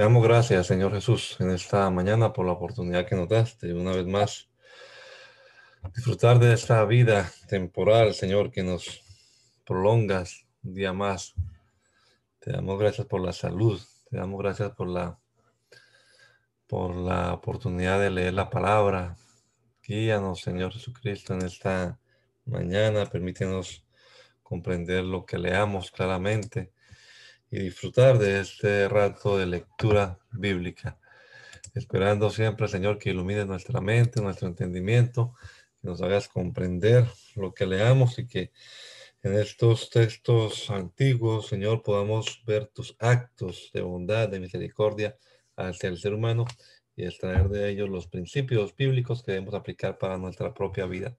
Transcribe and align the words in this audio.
Te 0.00 0.04
damos 0.04 0.22
gracias, 0.22 0.66
Señor 0.66 0.94
Jesús, 0.94 1.36
en 1.40 1.50
esta 1.50 1.90
mañana 1.90 2.32
por 2.32 2.46
la 2.46 2.52
oportunidad 2.52 3.06
que 3.06 3.14
nos 3.14 3.28
daste 3.28 3.74
una 3.74 3.92
vez 3.92 4.06
más 4.06 4.48
disfrutar 5.94 6.38
de 6.38 6.54
esta 6.54 6.82
vida 6.86 7.30
temporal, 7.48 8.14
Señor, 8.14 8.50
que 8.50 8.62
nos 8.62 9.02
prolongas 9.66 10.46
un 10.62 10.72
día 10.72 10.94
más. 10.94 11.34
Te 12.38 12.50
damos 12.50 12.78
gracias 12.78 13.06
por 13.08 13.20
la 13.20 13.34
salud, 13.34 13.78
te 14.08 14.16
damos 14.16 14.40
gracias 14.40 14.70
por 14.70 14.88
la 14.88 15.20
por 16.66 16.96
la 16.96 17.34
oportunidad 17.34 18.00
de 18.00 18.08
leer 18.08 18.32
la 18.32 18.48
palabra. 18.48 19.18
Guíanos, 19.86 20.40
Señor 20.40 20.72
Jesucristo, 20.72 21.34
en 21.34 21.42
esta 21.42 22.00
mañana. 22.46 23.04
Permítenos 23.04 23.84
comprender 24.42 25.04
lo 25.04 25.26
que 25.26 25.36
leamos 25.36 25.90
claramente 25.90 26.72
y 27.50 27.58
disfrutar 27.58 28.18
de 28.18 28.40
este 28.40 28.88
rato 28.88 29.36
de 29.36 29.46
lectura 29.46 30.18
bíblica. 30.30 30.98
Esperando 31.74 32.30
siempre, 32.30 32.68
Señor, 32.68 32.98
que 32.98 33.10
ilumine 33.10 33.44
nuestra 33.44 33.80
mente, 33.80 34.20
nuestro 34.20 34.48
entendimiento, 34.48 35.34
que 35.80 35.88
nos 35.88 36.00
hagas 36.02 36.28
comprender 36.28 37.06
lo 37.34 37.52
que 37.52 37.66
leamos 37.66 38.18
y 38.18 38.26
que 38.26 38.52
en 39.22 39.34
estos 39.34 39.90
textos 39.90 40.70
antiguos, 40.70 41.48
Señor, 41.48 41.82
podamos 41.82 42.42
ver 42.46 42.66
tus 42.68 42.96
actos 42.98 43.70
de 43.74 43.82
bondad, 43.82 44.28
de 44.28 44.40
misericordia 44.40 45.16
hacia 45.56 45.90
el 45.90 45.98
ser 45.98 46.14
humano 46.14 46.46
y 46.96 47.04
extraer 47.04 47.48
de 47.48 47.68
ellos 47.68 47.88
los 47.88 48.06
principios 48.06 48.74
bíblicos 48.74 49.22
que 49.22 49.32
debemos 49.32 49.54
aplicar 49.54 49.98
para 49.98 50.16
nuestra 50.16 50.54
propia 50.54 50.86
vida. 50.86 51.16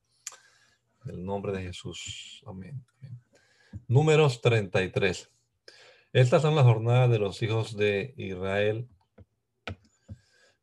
En 1.05 1.11
el 1.11 1.25
nombre 1.25 1.51
de 1.51 1.63
Jesús. 1.63 2.41
Amén. 2.45 2.83
Números 3.87 4.41
33. 4.41 5.29
Estas 6.13 6.41
son 6.41 6.55
las 6.55 6.65
jornadas 6.65 7.09
de 7.09 7.19
los 7.19 7.41
hijos 7.41 7.77
de 7.77 8.13
Israel 8.17 8.89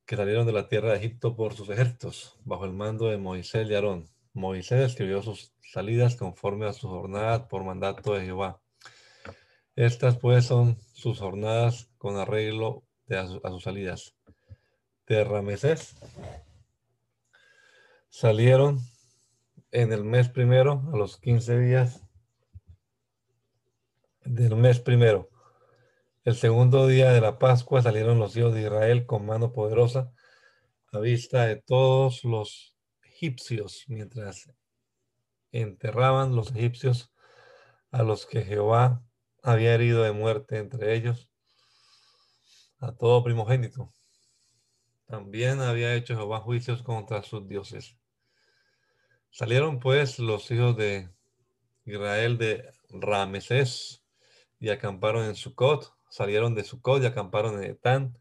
que 0.04 0.14
salieron 0.14 0.46
de 0.46 0.52
la 0.52 0.68
tierra 0.68 0.90
de 0.90 0.98
Egipto 0.98 1.36
por 1.36 1.54
sus 1.54 1.70
ejércitos, 1.70 2.36
bajo 2.44 2.66
el 2.66 2.74
mando 2.74 3.06
de 3.06 3.16
Moisés 3.16 3.66
y 3.66 3.74
Aarón. 3.74 4.10
Moisés 4.34 4.90
escribió 4.90 5.22
sus 5.22 5.54
salidas 5.62 6.16
conforme 6.16 6.66
a 6.66 6.74
su 6.74 6.86
jornada 6.86 7.48
por 7.48 7.64
mandato 7.64 8.12
de 8.12 8.26
Jehová. 8.26 8.60
Estas 9.74 10.18
pues 10.18 10.44
son 10.44 10.76
sus 10.92 11.18
jornadas 11.18 11.88
con 11.96 12.18
arreglo 12.18 12.82
a, 13.08 13.26
sus 13.50 13.62
salidas. 13.62 14.14
De 15.06 15.24
Ramesés 15.24 15.96
salieron 18.10 18.80
en 19.70 19.94
el 19.94 20.04
mes 20.04 20.28
primero, 20.28 20.82
a 20.92 20.96
los 20.98 21.16
15 21.16 21.58
días 21.58 22.02
del 24.26 24.54
mes 24.54 24.78
primero 24.80 25.30
el 26.24 26.34
segundo 26.34 26.86
día 26.86 27.12
de 27.12 27.20
la 27.20 27.38
Pascua 27.38 27.82
salieron 27.82 28.18
los 28.18 28.36
hijos 28.36 28.52
de 28.54 28.62
Israel 28.62 29.06
con 29.06 29.24
mano 29.24 29.52
poderosa 29.52 30.12
a 30.92 30.98
vista 30.98 31.46
de 31.46 31.56
todos 31.56 32.24
los 32.24 32.76
egipcios, 33.02 33.84
mientras 33.88 34.50
enterraban 35.52 36.34
los 36.34 36.50
egipcios 36.50 37.12
a 37.90 38.02
los 38.02 38.26
que 38.26 38.42
Jehová 38.42 39.02
había 39.42 39.74
herido 39.74 40.02
de 40.02 40.12
muerte 40.12 40.58
entre 40.58 40.94
ellos, 40.94 41.30
a 42.78 42.92
todo 42.92 43.22
primogénito. 43.24 43.92
También 45.06 45.60
había 45.60 45.94
hecho 45.94 46.16
Jehová 46.16 46.40
juicios 46.40 46.82
contra 46.82 47.22
sus 47.22 47.48
dioses. 47.48 47.96
Salieron 49.30 49.78
pues 49.78 50.18
los 50.18 50.50
hijos 50.50 50.76
de 50.76 51.08
Israel 51.84 52.38
de 52.38 52.70
Ramesés 52.90 54.04
y 54.58 54.68
acamparon 54.68 55.24
en 55.24 55.34
Sucot 55.34 55.97
salieron 56.18 56.56
de 56.56 56.64
Sucot 56.64 57.00
y 57.00 57.06
acamparon 57.06 57.62
en 57.62 57.70
Etán, 57.70 58.18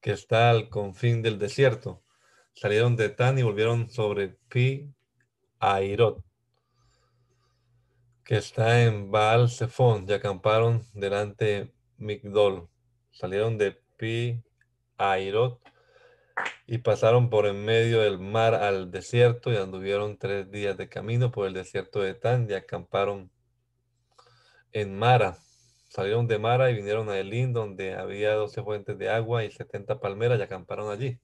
que 0.00 0.12
está 0.12 0.48
al 0.48 0.70
confín 0.70 1.20
del 1.20 1.38
desierto. 1.38 2.02
Salieron 2.54 2.96
de 2.96 3.06
Etán 3.06 3.38
y 3.38 3.42
volvieron 3.42 3.90
sobre 3.90 4.38
Pi 4.48 4.90
Airot, 5.58 6.24
que 8.24 8.38
está 8.38 8.82
en 8.82 9.10
Baal 9.10 9.50
Zephon, 9.50 10.06
y 10.08 10.14
acamparon 10.14 10.82
delante 10.94 11.44
de 11.44 11.74
Migdol. 11.98 12.70
Salieron 13.12 13.58
de 13.58 13.82
Pi 13.98 14.42
Airot 14.96 15.60
y 16.66 16.78
pasaron 16.78 17.28
por 17.28 17.46
en 17.46 17.62
medio 17.66 18.00
del 18.00 18.18
mar 18.18 18.54
al 18.54 18.90
desierto 18.90 19.52
y 19.52 19.58
anduvieron 19.58 20.16
tres 20.16 20.50
días 20.50 20.78
de 20.78 20.88
camino 20.88 21.30
por 21.30 21.46
el 21.46 21.52
desierto 21.52 22.00
de 22.00 22.10
Etán 22.12 22.46
y 22.48 22.54
acamparon 22.54 23.30
en 24.72 24.98
Mara 24.98 25.36
Salieron 25.88 26.26
de 26.26 26.38
Mara 26.38 26.70
y 26.70 26.74
vinieron 26.74 27.08
a 27.08 27.18
Elín, 27.18 27.52
donde 27.52 27.94
había 27.94 28.34
12 28.34 28.62
fuentes 28.62 28.98
de 28.98 29.08
agua 29.08 29.44
y 29.44 29.50
70 29.50 30.00
palmeras 30.00 30.38
y 30.38 30.42
acamparon 30.42 30.90
allí. 30.90 31.18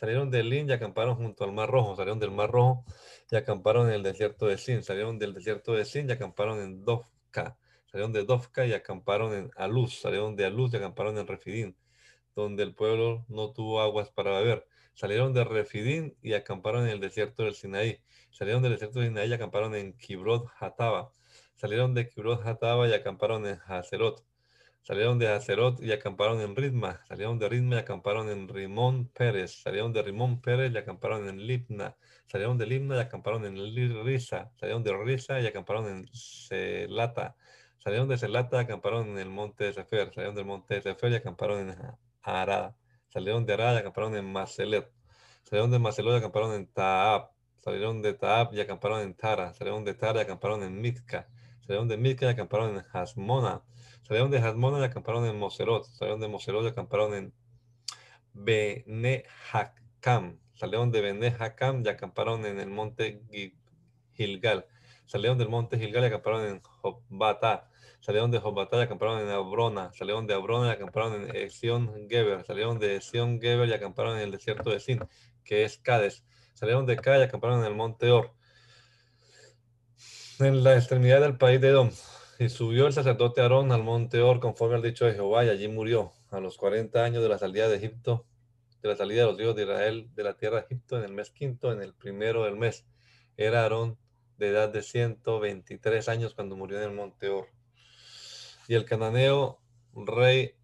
Salieron 0.00 0.30
de 0.30 0.40
Elín 0.40 0.70
y 0.70 0.72
acamparon 0.72 1.16
junto 1.16 1.44
al 1.44 1.52
Mar 1.52 1.68
Rojo. 1.68 1.94
Salieron 1.94 2.18
del 2.18 2.30
Mar 2.30 2.50
Rojo 2.50 2.84
y 3.30 3.36
acamparon 3.36 3.88
en 3.88 3.94
el 3.96 4.02
desierto 4.02 4.46
de 4.46 4.56
Sin. 4.56 4.82
Salieron 4.82 5.18
del 5.18 5.34
desierto 5.34 5.74
de 5.74 5.84
Sin 5.84 6.08
y 6.08 6.12
acamparon 6.12 6.58
en 6.60 6.84
Dovka. 6.84 7.58
Salieron 7.84 8.12
de 8.12 8.24
Dovka 8.24 8.64
y 8.64 8.72
acamparon 8.72 9.34
en 9.34 9.50
Aluz. 9.56 10.00
Salieron 10.00 10.36
de 10.36 10.46
Aluz 10.46 10.72
y 10.72 10.76
acamparon 10.78 11.18
en 11.18 11.26
Refidín, 11.26 11.76
donde 12.34 12.62
el 12.62 12.74
pueblo 12.74 13.26
no 13.28 13.52
tuvo 13.52 13.82
aguas 13.82 14.10
para 14.10 14.30
beber. 14.38 14.66
Salieron 14.94 15.34
de 15.34 15.44
Refidín 15.44 16.16
y 16.22 16.32
acamparon 16.32 16.84
en 16.84 16.90
el 16.92 17.00
desierto 17.00 17.42
del 17.42 17.54
Sinaí. 17.54 18.00
Salieron 18.30 18.62
del 18.62 18.72
desierto 18.72 19.00
del 19.00 19.08
Sinaí 19.08 19.28
y 19.28 19.34
acamparon 19.34 19.74
en 19.74 19.92
Kibrot 19.98 20.46
Hataba. 20.58 21.12
Salieron 21.60 21.92
de 21.92 22.08
Kibrot 22.08 22.46
Hataba 22.46 22.88
y 22.88 22.94
acamparon 22.94 23.46
en 23.46 23.60
Hazerot. 23.66 24.24
Salieron 24.80 25.18
de 25.18 25.28
Hazerot 25.28 25.82
y 25.82 25.92
acamparon 25.92 26.40
en 26.40 26.56
Ritma. 26.56 27.02
Salieron 27.06 27.38
de 27.38 27.50
Ritma 27.50 27.76
y 27.76 27.78
acamparon 27.80 28.30
en 28.30 28.48
Rimón 28.48 29.08
Pérez. 29.08 29.60
Salieron 29.60 29.92
de 29.92 30.00
Rimón 30.00 30.40
Pérez 30.40 30.72
y 30.72 30.78
acamparon 30.78 31.28
en 31.28 31.46
Libna. 31.46 31.94
Salieron 32.28 32.56
de 32.56 32.64
Libna 32.64 32.96
y 32.96 33.00
acamparon 33.00 33.44
en 33.44 33.56
Risa. 34.06 34.50
Salieron 34.58 34.82
de 34.82 34.96
Risa 35.04 35.38
y 35.38 35.48
acamparon 35.48 35.86
en 35.86 36.08
Celata. 36.14 37.36
Salieron 37.76 38.08
de 38.08 38.16
Celata 38.16 38.56
y 38.56 38.60
acamparon 38.60 39.10
en 39.10 39.18
el 39.18 39.28
monte 39.28 39.64
de 39.64 39.74
Sefer. 39.74 40.14
Salieron 40.14 40.34
del 40.34 40.46
monte 40.46 40.76
de 40.76 40.80
Sefer 40.80 41.12
y 41.12 41.16
acamparon 41.16 41.68
en 41.68 41.76
Arada. 42.22 42.74
Salieron 43.10 43.44
de 43.44 43.52
Arada 43.52 43.74
y 43.74 43.78
acamparon 43.80 44.16
en 44.16 44.32
Macelet. 44.32 44.90
Salieron 45.42 45.70
de 45.70 45.78
Macelet 45.78 46.14
y 46.14 46.16
acamparon 46.16 46.54
en 46.54 46.66
Taab. 46.68 47.28
Salieron 47.58 48.00
de 48.00 48.14
Taab 48.14 48.54
y 48.54 48.60
acamparon 48.62 49.02
en 49.02 49.12
Tara. 49.12 49.52
Salieron 49.52 49.84
de 49.84 49.92
Tara 49.92 50.20
y 50.20 50.22
acamparon 50.22 50.62
en 50.62 50.80
Mitka 50.80 51.28
salieron 51.70 51.86
de 51.86 51.96
Milka 51.96 52.26
y 52.26 52.30
acamparon 52.30 52.74
en 52.74 52.84
Hasmona, 52.92 53.62
salieron 54.02 54.32
de 54.32 54.38
Hasmona 54.38 54.80
y 54.80 54.82
acamparon 54.82 55.24
en 55.24 55.38
Moserot, 55.38 55.84
salieron 55.84 56.20
de 56.20 56.26
Moserot 56.26 56.64
y 56.64 56.66
acamparon 56.66 57.14
en 57.14 57.32
Benehakam, 58.32 59.20
salieron 60.54 60.90
de 60.90 61.00
Benehakam 61.00 61.84
y 61.86 61.88
acamparon 61.88 62.44
en 62.44 62.58
el 62.58 62.70
monte 62.70 63.22
Gilgal, 64.14 64.66
salieron 65.06 65.38
del 65.38 65.48
monte 65.48 65.78
Gilgal 65.78 66.02
y 66.02 66.06
acamparon 66.06 66.44
en 66.44 66.60
Jobbata, 66.60 67.70
salieron 68.00 68.32
de 68.32 68.40
Jobbata 68.40 68.78
y 68.78 68.80
acamparon 68.80 69.20
en 69.20 69.28
Abrona, 69.28 69.92
salieron 69.92 70.26
de 70.26 70.34
Abrona 70.34 70.70
y 70.70 70.72
acamparon 70.72 71.22
en 71.22 71.36
Esión 71.36 72.08
Geber, 72.08 72.44
salieron 72.44 72.80
de 72.80 72.96
Esión 72.96 73.40
Geber 73.40 73.68
y 73.68 73.74
acamparon 73.74 74.16
en 74.16 74.24
el 74.24 74.32
desierto 74.32 74.70
de 74.70 74.80
Sin, 74.80 74.98
que 75.44 75.62
es 75.62 75.78
Cades, 75.78 76.24
salieron 76.54 76.84
de 76.84 76.96
Cades 76.96 77.20
y 77.20 77.24
acamparon 77.28 77.60
en 77.60 77.66
el 77.66 77.76
monte 77.76 78.10
Or, 78.10 78.32
en 80.40 80.64
la 80.64 80.76
extremidad 80.76 81.20
del 81.20 81.36
país 81.36 81.60
de 81.60 81.68
Edom. 81.68 81.90
Y 82.38 82.48
subió 82.48 82.86
el 82.86 82.92
sacerdote 82.92 83.40
Aarón 83.40 83.72
al 83.72 83.82
monte 83.82 84.20
Or 84.22 84.40
conforme 84.40 84.76
al 84.76 84.82
dicho 84.82 85.04
de 85.04 85.12
Jehová 85.12 85.44
y 85.44 85.50
allí 85.50 85.68
murió 85.68 86.12
a 86.30 86.40
los 86.40 86.56
40 86.56 87.04
años 87.04 87.22
de 87.22 87.28
la 87.28 87.38
salida 87.38 87.68
de 87.68 87.76
Egipto, 87.76 88.26
de 88.82 88.88
la 88.88 88.96
salida 88.96 89.22
de 89.22 89.32
los 89.32 89.40
hijos 89.40 89.56
de 89.56 89.62
Israel 89.62 90.08
de 90.14 90.22
la 90.22 90.34
tierra 90.34 90.56
de 90.56 90.62
Egipto 90.62 90.96
en 90.96 91.04
el 91.04 91.12
mes 91.12 91.30
quinto, 91.30 91.72
en 91.72 91.82
el 91.82 91.94
primero 91.94 92.44
del 92.44 92.56
mes. 92.56 92.86
Era 93.36 93.62
Aarón 93.62 93.98
de 94.38 94.48
edad 94.48 94.70
de 94.70 94.82
123 94.82 96.08
años 96.08 96.34
cuando 96.34 96.56
murió 96.56 96.78
en 96.78 96.84
el 96.84 96.96
monte 96.96 97.28
Or. 97.28 97.48
Y 98.68 98.74
el 98.74 98.84
cananeo, 98.84 99.60
rey 99.94 100.54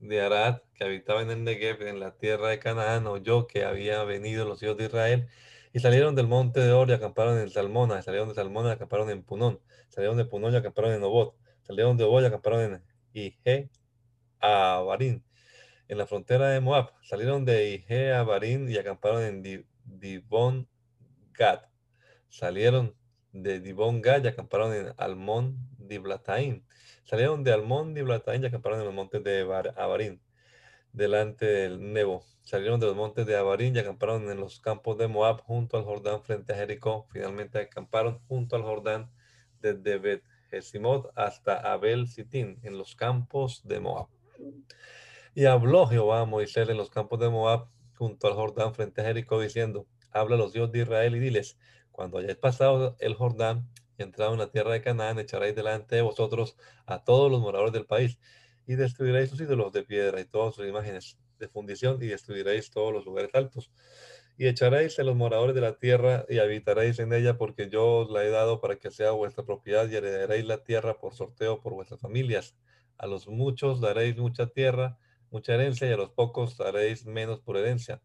de 0.00 0.20
Arad, 0.22 0.62
que 0.74 0.84
habitaba 0.84 1.22
en 1.22 1.30
el 1.30 1.44
Negev, 1.44 1.82
en 1.82 2.00
la 2.00 2.16
tierra 2.16 2.48
de 2.48 2.58
Canaán, 2.58 3.06
oyó 3.06 3.46
que 3.46 3.64
había 3.64 4.02
venido 4.04 4.46
los 4.46 4.62
hijos 4.62 4.76
de 4.76 4.84
Israel 4.84 5.28
Y 5.76 5.80
salieron 5.80 6.14
del 6.14 6.26
monte 6.26 6.60
de 6.60 6.72
Or 6.72 6.88
y 6.88 6.94
acamparon 6.94 7.38
en 7.38 7.50
Salmona, 7.50 8.00
salieron 8.00 8.30
de 8.30 8.34
Salmona 8.34 8.70
y 8.70 8.72
acamparon 8.72 9.10
en 9.10 9.22
Punón, 9.22 9.60
salieron 9.90 10.16
de 10.16 10.24
Punón 10.24 10.54
y 10.54 10.56
acamparon 10.56 10.94
en 10.94 11.02
Obot, 11.02 11.36
salieron 11.64 11.98
de 11.98 12.04
Obot 12.04 12.22
y 12.22 12.26
acamparon 12.28 12.60
en 12.62 12.82
Ije 13.12 13.68
Abarín, 14.40 15.22
en 15.88 15.98
la 15.98 16.06
frontera 16.06 16.48
de 16.48 16.60
Moab, 16.60 16.92
salieron 17.02 17.44
de 17.44 17.74
Ije 17.74 18.14
Abarín 18.14 18.70
y 18.70 18.78
acamparon 18.78 19.22
en 19.22 19.66
Dibon 19.84 20.66
Gad, 21.34 21.60
salieron 22.30 22.96
de 23.32 23.60
Dibon 23.60 24.00
Gad 24.00 24.24
y 24.24 24.28
acamparon 24.28 24.72
en 24.72 24.94
Almón 24.96 25.58
Diblataín, 25.76 26.64
salieron 27.04 27.44
de 27.44 27.52
Almón 27.52 27.92
Diblataín 27.92 28.42
y 28.42 28.46
acamparon 28.46 28.78
en 28.78 28.86
los 28.86 28.94
montes 28.94 29.22
de 29.22 29.42
Abarín, 29.76 30.22
delante 30.96 31.44
del 31.44 31.92
Nebo 31.92 32.24
Salieron 32.46 32.78
de 32.78 32.86
los 32.86 32.94
montes 32.94 33.26
de 33.26 33.36
Abarín 33.36 33.74
y 33.74 33.80
acamparon 33.80 34.30
en 34.30 34.38
los 34.38 34.60
campos 34.60 34.96
de 34.98 35.08
Moab 35.08 35.40
junto 35.42 35.76
al 35.76 35.82
Jordán 35.82 36.22
frente 36.22 36.52
a 36.52 36.56
Jericó. 36.56 37.08
Finalmente 37.10 37.58
acamparon 37.58 38.20
junto 38.28 38.54
al 38.54 38.62
Jordán 38.62 39.10
desde 39.60 39.98
Bet 39.98 40.22
Jesimot 40.50 41.10
hasta 41.16 41.56
Abel 41.72 42.06
Sitín 42.06 42.60
en 42.62 42.78
los 42.78 42.94
campos 42.94 43.66
de 43.66 43.80
Moab. 43.80 44.06
Y 45.34 45.46
habló 45.46 45.88
Jehová 45.88 46.20
a 46.20 46.24
Moisés 46.24 46.68
en 46.68 46.76
los 46.76 46.88
campos 46.88 47.18
de 47.18 47.30
Moab 47.30 47.66
junto 47.96 48.28
al 48.28 48.34
Jordán 48.34 48.72
frente 48.74 49.00
a 49.00 49.04
Jericó 49.06 49.40
diciendo, 49.40 49.88
habla 50.12 50.36
a 50.36 50.38
los 50.38 50.52
dioses 50.52 50.72
de 50.72 50.82
Israel 50.82 51.16
y 51.16 51.18
diles, 51.18 51.58
cuando 51.90 52.18
hayáis 52.18 52.36
pasado 52.36 52.94
el 53.00 53.14
Jordán 53.14 53.68
y 53.98 54.04
entrado 54.04 54.34
en 54.34 54.38
la 54.38 54.52
tierra 54.52 54.72
de 54.72 54.82
Canaán, 54.82 55.18
echaréis 55.18 55.56
delante 55.56 55.96
de 55.96 56.02
vosotros 56.02 56.56
a 56.86 57.02
todos 57.02 57.28
los 57.28 57.40
moradores 57.40 57.72
del 57.72 57.86
país 57.86 58.20
y 58.66 58.74
destruiréis 58.74 59.30
sus 59.30 59.40
ídolos 59.40 59.72
de 59.72 59.84
piedra 59.84 60.20
y 60.20 60.24
todas 60.24 60.54
sus 60.54 60.66
imágenes 60.66 61.16
de 61.38 61.48
fundición 61.48 62.02
y 62.02 62.06
destruiréis 62.06 62.70
todos 62.70 62.92
los 62.92 63.04
lugares 63.04 63.30
altos. 63.34 63.70
Y 64.38 64.48
echaréis 64.48 64.98
a 64.98 65.02
los 65.02 65.16
moradores 65.16 65.54
de 65.54 65.62
la 65.62 65.78
tierra 65.78 66.26
y 66.28 66.38
habitaréis 66.38 66.98
en 66.98 67.12
ella, 67.12 67.38
porque 67.38 67.70
yo 67.70 68.00
os 68.00 68.10
la 68.10 68.24
he 68.24 68.30
dado 68.30 68.60
para 68.60 68.76
que 68.76 68.90
sea 68.90 69.12
vuestra 69.12 69.44
propiedad 69.44 69.88
y 69.88 69.96
heredaréis 69.96 70.44
la 70.44 70.62
tierra 70.62 70.98
por 70.98 71.14
sorteo 71.14 71.60
por 71.60 71.72
vuestras 71.72 72.00
familias. 72.00 72.54
A 72.98 73.06
los 73.06 73.28
muchos 73.28 73.80
daréis 73.80 74.16
mucha 74.16 74.48
tierra, 74.48 74.98
mucha 75.30 75.54
herencia, 75.54 75.88
y 75.88 75.92
a 75.92 75.96
los 75.96 76.10
pocos 76.10 76.58
daréis 76.58 77.06
menos 77.06 77.40
por 77.40 77.56
herencia. 77.56 78.02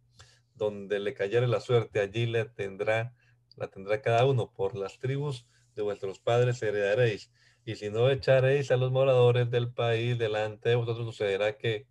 Donde 0.55 0.99
le 0.99 1.13
cayere 1.13 1.47
la 1.47 1.59
suerte, 1.59 1.99
allí 1.99 2.27
le 2.27 2.45
tendrá, 2.45 3.13
la 3.57 3.67
tendrá 3.67 4.01
cada 4.01 4.25
uno. 4.25 4.53
Por 4.53 4.77
las 4.77 4.99
tribus 4.99 5.47
de 5.75 5.81
vuestros 5.81 6.19
padres 6.19 6.61
heredaréis. 6.61 7.31
Y 7.65 7.75
si 7.75 7.89
no 7.89 8.09
echaréis 8.09 8.71
a 8.71 8.77
los 8.77 8.91
moradores 8.91 9.49
del 9.51 9.71
país 9.71 10.17
delante 10.17 10.69
de 10.69 10.75
vosotros, 10.75 11.05
sucederá 11.05 11.57
que 11.57 11.87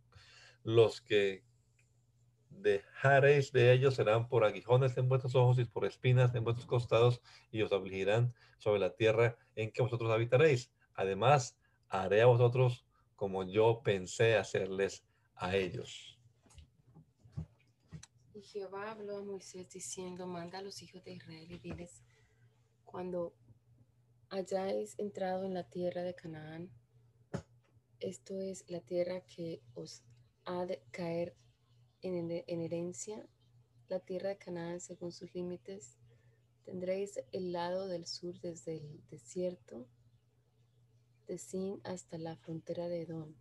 los 0.64 1.00
que 1.00 1.44
dejaréis 2.50 3.52
de 3.52 3.72
ellos 3.72 3.94
serán 3.94 4.28
por 4.28 4.44
aguijones 4.44 4.96
en 4.96 5.08
vuestros 5.08 5.34
ojos 5.34 5.58
y 5.58 5.64
por 5.64 5.84
espinas 5.84 6.34
en 6.34 6.44
vuestros 6.44 6.66
costados 6.66 7.22
y 7.50 7.62
os 7.62 7.72
afligirán 7.72 8.34
sobre 8.58 8.80
la 8.80 8.94
tierra 8.94 9.36
en 9.54 9.70
que 9.70 9.82
vosotros 9.82 10.10
habitaréis. 10.10 10.70
Además, 10.94 11.56
haré 11.88 12.22
a 12.22 12.26
vosotros 12.26 12.84
como 13.16 13.44
yo 13.44 13.80
pensé 13.82 14.36
hacerles 14.36 15.04
a 15.36 15.56
ellos. 15.56 16.18
Y 18.34 18.42
Jehová 18.42 18.92
habló 18.92 19.18
a 19.18 19.22
Moisés 19.22 19.68
diciendo, 19.70 20.26
manda 20.26 20.58
a 20.58 20.62
los 20.62 20.82
hijos 20.82 21.04
de 21.04 21.12
Israel 21.12 21.50
y 21.50 21.58
diles, 21.58 22.02
cuando 22.84 23.34
hayáis 24.30 24.94
entrado 24.98 25.44
en 25.44 25.54
la 25.54 25.64
tierra 25.64 26.02
de 26.02 26.14
Canaán, 26.14 26.70
esto 27.98 28.40
es 28.40 28.64
la 28.68 28.80
tierra 28.80 29.20
que 29.26 29.60
os 29.74 30.02
ha 30.44 30.64
de 30.64 30.82
caer 30.92 31.36
en, 32.00 32.30
herencia 32.46 33.28
la 33.88 33.98
tierra 33.98 34.30
de 34.30 34.38
Canaán 34.38 34.80
según 34.80 35.12
sus 35.12 35.34
límites. 35.34 35.98
Tendréis 36.64 37.20
el 37.32 37.52
lado 37.52 37.88
del 37.88 38.06
sur 38.06 38.40
desde 38.40 38.76
el 38.76 39.04
desierto 39.10 39.88
de 41.26 41.36
Sin 41.36 41.80
hasta 41.82 42.16
la 42.16 42.36
frontera 42.36 42.88
de 42.88 43.02
Edom, 43.02 43.34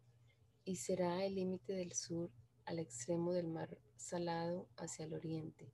y 0.66 0.78
será 0.78 1.24
el 1.24 1.36
límite 1.36 1.74
del 1.74 1.94
sur 1.94 2.32
al 2.66 2.80
extremo 2.80 3.32
del 3.32 3.48
mar 3.48 3.78
salado 3.96 4.68
hacia 4.76 5.06
el 5.06 5.14
oriente. 5.14 5.72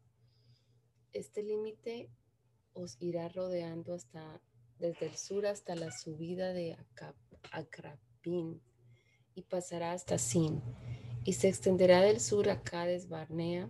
Este 1.13 1.41
límite 1.41 2.09
os 2.73 2.97
irá 2.99 3.29
rodeando 3.29 3.93
hasta 3.93 4.41
desde 4.79 5.07
el 5.07 5.15
sur 5.15 5.45
hasta 5.45 5.75
la 5.75 5.91
subida 5.91 6.53
de 6.53 6.77
Acrapín 7.51 8.61
y 9.33 9.41
pasará 9.43 9.93
hasta 9.93 10.17
Sin 10.17 10.61
y 11.23 11.33
se 11.33 11.49
extenderá 11.49 12.01
del 12.01 12.19
sur 12.19 12.49
a 12.49 12.61
Cades 12.61 13.09
Barnea 13.09 13.69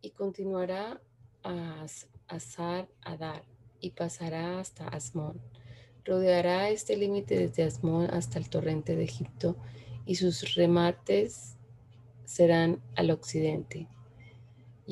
y 0.00 0.10
continuará 0.10 1.00
a 1.44 1.86
Azar 2.28 2.88
Adar 3.02 3.44
y 3.80 3.90
pasará 3.90 4.58
hasta 4.58 4.88
Asmón. 4.88 5.40
Rodeará 6.04 6.70
este 6.70 6.96
límite 6.96 7.36
desde 7.36 7.64
Asmón 7.64 8.10
hasta 8.10 8.38
el 8.38 8.48
torrente 8.48 8.96
de 8.96 9.04
Egipto 9.04 9.56
y 10.06 10.16
sus 10.16 10.54
remates 10.54 11.56
serán 12.24 12.82
al 12.96 13.10
occidente. 13.10 13.88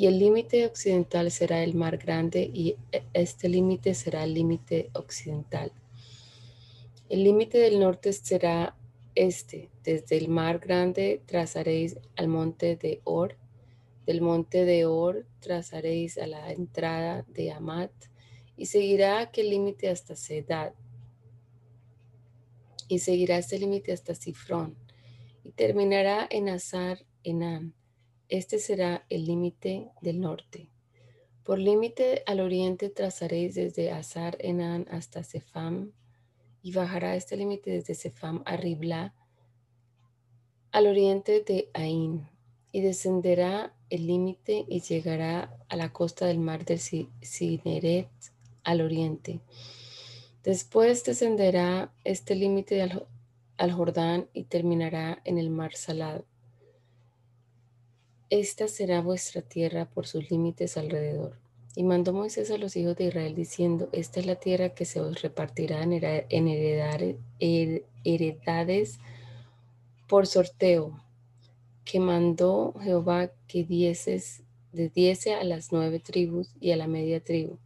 Y 0.00 0.06
el 0.06 0.19
límite 0.19 0.64
occidental 0.64 1.31
será 1.31 1.62
el 1.62 1.75
mar 1.75 1.99
grande 1.99 2.50
y 2.55 2.75
este 3.12 3.50
límite 3.50 3.93
será 3.93 4.25
el 4.25 4.32
límite 4.32 4.88
occidental. 4.94 5.73
El 7.11 7.23
límite 7.23 7.58
del 7.58 7.79
norte 7.79 8.15
será 8.15 8.74
este, 9.15 9.69
desde 9.84 10.17
el 10.17 10.29
mar 10.29 10.58
grande 10.58 11.20
trazaréis 11.27 11.98
al 12.17 12.29
monte 12.29 12.77
de 12.77 13.03
Or, 13.05 13.36
del 14.06 14.22
monte 14.22 14.65
de 14.65 14.86
Or 14.86 15.27
trazaréis 15.39 16.17
a 16.17 16.27
la 16.27 16.51
entrada 16.51 17.27
de 17.29 17.53
Amat, 17.53 17.93
y 18.56 18.65
seguirá 18.65 19.20
aquel 19.20 19.51
límite 19.51 19.91
hasta 19.91 20.17
Sedad, 20.17 20.72
y 22.89 23.01
seguirá 23.01 23.36
este 23.36 23.58
límite 23.58 23.93
hasta 23.93 24.15
Sifrón, 24.15 24.77
y 25.44 25.51
terminará 25.51 26.27
en 26.31 26.48
Azar 26.48 27.05
Enan. 27.22 27.74
Este 28.31 28.58
será 28.58 29.05
el 29.10 29.27
límite 29.27 29.91
del 30.01 30.20
norte. 30.20 30.70
Por 31.44 31.58
límite 31.58 32.22
al 32.27 32.41
oriente 32.41 32.89
trazaréis 32.89 33.55
desde 33.55 33.91
Azar 33.91 34.39
Enan 34.41 34.87
hasta 34.91 35.22
Sefam, 35.22 35.93
y 36.63 36.72
bajará 36.72 37.17
este 37.17 37.37
límite 37.37 37.70
desde 37.70 37.94
Sefam 37.94 38.43
a 38.46 38.56
Ribla 38.56 39.15
al 40.72 40.87
oriente 40.87 41.43
de 41.44 41.69
Ain 41.75 42.29
y 42.70 42.81
descenderá 42.81 43.75
el 43.89 44.06
límite 44.06 44.65
y 44.69 44.81
llegará 44.81 45.58
a 45.69 45.77
la 45.77 45.93
costa 45.93 46.27
del 46.27 46.39
mar 46.39 46.65
de 46.65 46.79
Cineret 46.79 48.08
al 48.63 48.81
oriente. 48.81 49.41
Después 50.44 51.03
descenderá 51.05 51.93
este 52.05 52.37
límite 52.37 52.82
al, 52.82 53.06
al 53.56 53.72
Jordán 53.72 54.29
y 54.32 54.44
terminará 54.44 55.20
en 55.25 55.39
el 55.39 55.51
mar 55.51 55.75
salado. 55.75 56.25
Esta 58.31 58.69
será 58.69 59.01
vuestra 59.01 59.43
tierra 59.43 59.87
por 59.87 60.06
sus 60.06 60.31
límites 60.31 60.77
alrededor. 60.77 61.37
Y 61.75 61.82
mandó 61.82 62.13
Moisés 62.13 62.53
a 62.53 62.58
los 62.58 62.77
hijos 62.77 62.96
de 62.96 63.06
Israel 63.06 63.34
diciendo, 63.34 63.89
esta 63.91 64.20
es 64.20 64.27
la 64.27 64.37
tierra 64.37 64.70
que 64.70 64.84
se 64.84 65.01
os 65.01 65.20
repartirá 65.20 65.82
en, 65.82 65.93
heredades 68.05 69.01
por 70.08 70.29
sorteo, 70.29 71.03
que 71.84 71.99
mandó 71.99 72.75
Jehová 72.81 73.32
que 73.49 73.65
dieses, 73.65 74.44
de 74.72 74.89
diese 74.89 75.34
a 75.34 75.43
las 75.43 75.72
nueve 75.72 75.99
tribus 75.99 76.55
y 76.60 76.70
a 76.70 76.77
la 76.77 76.87
media 76.87 77.22
tribu. 77.22 77.58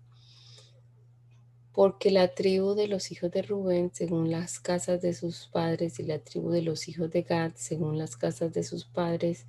Porque 1.73 2.11
la 2.11 2.29
tribu 2.29 2.75
de 2.75 2.89
los 2.89 3.13
hijos 3.13 3.31
de 3.31 3.43
Rubén, 3.43 3.91
según 3.93 4.31
las 4.31 4.61
casas 4.61 5.03
de 5.03 5.13
sus 5.13 5.47
padres, 5.49 5.99
y 5.99 6.05
la 6.05 6.21
tribu 6.21 6.51
de 6.51 6.63
los 6.63 6.89
hijos 6.89 7.11
de 7.11 7.23
Gad, 7.23 7.53
según 7.57 7.99
las 7.99 8.17
casas 8.17 8.55
de 8.55 8.63
sus 8.63 8.87
padres, 8.87 9.45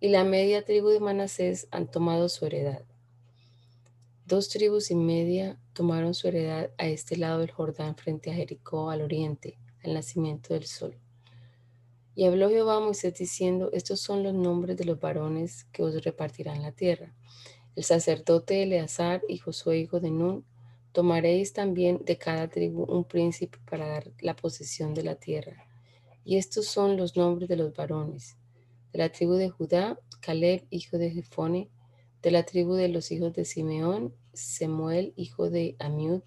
y 0.00 0.08
la 0.08 0.24
media 0.24 0.64
tribu 0.64 0.88
de 0.88 1.00
Manasés 1.00 1.68
han 1.70 1.90
tomado 1.90 2.28
su 2.28 2.44
heredad. 2.44 2.82
Dos 4.26 4.48
tribus 4.48 4.90
y 4.90 4.94
media 4.94 5.58
tomaron 5.72 6.12
su 6.12 6.28
heredad 6.28 6.70
a 6.78 6.88
este 6.88 7.16
lado 7.16 7.38
del 7.38 7.50
Jordán 7.50 7.96
frente 7.96 8.30
a 8.30 8.34
Jericó 8.34 8.90
al 8.90 9.02
oriente, 9.02 9.58
al 9.84 9.94
nacimiento 9.94 10.52
del 10.52 10.66
sol. 10.66 10.98
Y 12.14 12.24
habló 12.24 12.48
Jehová 12.50 12.76
a 12.76 12.80
Moisés 12.80 13.14
diciendo, 13.14 13.70
estos 13.72 14.00
son 14.00 14.22
los 14.22 14.34
nombres 14.34 14.76
de 14.76 14.84
los 14.84 14.98
varones 14.98 15.64
que 15.72 15.82
os 15.82 16.02
repartirán 16.02 16.62
la 16.62 16.72
tierra. 16.72 17.14
El 17.74 17.84
sacerdote 17.84 18.62
Eleazar 18.62 19.22
y 19.28 19.38
Josué 19.38 19.78
hijo 19.78 20.00
de 20.00 20.10
Nun, 20.10 20.44
tomaréis 20.92 21.52
también 21.52 22.04
de 22.04 22.16
cada 22.16 22.48
tribu 22.48 22.84
un 22.84 23.04
príncipe 23.04 23.58
para 23.70 23.86
dar 23.86 24.10
la 24.20 24.34
posesión 24.34 24.94
de 24.94 25.02
la 25.02 25.16
tierra. 25.16 25.68
Y 26.24 26.36
estos 26.36 26.66
son 26.66 26.96
los 26.96 27.16
nombres 27.16 27.48
de 27.48 27.56
los 27.56 27.74
varones. 27.74 28.35
De 28.96 29.02
la 29.02 29.12
tribu 29.12 29.34
de 29.34 29.50
Judá, 29.50 30.00
Caleb 30.20 30.66
hijo 30.70 30.96
de 30.96 31.10
Jefone, 31.10 31.68
de 32.22 32.30
la 32.30 32.46
tribu 32.46 32.72
de 32.76 32.88
los 32.88 33.12
hijos 33.12 33.34
de 33.34 33.44
Simeón, 33.44 34.14
Semuel, 34.32 35.12
hijo 35.16 35.50
de 35.50 35.76
Amiud, 35.78 36.22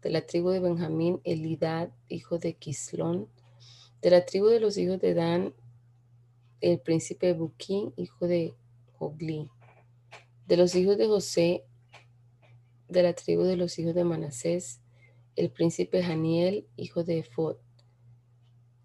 de 0.00 0.08
la 0.08 0.24
tribu 0.24 0.48
de 0.48 0.60
Benjamín, 0.60 1.20
Elidad, 1.24 1.90
hijo 2.08 2.38
de 2.38 2.54
Quislón, 2.54 3.28
de 4.00 4.08
la 4.08 4.24
tribu 4.24 4.46
de 4.46 4.60
los 4.60 4.78
hijos 4.78 4.98
de 4.98 5.12
Dan, 5.12 5.54
el 6.62 6.80
príncipe 6.80 7.34
Buquín, 7.34 7.92
hijo 7.98 8.26
de 8.26 8.54
Jogli, 8.94 9.50
de 10.46 10.56
los 10.56 10.74
hijos 10.74 10.96
de 10.96 11.08
José, 11.08 11.64
De 12.88 13.02
la 13.02 13.12
tribu 13.12 13.42
de 13.42 13.58
los 13.58 13.78
hijos 13.78 13.94
de 13.94 14.04
Manasés, 14.04 14.80
el 15.34 15.50
príncipe 15.50 16.02
Janiel, 16.02 16.66
hijo 16.76 17.04
de 17.04 17.18
Efod. 17.18 17.58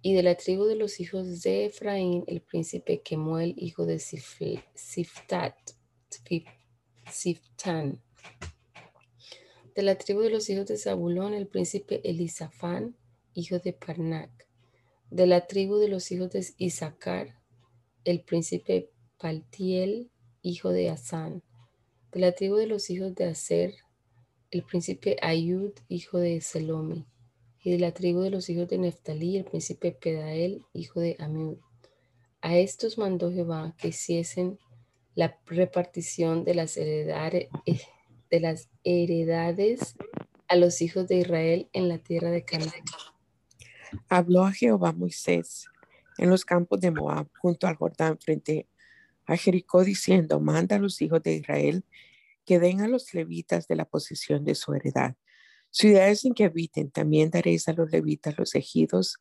Y 0.03 0.15
de 0.15 0.24
la 0.24 0.36
tribu 0.36 0.65
de 0.65 0.75
los 0.75 1.00
hijos 1.00 1.43
de 1.43 1.65
Efraín, 1.65 2.24
el 2.25 2.41
príncipe 2.41 3.01
Kemuel, 3.03 3.53
hijo 3.55 3.86
de 3.86 4.00
Siftat, 4.00 5.55
Siftan. 7.12 8.01
De 9.75 9.84
la 9.84 9.96
tribu 9.96 10.22
de 10.22 10.31
los 10.31 10.50
hijos 10.50 10.65
de 10.65 10.77
Zabulón, 10.77 11.36
el 11.36 11.48
príncipe 11.48 12.01
Elisafán, 12.03 12.96
hijo 13.36 13.60
de 13.60 13.74
Parnac. 13.74 14.31
De 15.12 15.27
la 15.27 15.46
tribu 15.46 15.77
de 15.77 15.88
los 15.88 16.12
hijos 16.12 16.31
de 16.31 16.48
Isaacar, 16.58 17.39
el 18.03 18.22
príncipe 18.22 18.89
Paltiel, 19.20 20.10
hijo 20.41 20.70
de 20.70 20.89
Asán. 20.89 21.43
De 22.12 22.22
la 22.22 22.31
tribu 22.31 22.55
de 22.55 22.65
los 22.65 22.89
hijos 22.89 23.13
de 23.13 23.25
Aser, 23.25 23.75
el 24.50 24.63
príncipe 24.63 25.17
Ayud, 25.22 25.74
hijo 25.89 26.17
de 26.17 26.41
Selomi 26.41 27.05
y 27.63 27.71
de 27.71 27.79
la 27.79 27.93
tribu 27.93 28.21
de 28.21 28.31
los 28.31 28.49
hijos 28.49 28.67
de 28.67 28.79
Neftalí, 28.79 29.37
el 29.37 29.45
príncipe 29.45 29.91
Pedael, 29.91 30.65
hijo 30.73 30.99
de 30.99 31.15
Amiud. 31.19 31.57
A 32.41 32.57
estos 32.57 32.97
mandó 32.97 33.31
Jehová 33.31 33.75
que 33.77 33.89
hiciesen 33.89 34.57
la 35.13 35.39
repartición 35.45 36.43
de 36.43 36.55
las, 36.55 36.75
heredades, 36.75 37.49
de 38.31 38.39
las 38.39 38.69
heredades 38.83 39.95
a 40.47 40.55
los 40.55 40.81
hijos 40.81 41.07
de 41.07 41.17
Israel 41.17 41.69
en 41.73 41.87
la 41.87 41.99
tierra 41.99 42.31
de 42.31 42.43
Canaán. 42.43 42.71
Habló 44.09 44.43
a 44.43 44.51
Jehová 44.51 44.91
Moisés 44.91 45.67
en 46.17 46.29
los 46.29 46.45
campos 46.45 46.81
de 46.81 46.91
Moab, 46.91 47.27
junto 47.37 47.67
al 47.67 47.75
Jordán, 47.75 48.17
frente 48.17 48.67
a 49.25 49.37
Jericó, 49.37 49.83
diciendo, 49.83 50.39
manda 50.39 50.77
a 50.77 50.79
los 50.79 51.01
hijos 51.01 51.21
de 51.21 51.35
Israel 51.35 51.85
que 52.43 52.59
den 52.59 52.81
a 52.81 52.87
los 52.87 53.13
levitas 53.13 53.67
de 53.67 53.75
la 53.75 53.85
posesión 53.85 54.43
de 54.43 54.55
su 54.55 54.73
heredad 54.73 55.15
Ciudades 55.71 56.25
en 56.25 56.33
que 56.33 56.43
habiten, 56.43 56.91
también 56.91 57.29
daréis 57.29 57.67
a 57.67 57.73
los 57.73 57.91
levitas 57.91 58.37
los 58.37 58.55
ejidos 58.55 59.17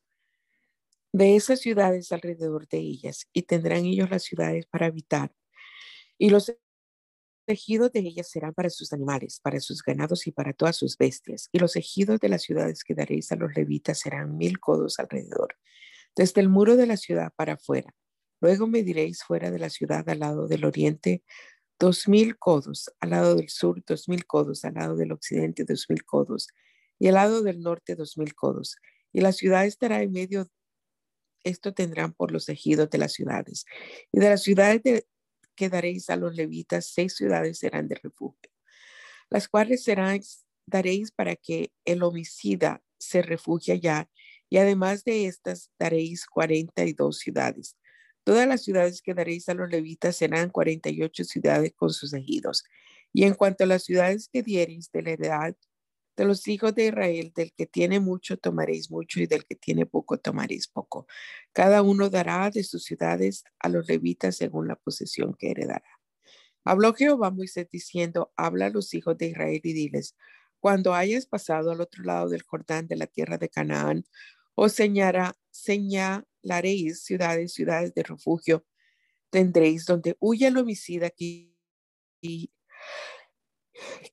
de 1.13 1.35
esas 1.35 1.59
ciudades 1.59 2.11
alrededor 2.11 2.67
de 2.67 2.79
ellas, 2.79 3.27
y 3.33 3.43
tendrán 3.43 3.85
ellos 3.85 4.09
las 4.09 4.23
ciudades 4.23 4.65
para 4.65 4.87
habitar. 4.87 5.33
Y 6.17 6.29
los 6.29 6.53
ejidos 7.47 7.91
de 7.91 7.99
ellas 8.01 8.29
serán 8.29 8.53
para 8.53 8.69
sus 8.69 8.93
animales, 8.93 9.39
para 9.41 9.59
sus 9.59 9.81
ganados 9.81 10.27
y 10.27 10.31
para 10.31 10.53
todas 10.53 10.77
sus 10.77 10.97
bestias. 10.97 11.49
Y 11.51 11.59
los 11.59 11.75
ejidos 11.75 12.19
de 12.19 12.29
las 12.29 12.43
ciudades 12.43 12.83
que 12.83 12.95
daréis 12.95 13.31
a 13.31 13.35
los 13.35 13.53
levitas 13.55 13.99
serán 13.99 14.37
mil 14.37 14.59
codos 14.59 14.99
alrededor, 14.99 15.55
desde 16.15 16.41
el 16.41 16.49
muro 16.49 16.75
de 16.75 16.87
la 16.87 16.97
ciudad 16.97 17.33
para 17.35 17.53
afuera. 17.53 17.93
Luego 18.41 18.67
me 18.67 18.83
diréis 18.83 19.23
fuera 19.23 19.51
de 19.51 19.59
la 19.59 19.69
ciudad 19.69 20.07
al 20.09 20.19
lado 20.19 20.47
del 20.47 20.65
oriente 20.65 21.23
dos 21.81 22.07
mil 22.07 22.37
codos, 22.37 22.91
al 22.99 23.09
lado 23.09 23.35
del 23.35 23.49
sur 23.49 23.83
dos 23.87 24.07
mil 24.07 24.27
codos, 24.27 24.63
al 24.65 24.75
lado 24.75 24.95
del 24.95 25.11
occidente 25.11 25.65
dos 25.65 25.87
mil 25.89 26.05
codos, 26.05 26.47
y 26.99 27.07
al 27.07 27.15
lado 27.15 27.41
del 27.41 27.59
norte 27.61 27.95
dos 27.95 28.19
mil 28.19 28.35
codos. 28.35 28.77
Y 29.11 29.21
la 29.21 29.31
ciudad 29.31 29.65
estará 29.65 30.03
en 30.03 30.11
medio, 30.11 30.47
esto 31.43 31.73
tendrán 31.73 32.13
por 32.13 32.31
los 32.31 32.49
ejidos 32.49 32.87
de 32.91 32.99
las 32.99 33.13
ciudades. 33.13 33.65
Y 34.11 34.19
de 34.19 34.29
las 34.29 34.43
ciudades 34.43 34.81
que 35.55 35.69
daréis 35.69 36.11
a 36.11 36.17
los 36.17 36.35
levitas, 36.35 36.85
seis 36.85 37.15
ciudades 37.15 37.57
serán 37.57 37.87
de 37.87 37.95
refugio, 37.95 38.51
las 39.31 39.47
cuales 39.47 39.83
serán, 39.83 40.21
daréis 40.67 41.11
para 41.11 41.35
que 41.35 41.73
el 41.83 42.03
homicida 42.03 42.83
se 42.99 43.23
refugie 43.23 43.73
allá, 43.73 44.07
y 44.51 44.57
además 44.57 45.03
de 45.03 45.25
estas 45.25 45.71
daréis 45.79 46.27
cuarenta 46.27 46.85
y 46.85 46.93
dos 46.93 47.17
ciudades 47.17 47.75
Todas 48.23 48.47
las 48.47 48.63
ciudades 48.63 49.01
que 49.01 49.13
daréis 49.13 49.49
a 49.49 49.53
los 49.53 49.69
levitas 49.69 50.15
serán 50.15 50.49
48 50.49 51.23
ciudades 51.23 51.73
con 51.75 51.89
sus 51.91 52.13
ejidos. 52.13 52.63
Y 53.13 53.23
en 53.23 53.33
cuanto 53.33 53.63
a 53.63 53.67
las 53.67 53.83
ciudades 53.83 54.29
que 54.31 54.43
diereis 54.43 54.91
de 54.91 55.01
la 55.01 55.11
edad 55.11 55.55
de 56.17 56.25
los 56.25 56.47
hijos 56.47 56.75
de 56.75 56.87
Israel, 56.87 57.31
del 57.35 57.53
que 57.53 57.65
tiene 57.65 57.99
mucho 57.99 58.37
tomaréis 58.37 58.91
mucho 58.91 59.21
y 59.21 59.27
del 59.27 59.45
que 59.45 59.55
tiene 59.55 59.85
poco 59.85 60.19
tomaréis 60.19 60.67
poco. 60.67 61.07
Cada 61.53 61.81
uno 61.81 62.09
dará 62.09 62.49
de 62.51 62.63
sus 62.63 62.83
ciudades 62.83 63.43
a 63.59 63.69
los 63.69 63.87
levitas 63.87 64.35
según 64.37 64.67
la 64.67 64.75
posesión 64.75 65.33
que 65.33 65.51
heredará. 65.51 65.83
Habló 66.63 66.93
Jehová 66.93 67.31
Moisés 67.31 67.67
diciendo, 67.71 68.31
habla 68.35 68.67
a 68.67 68.69
los 68.69 68.93
hijos 68.93 69.17
de 69.17 69.27
Israel 69.27 69.61
y 69.63 69.73
diles, 69.73 70.15
cuando 70.59 70.93
hayas 70.93 71.25
pasado 71.25 71.71
al 71.71 71.81
otro 71.81 72.03
lado 72.03 72.29
del 72.29 72.43
Jordán 72.43 72.87
de 72.87 72.95
la 72.95 73.07
tierra 73.07 73.39
de 73.39 73.49
Canaán, 73.49 74.05
os 74.55 74.73
señala, 74.73 75.35
señalaréis 75.51 77.03
ciudades, 77.03 77.53
ciudades 77.53 77.93
de 77.93 78.03
refugio, 78.03 78.65
tendréis 79.29 79.85
donde 79.85 80.15
huya 80.19 80.49
el 80.49 80.57
homicida 80.57 81.09
que, 81.09 81.55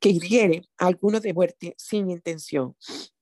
que 0.01 0.09
hiriere 0.09 0.63
a 0.79 0.87
alguno 0.87 1.21
de 1.21 1.35
muerte 1.35 1.75
sin 1.77 2.11
intención. 2.11 2.77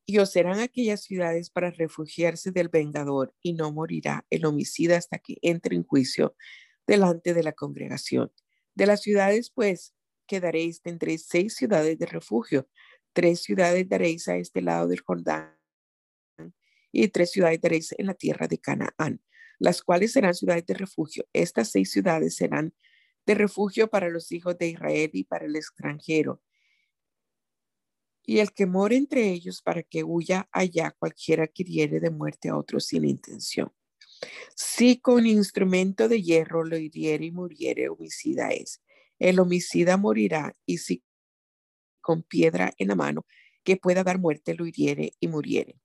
Y 0.09 0.19
os 0.19 0.31
serán 0.31 0.61
aquellas 0.61 1.03
ciudades 1.03 1.51
para 1.51 1.71
refugiarse 1.71 2.53
del 2.53 2.69
vengador, 2.69 3.35
y 3.43 3.55
no 3.55 3.73
morirá 3.73 4.25
el 4.31 4.45
homicida 4.47 4.97
hasta 4.97 5.19
que 5.19 5.39
entre 5.43 5.75
en 5.75 5.85
juicio 5.85 6.37
delante 6.87 7.35
de 7.35 7.43
la 7.43 7.53
congregación. 7.53 8.31
De 8.75 8.87
las 8.87 9.03
ciudades, 9.03 9.51
pues, 9.51 9.95
quedaréis, 10.27 10.83
tendréis 10.83 11.27
seis 11.27 11.57
ciudades 11.57 11.99
de 11.99 12.07
refugio, 12.07 12.69
tres 13.13 13.43
ciudades 13.43 13.89
daréis 13.89 14.29
a 14.29 14.37
este 14.37 14.61
lado 14.63 14.87
del 14.87 15.01
Jordán 15.01 15.56
y 17.03 17.09
tres 17.09 17.31
ciudades 17.31 17.61
daréis 17.61 17.95
en 17.99 18.07
la 18.07 18.15
tierra 18.15 18.49
de 18.49 18.59
Canaán, 18.59 19.21
las 19.59 19.83
cuales 19.83 20.13
serán 20.13 20.35
ciudades 20.35 20.65
de 20.67 20.75
refugio. 20.75 21.27
Estas 21.33 21.71
seis 21.71 21.91
ciudades 21.91 22.37
serán 22.37 22.75
de 23.27 23.35
refugio 23.35 23.89
para 23.89 24.09
los 24.09 24.33
hijos 24.33 24.57
de 24.57 24.69
Israel 24.69 25.11
y 25.13 25.25
para 25.25 25.45
el 25.47 25.57
extranjero. 25.57 26.43
Y 28.25 28.39
el 28.39 28.53
que 28.53 28.67
more 28.67 28.97
entre 28.97 29.29
ellos 29.29 29.61
para 29.61 29.83
que 29.83 30.05
huya 30.05 30.49
allá 30.51 30.91
cualquiera 30.99 31.47
que 31.47 31.63
hiriere 31.65 32.01
de 32.01 32.11
muerte 32.11 32.49
a 32.49 32.57
otro 32.57 32.81
sin 32.81 33.05
intención. 33.05 33.73
Si 34.55 34.99
con 34.99 35.27
instrumento 35.27 36.09
de 36.09 36.23
hierro 36.23 36.65
lo 36.65 36.79
hiriere 36.79 37.27
y 37.27 37.31
muriere, 37.31 37.91
homicida 37.91 38.49
es. 38.49 38.83
El 39.19 39.39
homicida 39.39 39.99
morirá 39.99 40.55
y 40.65 40.79
si 40.79 41.05
con 42.01 42.23
piedra 42.23 42.73
en 42.79 42.89
la 42.89 42.95
mano 42.95 43.27
que 43.65 43.77
pueda 43.77 44.03
dar 44.03 44.19
muerte 44.19 44.55
lo 44.55 44.67
hiriere 44.67 45.13
y 45.21 45.29
muriere 45.29 45.81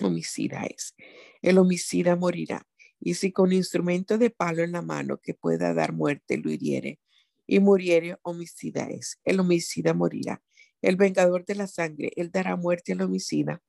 homicida 0.00 0.64
es. 0.64 0.94
El 1.42 1.58
homicida 1.58 2.16
morirá. 2.16 2.66
Y 3.00 3.14
si 3.14 3.32
con 3.32 3.52
instrumento 3.52 4.18
de 4.18 4.30
palo 4.30 4.62
en 4.62 4.72
la 4.72 4.82
mano 4.82 5.18
que 5.18 5.34
pueda 5.34 5.74
dar 5.74 5.92
muerte 5.92 6.38
lo 6.38 6.50
hiriere 6.50 7.00
y 7.46 7.60
muriere, 7.60 8.16
homicida 8.22 8.88
es. 8.88 9.20
El 9.24 9.40
homicida 9.40 9.92
morirá. 9.92 10.42
El 10.80 10.96
vengador 10.96 11.44
de 11.44 11.54
la 11.54 11.66
sangre, 11.66 12.12
él 12.16 12.30
dará 12.30 12.56
muerte 12.56 12.92
al 12.92 13.02
homicida. 13.02 13.62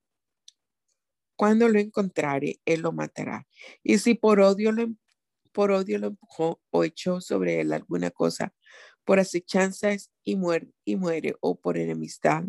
Cuando 1.36 1.68
lo 1.68 1.80
encontrare, 1.80 2.62
él 2.66 2.82
lo 2.82 2.92
matará. 2.92 3.48
Y 3.84 3.98
si 3.98 4.14
por 4.16 4.40
odio 4.40 4.72
lo, 4.72 4.84
em, 4.84 4.98
por 5.52 5.72
odio 5.72 6.00
lo 6.00 6.08
empujó 6.08 6.62
o 6.70 6.84
echó 6.84 7.20
sobre 7.22 7.60
él 7.62 7.74
alguna 7.74 8.12
cosa, 8.12 8.54
por 9.04 9.20
acechanzas 9.20 10.12
y 10.24 10.36
muere, 10.36 10.72
y 10.86 10.96
muere, 10.96 11.36
o 11.42 11.60
por 11.60 11.78
enemistad, 11.78 12.46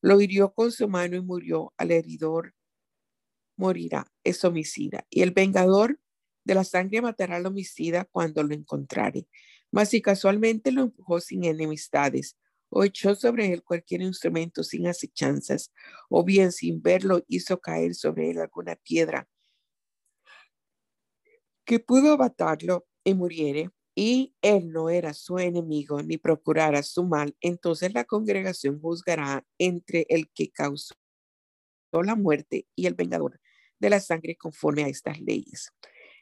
lo 0.00 0.20
hirió 0.20 0.52
con 0.54 0.72
su 0.72 0.88
mano 0.88 1.16
y 1.16 1.20
murió 1.20 1.74
al 1.76 1.90
heridor 1.90 2.54
morirá, 3.60 4.10
es 4.24 4.44
homicida. 4.44 5.06
Y 5.10 5.22
el 5.22 5.30
vengador 5.30 6.00
de 6.44 6.54
la 6.54 6.64
sangre 6.64 7.02
matará 7.02 7.36
al 7.36 7.46
homicida 7.46 8.06
cuando 8.10 8.42
lo 8.42 8.54
encontrare. 8.54 9.28
Mas 9.70 9.90
si 9.90 10.02
casualmente 10.02 10.72
lo 10.72 10.82
empujó 10.82 11.20
sin 11.20 11.44
enemistades, 11.44 12.36
o 12.70 12.84
echó 12.84 13.14
sobre 13.14 13.52
él 13.52 13.62
cualquier 13.62 14.02
instrumento 14.02 14.64
sin 14.64 14.86
acechanzas, 14.86 15.72
o 16.08 16.24
bien 16.24 16.52
sin 16.52 16.82
verlo 16.82 17.22
hizo 17.28 17.60
caer 17.60 17.94
sobre 17.94 18.30
él 18.30 18.38
alguna 18.38 18.76
piedra 18.76 19.28
que 21.70 21.78
pudo 21.78 22.18
matarlo 22.18 22.84
y 23.04 23.14
muriere, 23.14 23.70
y 23.94 24.34
él 24.42 24.72
no 24.72 24.90
era 24.90 25.14
su 25.14 25.38
enemigo 25.38 26.02
ni 26.02 26.16
procurara 26.16 26.82
su 26.82 27.04
mal, 27.04 27.36
entonces 27.40 27.94
la 27.94 28.02
congregación 28.02 28.80
juzgará 28.80 29.46
entre 29.56 30.04
el 30.08 30.28
que 30.32 30.50
causó 30.50 30.94
la 31.92 32.16
muerte 32.16 32.66
y 32.74 32.86
el 32.86 32.94
vengador 32.94 33.40
de 33.80 33.90
la 33.90 33.98
sangre 33.98 34.36
conforme 34.36 34.84
a 34.84 34.88
estas 34.88 35.20
leyes. 35.20 35.72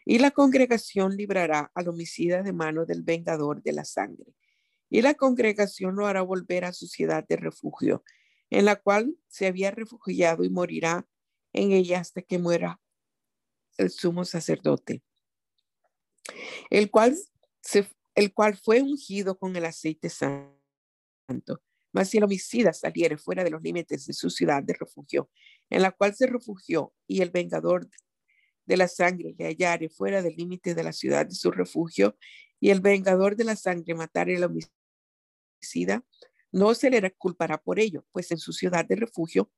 Y 0.05 0.19
la 0.19 0.31
congregación 0.31 1.17
librará 1.17 1.71
al 1.75 1.88
homicida 1.88 2.43
de 2.43 2.53
mano 2.53 2.87
del 2.87 3.03
vengador 3.03 3.62
de 3.62 3.73
la 3.73 3.85
sangre. 3.85 4.35
Y 4.88 5.03
la 5.03 5.15
congregación 5.15 5.97
lo 5.97 6.07
hará 6.07 6.23
volver 6.23 6.65
a 6.65 6.73
su 6.73 6.87
ciudad 6.87 7.27
de 7.29 7.37
refugio, 7.37 8.03
en 8.49 8.65
la 8.65 8.77
cual 8.77 9.15
se 9.27 9.47
había 9.47 9.71
refugiado 9.71 10.45
y 10.45 10.49
morirá 10.49 11.07
en 11.53 11.73
ella 11.73 12.00
hasta 12.00 12.23
que 12.23 12.38
muera 12.38 12.81
el 13.77 13.91
sumo 13.91 14.25
sacerdote, 14.25 15.03
el 16.71 16.91
cual, 16.91 17.17
el 18.15 18.33
cual 18.33 18.57
fue 18.57 18.81
ungido 18.81 19.38
con 19.38 19.55
el 19.57 19.65
aceite 19.65 20.09
santo. 20.09 21.62
Mas 21.93 22.11
si 22.11 22.19
el 22.19 22.25
homicida 22.25 22.73
saliere 22.73 23.17
fuera 23.17 23.45
de 23.45 23.50
los 23.50 23.62
límites 23.62 24.07
de 24.07 24.12
su 24.12 24.31
ciudad 24.31 24.62
de 24.62 24.75
refugio, 24.75 25.31
en 25.71 25.83
la 25.83 25.93
cual 25.93 26.15
se 26.15 26.27
refugió, 26.27 26.95
y 27.07 27.23
el 27.23 27.31
vengador 27.31 27.89
de 28.67 28.77
la 28.77 28.89
sangre 28.89 29.35
le 29.39 29.47
hallare 29.47 29.89
fuera 29.89 30.23
del 30.23 30.37
límite 30.37 30.75
de 30.75 30.83
la 30.83 30.93
ciudad 30.93 31.27
de 31.27 31.35
su 31.35 31.51
refugio, 31.51 32.17
y 32.61 32.71
el 32.71 32.81
vengador 32.81 33.37
de 33.37 33.45
la 33.45 33.57
sangre 33.57 33.95
matare 33.95 34.37
al 34.37 34.45
homicida, 34.45 36.05
no 36.53 36.75
se 36.75 36.91
le 36.91 37.15
culpará 37.15 37.59
por 37.59 37.79
ello, 37.79 38.05
pues 38.13 38.31
en 38.33 38.39
su 38.39 38.53
ciudad 38.53 38.85
de 38.85 38.97
refugio 38.97 39.51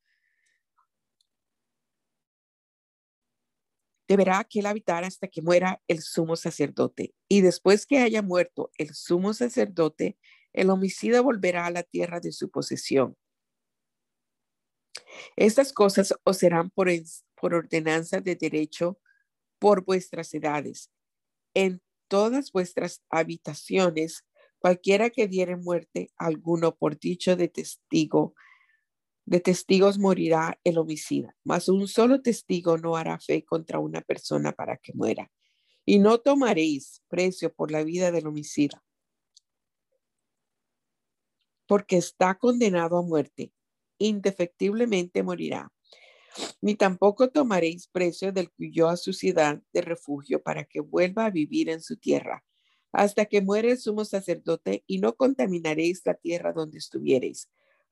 deberá 4.11 4.40
aquel 4.40 4.67
habitar 4.67 5.05
hasta 5.05 5.29
que 5.29 5.40
muera 5.40 5.81
el 5.87 6.02
sumo 6.02 6.35
sacerdote. 6.35 7.14
Y 7.29 7.43
después 7.43 7.87
que 7.87 7.99
haya 7.99 8.23
muerto 8.23 8.73
el 8.76 8.93
sumo 8.93 9.35
sacerdote, 9.35 10.19
el 10.52 10.71
homicida 10.71 11.21
volverá 11.21 11.67
a 11.67 11.71
la 11.71 11.85
tierra 11.85 12.19
de 12.19 12.33
su 12.33 12.50
posesión. 12.50 13.17
Estas 15.37 15.73
cosas 15.73 16.14
os 16.25 16.38
serán 16.38 16.70
por, 16.70 16.88
por 17.40 17.54
ordenanza 17.54 18.20
de 18.20 18.37
derecho 18.37 18.99
por 19.59 19.85
vuestras 19.85 20.32
edades. 20.35 20.90
En 21.54 21.80
todas 22.09 22.52
vuestras 22.52 23.02
habitaciones, 23.11 24.26
cualquiera 24.59 25.11
que 25.11 25.28
diere 25.28 25.56
muerte 25.56 26.11
alguno 26.16 26.76
por 26.76 26.99
dicho 26.99 27.37
de 27.37 27.49
testigo, 27.49 28.35
de 29.25 29.40
testigos 29.40 29.99
morirá 29.99 30.59
el 30.64 30.78
homicida, 30.78 31.37
mas 31.44 31.68
un 31.68 31.87
solo 31.87 32.20
testigo 32.20 32.78
no 32.78 32.97
hará 32.97 33.18
fe 33.20 33.44
contra 33.44 33.78
una 33.78 34.00
persona 34.00 34.52
para 34.52 34.76
que 34.76 34.92
muera. 34.92 35.30
Y 35.85 35.99
no 35.99 36.18
tomaréis 36.18 37.02
precio 37.09 37.52
por 37.54 37.70
la 37.70 37.85
vida 37.85 38.11
del 38.11 38.26
homicida, 38.26 38.82
porque 41.66 41.97
está 41.97 42.35
condenado 42.37 42.99
a 42.99 43.02
muerte, 43.02 43.52
indefectiblemente 44.00 45.23
morirá. 45.23 45.73
Ni 46.61 46.75
tampoco 46.75 47.30
tomaréis 47.30 47.87
precio 47.87 48.33
del 48.33 48.50
huyó 48.59 48.88
a 48.88 48.97
su 48.97 49.12
ciudad 49.12 49.62
de 49.73 49.83
refugio 49.83 50.42
para 50.42 50.64
que 50.64 50.80
vuelva 50.80 51.26
a 51.26 51.30
vivir 51.30 51.69
en 51.69 51.80
su 51.80 51.97
tierra, 51.97 52.45
hasta 52.90 53.26
que 53.26 53.40
muere 53.40 53.71
el 53.71 53.78
sumo 53.78 54.04
sacerdote, 54.04 54.83
y 54.88 54.99
no 54.99 55.14
contaminaréis 55.14 56.02
la 56.04 56.14
tierra 56.14 56.52
donde 56.52 56.78
estuviereis 56.78 57.49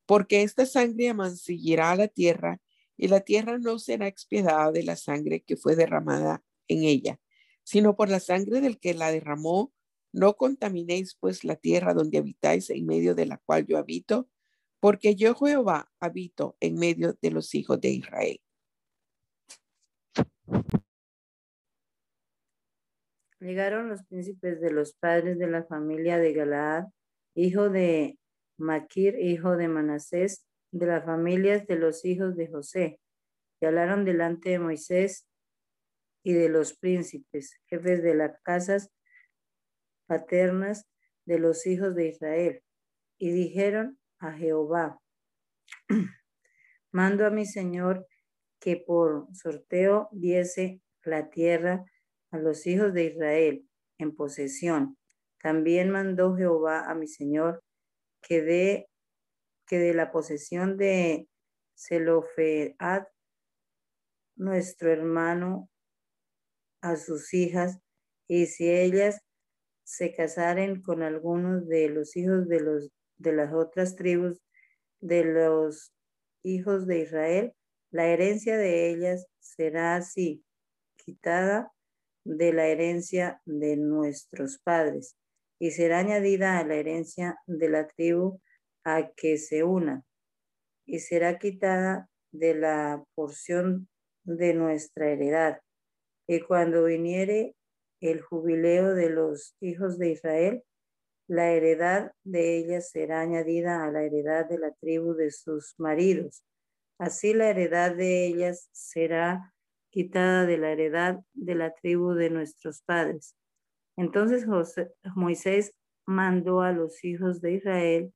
porque 0.09 0.43
esta 0.43 0.65
sangre 0.65 1.11
amancillará 1.11 1.95
la 1.95 2.09
tierra 2.09 2.63
y 2.97 3.09
la 3.09 3.21
tierra 3.21 3.59
no 3.59 3.79
será 3.79 4.07
expiada 4.07 4.73
de 4.73 4.83
la 4.83 4.97
sangre 4.97 5.43
que 5.43 5.59
fue 5.59 5.77
derramada 5.77 6.43
en 6.67 6.85
ella, 6.85 7.21
sino 7.63 7.95
por 7.95 8.09
la 8.09 8.19
sangre 8.19 8.63
del 8.63 8.81
que 8.81 8.95
la 8.95 9.13
derramó. 9.13 9.71
No 10.11 10.39
contaminéis 10.39 11.15
pues 11.21 11.45
la 11.45 11.57
tierra 11.57 11.93
donde 11.93 12.17
habitáis 12.17 12.71
en 12.71 12.87
medio 12.87 13.15
de 13.15 13.27
la 13.27 13.37
cual 13.37 13.67
yo 13.67 13.77
habito, 13.77 14.31
porque 14.81 15.15
yo 15.15 15.35
Jehová 15.35 15.91
habito 16.01 16.57
en 16.61 16.77
medio 16.77 17.17
de 17.21 17.31
los 17.31 17.55
hijos 17.55 17.81
de 17.81 17.91
Israel. 17.91 18.41
Llegaron 23.41 23.89
los 23.89 24.05
príncipes 24.05 24.61
de 24.61 24.73
los 24.73 24.95
padres 24.95 25.39
de 25.39 25.47
la 25.47 25.65
familia 25.65 26.19
de 26.19 26.33
Galaad, 26.33 26.87
hijo 27.35 27.71
de 27.71 28.19
Maquir, 28.59 29.17
hijo 29.21 29.57
de 29.57 29.69
Manasés, 29.69 30.45
de 30.73 30.87
las 30.87 31.05
familias 31.05 31.67
de 31.67 31.77
los 31.77 32.05
hijos 32.05 32.37
de 32.37 32.49
José, 32.49 33.01
y 33.61 33.67
hablaron 33.67 34.05
delante 34.05 34.51
de 34.51 34.59
Moisés 34.59 35.27
y 36.25 36.33
de 36.33 36.49
los 36.49 36.77
príncipes, 36.77 37.59
jefes 37.67 38.03
de 38.03 38.15
las 38.17 38.41
casas 38.43 38.91
paternas 40.07 40.89
de 41.25 41.39
los 41.39 41.65
hijos 41.67 41.95
de 41.95 42.09
Israel, 42.09 42.63
y 43.19 43.31
dijeron 43.31 43.99
a 44.19 44.33
Jehová, 44.33 45.01
mando 46.93 47.27
a 47.27 47.31
mi 47.31 47.47
Señor 47.47 48.07
que 48.61 48.77
por 48.77 49.29
sorteo 49.35 50.09
diese 50.13 50.81
la 51.05 51.31
tierra 51.31 51.85
a 52.31 52.39
los 52.39 52.67
hijos 52.67 52.93
de 52.93 53.05
Israel 53.05 53.69
en 53.99 54.15
posesión. 54.15 54.99
También 55.41 55.91
mandó 55.91 56.37
Jehová 56.37 56.91
a 56.91 56.95
mi 56.95 57.07
Señor 57.07 57.63
que 58.21 58.43
de, 58.43 58.89
que 59.67 59.79
de 59.79 59.95
la 59.95 60.11
posesión 60.11 60.77
de 60.77 61.29
Zelofead, 61.77 63.05
nuestro 64.37 64.93
hermano, 64.93 65.71
a 66.81 66.97
sus 66.97 67.35
hijas, 67.35 67.79
y 68.29 68.47
si 68.47 68.71
ellas 68.71 69.21
se 69.85 70.15
casaren 70.15 70.83
con 70.83 71.03
algunos 71.03 71.67
de 71.67 71.89
los 71.89 72.17
hijos 72.17 72.47
de, 72.49 72.61
los, 72.61 72.91
de 73.19 73.33
las 73.33 73.53
otras 73.53 73.97
tribus 73.97 74.41
de 75.01 75.25
los 75.25 75.93
hijos 76.43 76.87
de 76.87 77.01
Israel, 77.01 77.55
la 77.91 78.07
herencia 78.07 78.57
de 78.57 78.91
ellas 78.91 79.27
será 79.41 79.97
así, 79.97 80.45
quitada 80.97 81.73
de 82.25 82.53
la 82.53 82.67
herencia 82.67 83.41
de 83.45 83.77
nuestros 83.77 84.59
padres 84.59 85.17
y 85.59 85.71
será 85.71 85.99
añadida 85.99 86.59
a 86.59 86.65
la 86.65 86.75
herencia 86.75 87.37
de 87.47 87.69
la 87.69 87.89
tribu 87.89 88.41
a 88.85 89.11
que 89.17 89.39
se 89.39 89.65
una 89.65 90.05
y 90.87 91.01
será 91.01 91.39
quitada 91.39 92.09
de 92.33 92.55
la 92.55 93.05
porción 93.15 93.89
de 94.25 94.55
nuestra 94.55 95.11
heredad. 95.11 95.61
Y 96.27 96.41
cuando 96.41 96.85
viniere 96.85 97.55
el 98.01 98.21
jubileo 98.21 98.95
de 98.95 99.11
los 99.11 99.57
hijos 99.61 99.99
de 99.99 100.11
Israel, 100.11 100.63
la 101.29 101.51
heredad 101.51 102.13
de 102.25 102.57
ellas 102.57 102.91
será 102.91 103.21
añadida 103.21 103.85
a 103.85 103.93
la 103.93 104.03
heredad 104.03 104.49
de 104.49 104.59
la 104.59 104.73
tribu 104.73 105.13
de 105.13 105.31
sus 105.31 105.75
maridos. 105.79 106.43
Así 106.99 107.35
la 107.35 107.51
heredad 107.51 107.95
de 107.95 108.27
ellas 108.27 108.69
será 108.73 109.55
quitada 109.91 110.47
de 110.47 110.59
la 110.59 110.73
heredad 110.73 111.21
de 111.35 111.55
la 111.55 111.75
tribu 111.75 112.15
de 112.15 112.31
nuestros 112.31 112.83
padres. 112.83 113.37
Entonces 113.97 114.47
Moisés 115.15 115.75
mandó 116.07 116.63
a 116.63 116.73
los 116.73 117.05
hijos 117.05 117.41
de 117.43 117.53
Israel 117.53 118.15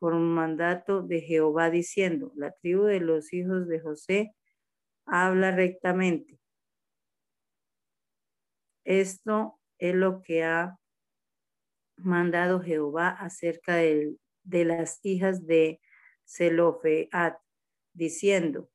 por 0.00 0.14
un 0.14 0.34
mandato 0.34 1.02
de 1.02 1.20
Jehová 1.20 1.70
diciendo, 1.70 2.32
la 2.34 2.50
tribu 2.50 2.84
de 2.84 2.98
los 2.98 3.32
hijos 3.32 3.68
de 3.68 3.80
José 3.80 4.34
habla 5.06 5.52
rectamente. 5.52 6.40
Esto 8.84 9.60
es 9.78 9.94
lo 9.94 10.22
que 10.22 10.42
ha 10.42 10.76
mandado 12.04 12.60
Jehová 12.60 13.08
acerca 13.08 13.76
de, 13.76 14.14
de 14.42 14.64
las 14.64 15.00
hijas 15.02 15.46
de 15.46 15.80
Zelofeat, 16.26 17.36
diciendo, 17.92 18.70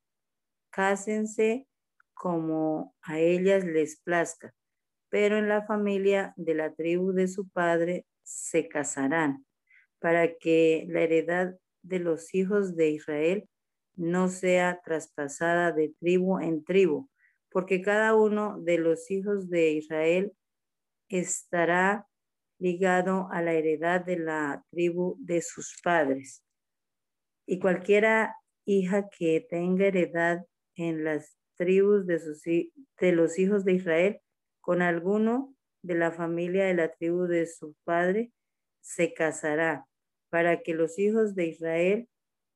cásense 0.70 1.68
como 2.14 2.96
a 3.02 3.20
ellas 3.20 3.64
les 3.64 4.00
plazca 4.02 4.54
pero 5.10 5.38
en 5.38 5.48
la 5.48 5.66
familia 5.66 6.34
de 6.36 6.54
la 6.56 6.74
tribu 6.74 7.12
de 7.14 7.28
su 7.28 7.48
padre 7.50 8.06
se 8.24 8.68
casarán, 8.68 9.46
para 10.00 10.36
que 10.38 10.86
la 10.90 11.02
heredad 11.02 11.56
de 11.82 12.00
los 12.00 12.34
hijos 12.34 12.76
de 12.76 12.90
Israel 12.90 13.50
no 13.96 14.28
sea 14.28 14.82
traspasada 14.84 15.72
de 15.72 15.94
tribu 16.00 16.40
en 16.40 16.64
tribu, 16.64 17.10
porque 17.50 17.82
cada 17.82 18.14
uno 18.16 18.60
de 18.60 18.78
los 18.78 19.10
hijos 19.10 19.50
de 19.50 19.72
Israel 19.72 20.34
estará 21.10 22.07
ligado 22.60 23.28
a 23.32 23.42
la 23.42 23.54
heredad 23.54 24.04
de 24.04 24.18
la 24.20 24.64
tribu 24.72 25.16
de 25.20 25.42
sus 25.42 25.80
padres. 25.84 26.44
Y 27.46 27.60
cualquiera 27.60 28.36
hija 28.66 29.08
que 29.10 29.46
tenga 29.50 29.88
heredad 29.88 30.46
en 30.76 31.04
las 31.04 31.38
tribus 31.56 32.06
de, 32.06 32.72
de 33.00 33.12
los 33.12 33.40
hijos 33.40 33.66
de 33.66 33.74
Israel 33.74 34.22
con 34.62 34.82
alguno 34.82 35.56
de 35.82 35.96
la 35.96 36.12
familia 36.12 36.66
de 36.66 36.74
la 36.74 36.94
tribu 36.94 37.28
de 37.28 37.48
su 37.48 37.76
padre, 37.84 38.32
se 38.82 39.14
casará, 39.14 39.86
para 40.30 40.62
que 40.62 40.74
los 40.74 41.00
hijos 41.00 41.36
de 41.36 41.48
Israel 41.48 42.10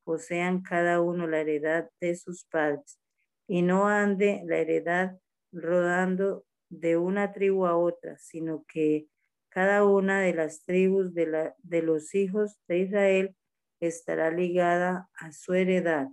posean 0.04 0.62
cada 0.62 1.00
uno 1.00 1.26
la 1.26 1.40
heredad 1.40 1.88
de 2.00 2.14
sus 2.16 2.44
padres, 2.44 2.98
y 3.46 3.62
no 3.62 3.88
ande 3.88 4.42
la 4.44 4.58
heredad 4.58 5.18
rodando 5.52 6.44
de 6.68 6.96
una 6.96 7.32
tribu 7.32 7.66
a 7.66 7.76
otra, 7.76 8.18
sino 8.18 8.64
que 8.66 9.06
cada 9.52 9.84
una 9.84 10.20
de 10.20 10.32
las 10.32 10.64
tribus 10.64 11.12
de, 11.12 11.26
la, 11.26 11.54
de 11.58 11.82
los 11.82 12.14
hijos 12.14 12.56
de 12.68 12.78
Israel 12.78 13.36
estará 13.80 14.30
ligada 14.30 15.10
a 15.14 15.30
su 15.32 15.52
heredad. 15.52 16.08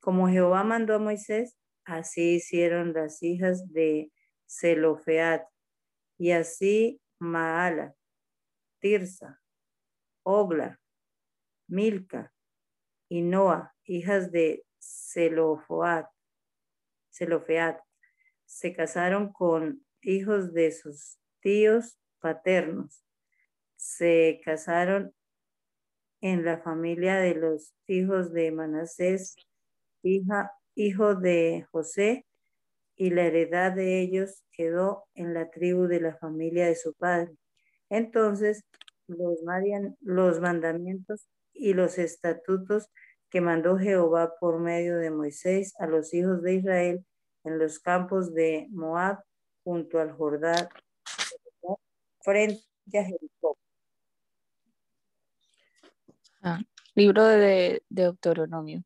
Como 0.00 0.28
Jehová 0.28 0.64
mandó 0.64 0.94
a 0.94 0.98
Moisés, 0.98 1.58
así 1.84 2.36
hicieron 2.36 2.94
las 2.94 3.22
hijas 3.22 3.70
de 3.72 4.10
Zelofeat, 4.48 5.46
y 6.16 6.30
así 6.30 7.02
Maala, 7.18 7.94
Tirsa, 8.78 9.42
Ogla, 10.22 10.80
Milca 11.68 12.32
y 13.10 13.20
Noa, 13.20 13.74
hijas 13.84 14.32
de 14.32 14.64
Zelofeat, 14.80 16.08
se 18.46 18.72
casaron 18.72 19.32
con 19.34 19.84
hijos 20.00 20.54
de 20.54 20.72
sus 20.72 21.18
tíos 21.40 21.98
paternos. 22.22 23.04
Se 23.76 24.40
casaron 24.42 25.12
en 26.22 26.44
la 26.44 26.58
familia 26.58 27.16
de 27.16 27.34
los 27.34 27.74
hijos 27.86 28.32
de 28.32 28.52
Manasés, 28.52 29.36
hija, 30.02 30.52
hijo 30.74 31.16
de 31.16 31.66
José, 31.70 32.26
y 32.96 33.10
la 33.10 33.24
heredad 33.24 33.72
de 33.72 34.00
ellos 34.00 34.44
quedó 34.52 35.04
en 35.14 35.34
la 35.34 35.50
tribu 35.50 35.86
de 35.88 36.00
la 36.00 36.16
familia 36.16 36.66
de 36.66 36.76
su 36.76 36.94
padre. 36.94 37.36
Entonces, 37.90 38.64
los, 39.08 39.40
los 40.00 40.40
mandamientos 40.40 41.28
y 41.52 41.74
los 41.74 41.98
estatutos 41.98 42.88
que 43.30 43.40
mandó 43.40 43.78
Jehová 43.78 44.34
por 44.38 44.60
medio 44.60 44.98
de 44.98 45.10
Moisés 45.10 45.74
a 45.78 45.86
los 45.86 46.14
hijos 46.14 46.42
de 46.42 46.54
Israel 46.54 47.04
en 47.44 47.58
los 47.58 47.80
campos 47.80 48.34
de 48.34 48.68
Moab 48.70 49.18
junto 49.64 49.98
al 49.98 50.12
Jordán 50.12 50.68
frente 52.22 52.62
a 52.98 53.04
Jericó. 53.04 53.58
Ah, 56.42 56.60
libro 56.94 57.24
de 57.24 57.82
Deuteronomio. 57.88 58.82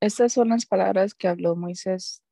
Estas 0.00 0.32
son 0.32 0.48
las 0.48 0.66
palabras 0.66 1.14
que 1.14 1.28
habló 1.28 1.54
Moisés 1.54 2.22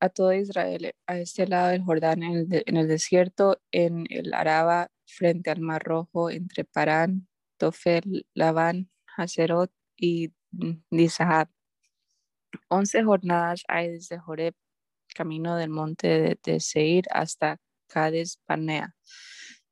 a 0.00 0.08
todo 0.08 0.32
Israel 0.32 0.94
a 1.06 1.18
este 1.18 1.46
lado 1.46 1.68
del 1.68 1.82
Jordán, 1.82 2.22
en 2.22 2.48
el, 2.50 2.88
desierto, 2.88 3.60
en 3.70 4.06
el 4.10 4.32
Araba, 4.34 4.90
frente 5.06 5.50
al 5.50 5.60
Mar 5.60 5.82
Rojo, 5.82 6.30
entre 6.30 6.64
Parán, 6.64 7.28
Tofel, 7.58 8.26
Labán, 8.34 8.90
Haserot 9.16 9.70
y 9.96 10.32
Dizahab. 10.90 11.48
Once 12.68 13.02
jornadas 13.02 13.64
hay 13.68 13.92
desde 13.92 14.18
Joreb, 14.18 14.54
camino 15.14 15.56
del 15.56 15.70
monte 15.70 16.38
de, 16.42 16.60
Seir, 16.60 17.04
hasta 17.10 17.60
Cades 17.92 18.38
Panea. 18.46 18.94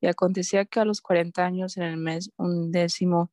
Y 0.00 0.06
acontecía 0.06 0.64
que 0.64 0.80
a 0.80 0.84
los 0.84 1.00
cuarenta 1.00 1.44
años 1.44 1.76
en 1.76 1.84
el 1.84 1.96
mes 1.96 2.30
un 2.36 2.70
décimo 2.72 3.30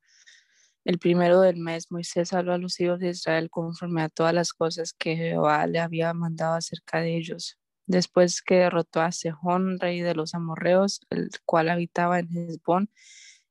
el 0.88 0.98
primero 0.98 1.42
del 1.42 1.58
mes, 1.58 1.92
Moisés 1.92 2.32
habló 2.32 2.54
a 2.54 2.58
los 2.58 2.80
hijos 2.80 2.98
de 2.98 3.10
Israel 3.10 3.50
conforme 3.50 4.00
a 4.00 4.08
todas 4.08 4.32
las 4.32 4.54
cosas 4.54 4.94
que 4.94 5.16
Jehová 5.16 5.66
le 5.66 5.80
había 5.80 6.14
mandado 6.14 6.54
acerca 6.54 7.00
de 7.00 7.14
ellos. 7.14 7.58
Después 7.86 8.40
que 8.40 8.54
derrotó 8.54 9.02
a 9.02 9.12
Sejón, 9.12 9.78
rey 9.78 10.00
de 10.00 10.14
los 10.14 10.34
amorreos, 10.34 11.02
el 11.10 11.28
cual 11.44 11.68
habitaba 11.68 12.20
en 12.20 12.34
Hezbón, 12.34 12.90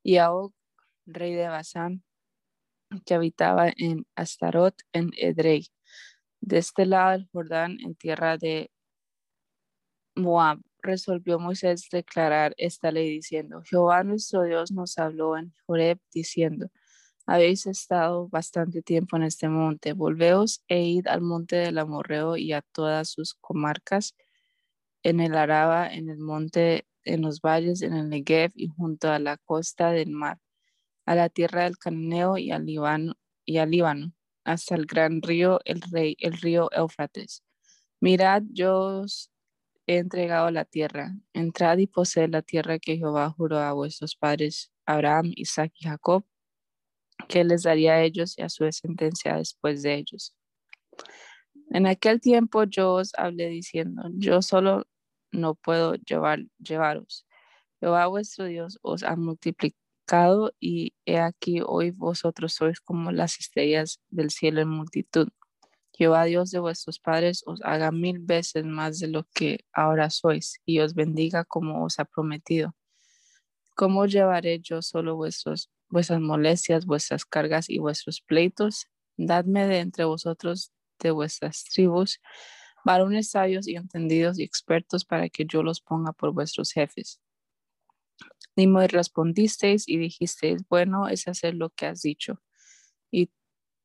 y 0.01 0.17
a 0.17 0.31
Og, 0.31 0.51
rey 1.05 1.35
de 1.35 1.47
Basán, 1.47 2.03
que 3.05 3.13
habitaba 3.13 3.71
en 3.77 4.07
Astarot, 4.15 4.75
en 4.91 5.11
Edrei, 5.15 5.67
de 6.41 6.57
este 6.57 6.87
lado 6.87 7.11
del 7.11 7.29
Jordán, 7.31 7.77
en 7.85 7.93
tierra 7.93 8.37
de 8.37 8.71
Moab. 10.15 10.59
Resolvió 10.81 11.39
Moisés 11.39 11.87
declarar 11.91 12.53
esta 12.57 12.91
ley 12.91 13.09
diciendo, 13.09 13.61
Jehová 13.63 14.03
nuestro 14.03 14.43
Dios 14.43 14.71
nos 14.71 14.97
habló 14.97 15.37
en 15.37 15.53
Joreb 15.65 15.99
diciendo, 16.13 16.69
habéis 17.25 17.65
estado 17.65 18.29
bastante 18.29 18.81
tiempo 18.81 19.17
en 19.17 19.23
este 19.23 19.49
monte. 19.49 19.93
Volveos 19.93 20.63
e 20.67 20.81
id 20.83 21.07
al 21.07 21.21
monte 21.21 21.57
del 21.57 21.77
Amorreo 21.77 22.37
y 22.37 22.53
a 22.53 22.61
todas 22.61 23.09
sus 23.09 23.33
comarcas, 23.35 24.15
en 25.03 25.19
el 25.19 25.35
Araba, 25.35 25.87
en 25.87 26.09
el 26.09 26.19
monte, 26.19 26.87
en 27.03 27.21
los 27.21 27.41
valles, 27.41 27.81
en 27.81 27.93
el 27.93 28.09
Negev 28.09 28.51
y 28.55 28.67
junto 28.67 29.11
a 29.11 29.19
la 29.19 29.37
costa 29.37 29.91
del 29.91 30.11
mar, 30.11 30.39
a 31.05 31.15
la 31.15 31.29
tierra 31.29 31.63
del 31.63 31.77
Cananeo 31.77 32.37
y 32.37 32.51
al 32.51 32.65
Líbano, 32.65 33.15
y 33.45 33.57
al 33.57 33.71
Líbano 33.71 34.13
hasta 34.47 34.75
el 34.75 34.85
gran 34.85 35.21
río, 35.21 35.59
el 35.65 35.81
rey, 35.81 36.15
el 36.19 36.33
río 36.33 36.69
Éufrates. 36.71 37.43
Mirad, 37.99 38.43
yo 38.53 39.01
os 39.01 39.29
he 39.87 39.97
entregado 39.97 40.51
la 40.51 40.65
tierra. 40.65 41.15
Entrad 41.33 41.79
y 41.79 41.87
poseed 41.87 42.29
la 42.29 42.43
tierra 42.43 42.79
que 42.79 42.97
Jehová 42.97 43.29
juró 43.31 43.57
a 43.59 43.73
vuestros 43.73 44.15
padres, 44.15 44.71
Abraham, 44.85 45.31
Isaac 45.35 45.73
y 45.79 45.85
Jacob 45.85 46.25
que 47.27 47.43
les 47.43 47.63
daría 47.63 47.93
a 47.93 48.03
ellos 48.03 48.37
y 48.37 48.41
a 48.41 48.49
su 48.49 48.63
descendencia 48.63 49.35
después 49.35 49.81
de 49.81 49.95
ellos. 49.95 50.35
En 51.69 51.85
aquel 51.87 52.21
tiempo 52.21 52.63
yo 52.63 52.93
os 52.93 53.11
hablé 53.17 53.49
diciendo, 53.49 54.03
yo 54.13 54.41
solo 54.41 54.85
no 55.31 55.55
puedo 55.55 55.95
llevar, 55.95 56.39
llevaros. 56.59 57.25
Jehová 57.79 58.07
vuestro 58.07 58.45
Dios 58.45 58.79
os 58.81 59.03
ha 59.03 59.15
multiplicado 59.15 60.53
y 60.59 60.93
he 61.05 61.19
aquí 61.19 61.61
hoy 61.65 61.91
vosotros 61.91 62.53
sois 62.53 62.79
como 62.79 63.11
las 63.11 63.39
estrellas 63.39 63.99
del 64.09 64.31
cielo 64.31 64.61
en 64.61 64.69
multitud. 64.69 65.29
Jehová 65.97 66.25
Dios 66.25 66.51
de 66.51 66.59
vuestros 66.59 66.99
padres 66.99 67.43
os 67.45 67.59
haga 67.63 67.91
mil 67.91 68.19
veces 68.19 68.65
más 68.65 68.99
de 68.99 69.07
lo 69.07 69.27
que 69.33 69.65
ahora 69.73 70.09
sois 70.09 70.61
y 70.65 70.79
os 70.79 70.93
bendiga 70.93 71.43
como 71.43 71.83
os 71.83 71.99
ha 71.99 72.05
prometido. 72.05 72.75
¿Cómo 73.75 74.05
llevaré 74.05 74.59
yo 74.59 74.81
solo 74.81 75.15
vuestros 75.15 75.69
vuestras 75.89 76.19
molestias, 76.19 76.85
vuestras 76.85 77.25
cargas 77.25 77.69
y 77.69 77.79
vuestros 77.79 78.21
pleitos. 78.21 78.87
Dadme 79.17 79.67
de 79.67 79.79
entre 79.79 80.05
vosotros 80.05 80.71
de 80.99 81.11
vuestras 81.11 81.63
tribus 81.63 82.19
varones 82.83 83.31
sabios 83.31 83.67
y 83.67 83.75
entendidos 83.75 84.39
y 84.39 84.43
expertos 84.43 85.03
para 85.03 85.29
que 85.29 85.45
yo 85.45 85.61
los 85.61 85.81
ponga 85.81 86.13
por 86.13 86.31
vuestros 86.31 86.71
jefes. 86.71 87.19
Y 88.55 88.65
me 88.67 88.87
respondisteis 88.87 89.87
y 89.87 89.97
dijisteis, 89.97 90.61
bueno 90.69 91.07
es 91.09 91.27
hacer 91.27 91.53
lo 91.55 91.69
que 91.69 91.85
has 91.85 92.01
dicho. 92.01 92.41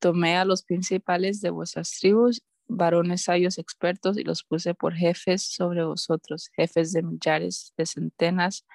Tomé 0.03 0.37
a 0.37 0.45
los 0.45 0.65
principales 0.65 1.41
de 1.41 1.51
vuestras 1.51 1.93
tribus, 1.93 2.43
varones 2.67 3.23
sabios 3.23 3.57
expertos, 3.59 4.19
y 4.19 4.25
los 4.25 4.43
puse 4.43 4.75
por 4.75 4.95
jefes 4.95 5.45
sobre 5.45 5.85
vosotros, 5.85 6.51
jefes 6.57 6.93
de 6.93 7.05
millares, 7.05 7.73
de 7.77 7.87
centenas, 7.87 8.67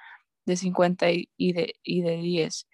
de 0.45 0.55
cincuenta 0.55 1.07
y 1.11 1.51
de, 1.51 1.75
y 1.83 2.01
de 2.01 2.15
diez 2.15 2.65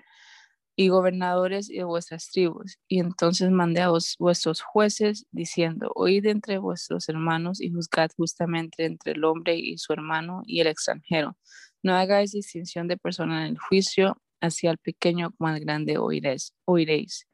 y 0.76 0.90
gobernadores 0.90 1.68
de 1.68 1.84
vuestras 1.84 2.30
tribus. 2.30 2.78
Y 2.88 3.00
entonces 3.00 3.50
mandé 3.50 3.82
a 3.82 3.92
vuestros 4.20 4.62
jueces 4.62 5.26
diciendo, 5.32 5.92
oíd 5.96 6.26
entre 6.28 6.60
vuestros 6.60 7.10
hermanos 7.10 7.60
y 7.60 7.72
juzgad 7.72 8.12
justamente 8.16 8.86
entre 8.86 9.14
el 9.14 9.24
hombre 9.24 9.56
y 9.58 9.80
su 9.80 9.94
hermano 9.94 10.44
y 10.46 10.62
el 10.62 10.68
extranjero. 10.68 11.38
No 11.82 11.96
hagáis 11.96 12.32
distinción 12.32 12.88
de 12.88 12.98
persona 12.98 13.46
en 13.46 13.54
el 13.54 13.60
juicio, 13.60 14.18
hacia 14.42 14.72
el 14.72 14.78
pequeño 14.78 15.32
como 15.38 15.50
al 15.50 15.60
grande 15.60 15.98
oiréis. 15.98 16.54
oiréis. 16.66 17.28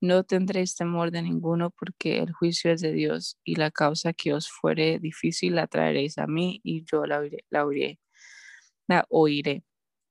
No 0.00 0.22
tendréis 0.22 0.76
temor 0.76 1.10
de 1.10 1.22
ninguno 1.22 1.70
porque 1.70 2.18
el 2.18 2.32
juicio 2.32 2.70
es 2.70 2.80
de 2.80 2.92
Dios 2.92 3.36
y 3.44 3.56
la 3.56 3.70
causa 3.72 4.12
que 4.12 4.32
os 4.32 4.48
fuere 4.48 5.00
difícil 5.00 5.56
la 5.56 5.66
traeréis 5.66 6.18
a 6.18 6.26
mí 6.26 6.60
y 6.62 6.84
yo 6.84 7.04
la 7.04 7.18
oiré. 7.18 7.44
La 8.86 9.04
oiré. 9.08 9.64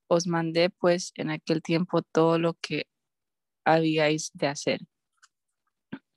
Os 0.10 0.28
mandé 0.28 0.70
pues 0.70 1.12
en 1.16 1.30
aquel 1.32 1.62
tiempo 1.62 2.02
todo 2.02 2.38
lo 2.38 2.56
que 2.56 2.88
habíais 3.66 4.32
de 4.34 4.48
hacer. 4.48 4.82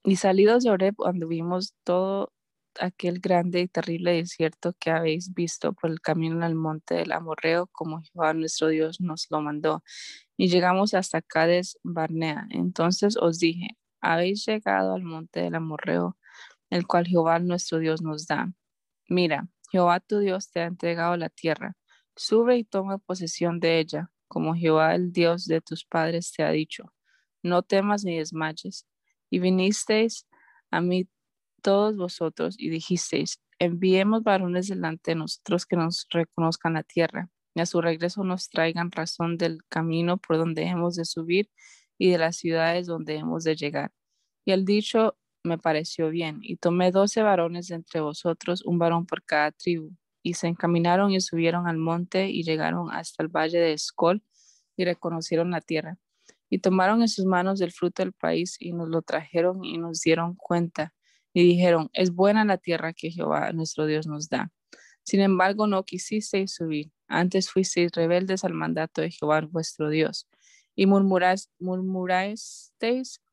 Y 0.04 0.16
salidos 0.16 0.64
de 0.64 0.70
Oreb 0.70 0.94
anduvimos 1.04 1.74
todo 1.84 2.32
aquel 2.80 3.20
grande 3.20 3.60
y 3.60 3.68
terrible 3.68 4.12
desierto 4.12 4.74
que 4.78 4.90
habéis 4.90 5.32
visto 5.34 5.72
por 5.72 5.90
el 5.90 6.00
camino 6.00 6.44
al 6.44 6.54
monte 6.54 6.94
del 6.96 7.12
Amorreo, 7.12 7.68
como 7.68 8.00
Jehová 8.00 8.34
nuestro 8.34 8.68
Dios 8.68 9.00
nos 9.00 9.26
lo 9.30 9.40
mandó. 9.40 9.82
Y 10.36 10.48
llegamos 10.48 10.94
hasta 10.94 11.22
Cades 11.22 11.78
Barnea. 11.82 12.46
Entonces 12.50 13.16
os 13.16 13.38
dije, 13.38 13.76
habéis 14.00 14.44
llegado 14.46 14.94
al 14.94 15.02
monte 15.02 15.40
del 15.40 15.54
Amorreo, 15.54 16.16
el 16.70 16.86
cual 16.86 17.06
Jehová 17.06 17.38
nuestro 17.38 17.78
Dios 17.78 18.02
nos 18.02 18.26
da. 18.26 18.52
Mira, 19.08 19.48
Jehová 19.70 20.00
tu 20.00 20.18
Dios 20.18 20.50
te 20.50 20.60
ha 20.60 20.66
entregado 20.66 21.16
la 21.16 21.28
tierra. 21.28 21.76
Sube 22.16 22.56
y 22.56 22.64
toma 22.64 22.98
posesión 22.98 23.60
de 23.60 23.78
ella, 23.78 24.10
como 24.28 24.54
Jehová 24.54 24.94
el 24.94 25.12
Dios 25.12 25.46
de 25.46 25.60
tus 25.60 25.84
padres 25.84 26.32
te 26.32 26.42
ha 26.42 26.50
dicho. 26.50 26.92
No 27.42 27.62
temas 27.62 28.04
ni 28.04 28.18
desmayes. 28.18 28.86
Y 29.30 29.38
vinisteis 29.38 30.26
a 30.70 30.80
mí 30.80 31.08
todos 31.60 31.96
vosotros 31.96 32.56
y 32.58 32.70
dijisteis, 32.70 33.40
enviemos 33.58 34.22
varones 34.22 34.68
delante 34.68 35.12
de 35.12 35.16
nosotros 35.16 35.66
que 35.66 35.76
nos 35.76 36.06
reconozcan 36.10 36.74
la 36.74 36.82
tierra, 36.82 37.30
y 37.54 37.60
a 37.60 37.66
su 37.66 37.80
regreso 37.80 38.24
nos 38.24 38.48
traigan 38.48 38.90
razón 38.90 39.36
del 39.36 39.60
camino 39.68 40.18
por 40.18 40.38
donde 40.38 40.64
hemos 40.64 40.96
de 40.96 41.04
subir 41.04 41.50
y 41.98 42.10
de 42.10 42.18
las 42.18 42.36
ciudades 42.36 42.86
donde 42.86 43.16
hemos 43.16 43.44
de 43.44 43.56
llegar. 43.56 43.92
Y 44.44 44.52
el 44.52 44.64
dicho 44.64 45.16
me 45.44 45.58
pareció 45.58 46.10
bien, 46.10 46.40
y 46.42 46.56
tomé 46.56 46.90
doce 46.90 47.22
varones 47.22 47.68
de 47.68 47.76
entre 47.76 48.00
vosotros, 48.00 48.62
un 48.64 48.78
varón 48.78 49.06
por 49.06 49.24
cada 49.24 49.52
tribu, 49.52 49.92
y 50.22 50.34
se 50.34 50.48
encaminaron 50.48 51.12
y 51.12 51.20
subieron 51.20 51.66
al 51.66 51.78
monte 51.78 52.28
y 52.30 52.42
llegaron 52.42 52.92
hasta 52.92 53.22
el 53.22 53.28
valle 53.28 53.58
de 53.58 53.72
Escol 53.72 54.22
y 54.76 54.84
reconocieron 54.84 55.50
la 55.50 55.60
tierra. 55.60 55.98
Y 56.50 56.58
tomaron 56.58 57.00
en 57.02 57.08
sus 57.08 57.24
manos 57.26 57.60
el 57.60 57.72
fruto 57.72 58.02
del 58.02 58.12
país 58.12 58.56
y 58.58 58.72
nos 58.72 58.88
lo 58.88 59.02
trajeron 59.02 59.64
y 59.64 59.78
nos 59.78 60.00
dieron 60.00 60.34
cuenta. 60.34 60.92
Y 61.32 61.44
dijeron, 61.44 61.90
es 61.92 62.12
buena 62.12 62.44
la 62.44 62.58
tierra 62.58 62.92
que 62.92 63.10
Jehová 63.10 63.52
nuestro 63.52 63.86
Dios 63.86 64.06
nos 64.06 64.28
da. 64.28 64.50
Sin 65.02 65.20
embargo, 65.20 65.66
no 65.66 65.84
quisisteis 65.84 66.54
subir, 66.54 66.90
antes 67.08 67.50
fuisteis 67.50 67.92
rebeldes 67.92 68.44
al 68.44 68.54
mandato 68.54 69.00
de 69.00 69.10
Jehová 69.10 69.40
vuestro 69.40 69.88
Dios. 69.88 70.28
Y 70.74 70.86
murmurasteis 70.86 71.50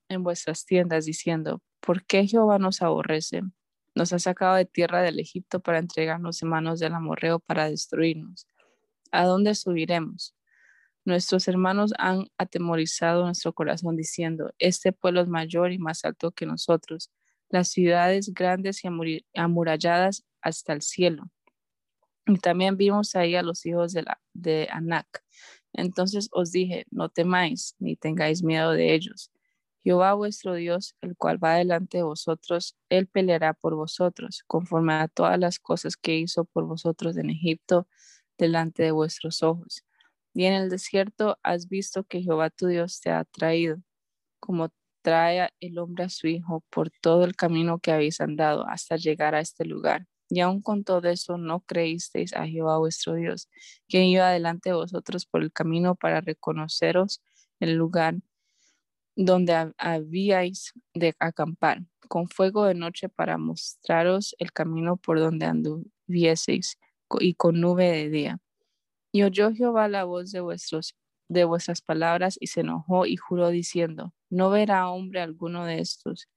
en 0.09 0.23
vuestras 0.23 0.65
tiendas 0.65 1.05
diciendo, 1.05 1.61
¿por 1.79 2.05
qué 2.05 2.27
Jehová 2.27 2.59
nos 2.59 2.81
aborrece? 2.81 3.41
Nos 3.95 4.13
ha 4.13 4.19
sacado 4.19 4.55
de 4.55 4.65
tierra 4.65 5.01
del 5.01 5.19
Egipto 5.19 5.59
para 5.59 5.79
entregarnos 5.79 6.41
en 6.41 6.49
manos 6.49 6.79
del 6.79 6.93
amorreo 6.93 7.39
para 7.39 7.69
destruirnos. 7.69 8.47
¿A 9.11 9.25
dónde 9.25 9.55
subiremos? 9.55 10.35
Nuestros 11.05 11.47
hermanos 11.47 11.93
han 11.97 12.27
atemorizado 12.37 13.23
nuestro 13.23 13.53
corazón 13.53 13.95
diciendo, 13.95 14.53
este 14.59 14.91
pueblo 14.91 15.21
es 15.21 15.27
mayor 15.27 15.71
y 15.71 15.77
más 15.77 16.03
alto 16.03 16.31
que 16.31 16.45
nosotros, 16.45 17.11
las 17.49 17.69
ciudades 17.69 18.33
grandes 18.33 18.83
y 18.83 18.87
amuralladas 19.35 20.25
hasta 20.41 20.73
el 20.73 20.81
cielo. 20.81 21.29
Y 22.25 22.37
también 22.39 22.75
vimos 22.77 23.15
ahí 23.15 23.35
a 23.35 23.41
los 23.43 23.65
hijos 23.65 23.93
de, 23.93 24.03
la, 24.03 24.19
de 24.33 24.67
Anac, 24.71 25.23
Entonces 25.73 26.29
os 26.31 26.51
dije, 26.51 26.85
no 26.91 27.09
temáis, 27.09 27.75
ni 27.79 27.95
tengáis 27.95 28.43
miedo 28.43 28.71
de 28.71 28.93
ellos. 28.93 29.31
Jehová 29.81 30.13
vuestro 30.15 30.55
Dios, 30.55 30.95
el 30.99 31.15
cual 31.15 31.41
va 31.41 31.55
delante 31.55 31.99
de 31.99 32.03
vosotros, 32.03 32.75
él 32.89 33.07
peleará 33.07 33.53
por 33.53 33.75
vosotros, 33.75 34.43
conforme 34.45 34.93
a 34.93 35.07
todas 35.07 35.39
las 35.39 35.59
cosas 35.59 35.95
que 35.95 36.17
hizo 36.17 36.43
por 36.43 36.65
vosotros 36.65 37.15
en 37.15 37.29
Egipto, 37.29 37.87
delante 38.37 38.83
de 38.83 38.91
vuestros 38.91 39.43
ojos. 39.43 39.85
Y 40.33 40.43
en 40.43 40.53
el 40.53 40.69
desierto 40.69 41.39
has 41.41 41.69
visto 41.69 42.03
que 42.03 42.21
Jehová 42.21 42.49
tu 42.49 42.67
Dios 42.67 42.99
te 42.99 43.11
ha 43.11 43.23
traído, 43.23 43.81
como 44.41 44.69
trae 45.07 45.49
el 45.61 45.79
hombre 45.79 46.03
a 46.03 46.09
su 46.09 46.27
hijo 46.27 46.65
por 46.69 46.89
todo 46.89 47.23
el 47.23 47.33
camino 47.33 47.79
que 47.79 47.93
habéis 47.93 48.19
andado 48.19 48.67
hasta 48.67 48.97
llegar 48.97 49.35
a 49.35 49.39
este 49.39 49.63
lugar. 49.63 50.05
Y 50.27 50.41
aun 50.41 50.61
con 50.61 50.83
todo 50.83 51.07
eso 51.07 51.37
no 51.37 51.61
creísteis 51.61 52.33
a 52.33 52.45
Jehová 52.45 52.77
vuestro 52.77 53.13
Dios, 53.13 53.47
quien 53.87 54.03
iba 54.03 54.29
delante 54.29 54.71
de 54.71 54.75
vosotros 54.75 55.25
por 55.25 55.43
el 55.43 55.53
camino 55.53 55.95
para 55.95 56.19
reconoceros 56.19 57.21
el 57.61 57.75
lugar 57.75 58.15
donde 59.15 59.71
habíais 59.77 60.73
de 60.93 61.15
acampar, 61.19 61.83
con 62.09 62.27
fuego 62.27 62.65
de 62.65 62.73
noche 62.73 63.07
para 63.07 63.37
mostraros 63.37 64.35
el 64.39 64.51
camino 64.51 64.97
por 64.97 65.21
donde 65.21 65.45
anduvieseis 65.45 66.77
y 67.21 67.35
con 67.35 67.61
nube 67.61 67.89
de 67.89 68.09
día. 68.09 68.39
Y 69.13 69.23
oyó 69.23 69.53
Jehová 69.53 69.87
la 69.87 70.03
voz 70.03 70.33
de 70.33 70.41
vuestros 70.41 70.97
de 71.29 71.43
vuestras 71.43 71.81
palabras 71.81 72.37
y 72.39 72.47
se 72.47 72.61
enojó 72.61 73.05
y 73.05 73.17
juró 73.17 73.49
diciendo, 73.49 74.13
no 74.29 74.49
verá 74.49 74.89
hombre 74.89 75.21
alguno 75.21 75.65
de 75.65 75.79
estos, 75.79 76.29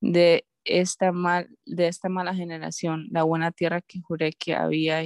de 0.00 0.46
esta, 0.64 1.12
mal, 1.12 1.48
de 1.64 1.88
esta 1.88 2.08
mala 2.08 2.34
generación, 2.34 3.08
la 3.10 3.22
buena 3.22 3.52
tierra 3.52 3.80
que 3.80 4.00
juré 4.00 4.32
que 4.32 4.54
había, 4.54 5.02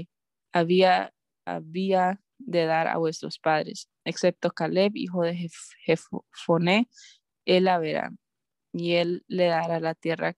había, 0.53 1.13
había 1.45 2.21
de 2.39 2.67
dar 2.67 2.89
a 2.89 2.99
vuestros 2.99 3.39
padres, 3.39 3.89
excepto 4.05 4.51
Caleb, 4.51 4.93
hijo 4.97 5.23
de 5.23 5.49
Jefoné, 5.85 6.89
él 7.45 7.65
la 7.65 7.79
verá, 7.79 8.11
y 8.73 8.95
él 8.95 9.25
le 9.29 9.47
dará 9.47 9.81
la 9.81 9.95
tierra, 9.95 10.35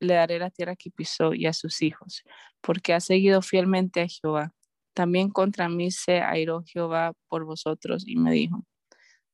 le 0.00 0.14
daré 0.14 0.38
la 0.38 0.50
tierra 0.50 0.76
que 0.76 0.90
pisó 0.90 1.34
y 1.34 1.46
a 1.46 1.52
sus 1.52 1.82
hijos, 1.82 2.22
porque 2.60 2.92
ha 2.94 3.00
seguido 3.00 3.42
fielmente 3.42 4.00
a 4.02 4.08
Jehová. 4.08 4.52
También 4.94 5.30
contra 5.30 5.68
mí 5.68 5.90
se 5.90 6.20
airó 6.20 6.62
Jehová 6.66 7.12
por 7.28 7.44
vosotros 7.44 8.04
y 8.06 8.16
me 8.16 8.32
dijo, 8.32 8.64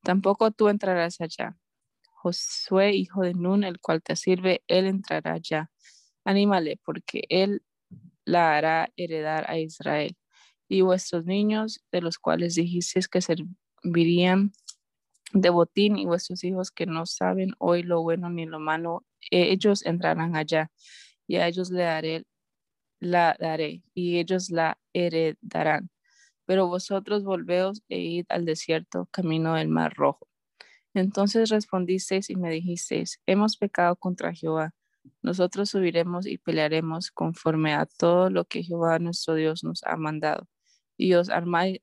tampoco 0.03 0.51
tú 0.51 0.69
entrarás 0.69 1.19
allá. 1.21 1.57
Josué, 2.21 2.93
hijo 2.95 3.21
de 3.21 3.33
Nun, 3.33 3.63
el 3.63 3.79
cual 3.79 4.01
te 4.01 4.15
sirve, 4.15 4.63
él 4.67 4.87
entrará 4.87 5.33
allá. 5.33 5.69
Anímale, 6.25 6.79
porque 6.83 7.23
él 7.29 7.63
la 8.25 8.57
hará 8.57 8.89
heredar 8.97 9.49
a 9.49 9.57
Israel. 9.57 10.15
Y 10.67 10.81
vuestros 10.81 11.25
niños, 11.25 11.81
de 11.91 12.01
los 12.01 12.19
cuales 12.19 12.55
dijisteis 12.55 13.07
que 13.07 13.21
servirían 13.21 14.51
de 15.33 15.49
botín, 15.49 15.97
y 15.97 16.05
vuestros 16.05 16.43
hijos 16.43 16.71
que 16.71 16.85
no 16.85 17.05
saben 17.05 17.51
hoy 17.57 17.83
lo 17.83 18.01
bueno 18.01 18.29
ni 18.29 18.45
lo 18.45 18.59
malo, 18.59 19.05
ellos 19.31 19.85
entrarán 19.85 20.35
allá, 20.35 20.71
y 21.27 21.37
a 21.37 21.47
ellos 21.47 21.71
le 21.71 21.83
daré 21.83 22.25
la 22.99 23.35
daré, 23.39 23.83
y 23.93 24.19
ellos 24.19 24.49
la 24.49 24.79
heredarán. 24.93 25.89
Pero 26.45 26.67
vosotros 26.67 27.23
volveos 27.23 27.83
e 27.89 27.99
id 27.99 28.25
al 28.29 28.45
desierto, 28.45 29.07
camino 29.11 29.55
del 29.55 29.67
mar 29.69 29.93
rojo. 29.95 30.27
Entonces 30.93 31.49
respondisteis 31.49 32.29
y 32.29 32.35
me 32.35 32.49
dijisteis, 32.51 33.21
hemos 33.25 33.57
pecado 33.57 33.95
contra 33.95 34.33
Jehová. 34.33 34.73
Nosotros 35.21 35.69
subiremos 35.69 36.25
y 36.25 36.37
pelearemos 36.37 37.11
conforme 37.11 37.73
a 37.73 37.85
todo 37.85 38.29
lo 38.29 38.45
que 38.45 38.63
Jehová 38.63 38.99
nuestro 38.99 39.35
Dios 39.35 39.63
nos 39.63 39.83
ha 39.83 39.95
mandado. 39.95 40.47
Y 40.97 41.13
os 41.13 41.29
armáis, 41.29 41.79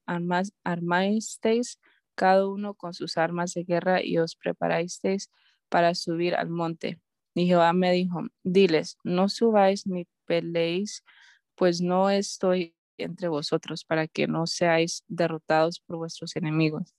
armáisteis 0.64 1.78
cada 2.14 2.46
uno 2.48 2.74
con 2.74 2.94
sus 2.94 3.16
armas 3.16 3.54
de 3.54 3.64
guerra 3.64 4.02
y 4.02 4.18
os 4.18 4.36
preparasteis 4.36 5.30
para 5.68 5.94
subir 5.94 6.34
al 6.34 6.48
monte. 6.48 7.00
Y 7.36 7.46
Jehová 7.46 7.74
me 7.74 7.92
dijo, 7.92 8.22
diles, 8.44 8.96
no 9.04 9.28
subáis 9.28 9.86
ni 9.86 10.08
peleéis, 10.24 11.04
pues 11.54 11.82
no 11.82 12.08
estoy 12.08 12.74
entre 12.96 13.28
vosotros 13.28 13.84
para 13.84 14.08
que 14.08 14.26
no 14.26 14.46
seáis 14.46 15.04
derrotados 15.06 15.80
por 15.80 15.98
vuestros 15.98 16.34
enemigos. 16.34 16.94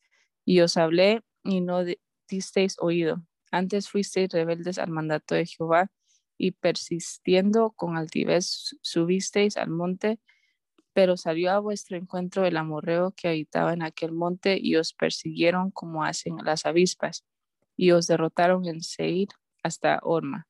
Y 0.45 0.59
os 0.59 0.77
hablé 0.77 1.21
y 1.43 1.61
no 1.61 1.83
disteis 2.29 2.75
oído. 2.79 3.23
Antes 3.51 3.89
fuisteis 3.89 4.29
rebeldes 4.29 4.77
al 4.77 4.91
mandato 4.91 5.33
de 5.33 5.47
Jehová 5.47 5.89
y 6.37 6.51
persistiendo 6.51 7.71
con 7.71 7.97
altivez 7.97 8.75
subisteis 8.83 9.57
al 9.57 9.71
monte, 9.71 10.19
pero 10.93 11.17
salió 11.17 11.49
a 11.49 11.59
vuestro 11.59 11.97
encuentro 11.97 12.45
el 12.45 12.57
amorreo 12.57 13.11
que 13.17 13.29
habitaba 13.29 13.73
en 13.73 13.81
aquel 13.81 14.11
monte 14.11 14.59
y 14.61 14.75
os 14.75 14.93
persiguieron 14.93 15.71
como 15.71 16.03
hacen 16.03 16.37
las 16.43 16.67
avispas 16.67 17.25
y 17.75 17.89
os 17.89 18.05
derrotaron 18.05 18.67
en 18.67 18.83
Seir 18.83 19.29
hasta 19.63 19.99
Orma 20.03 20.47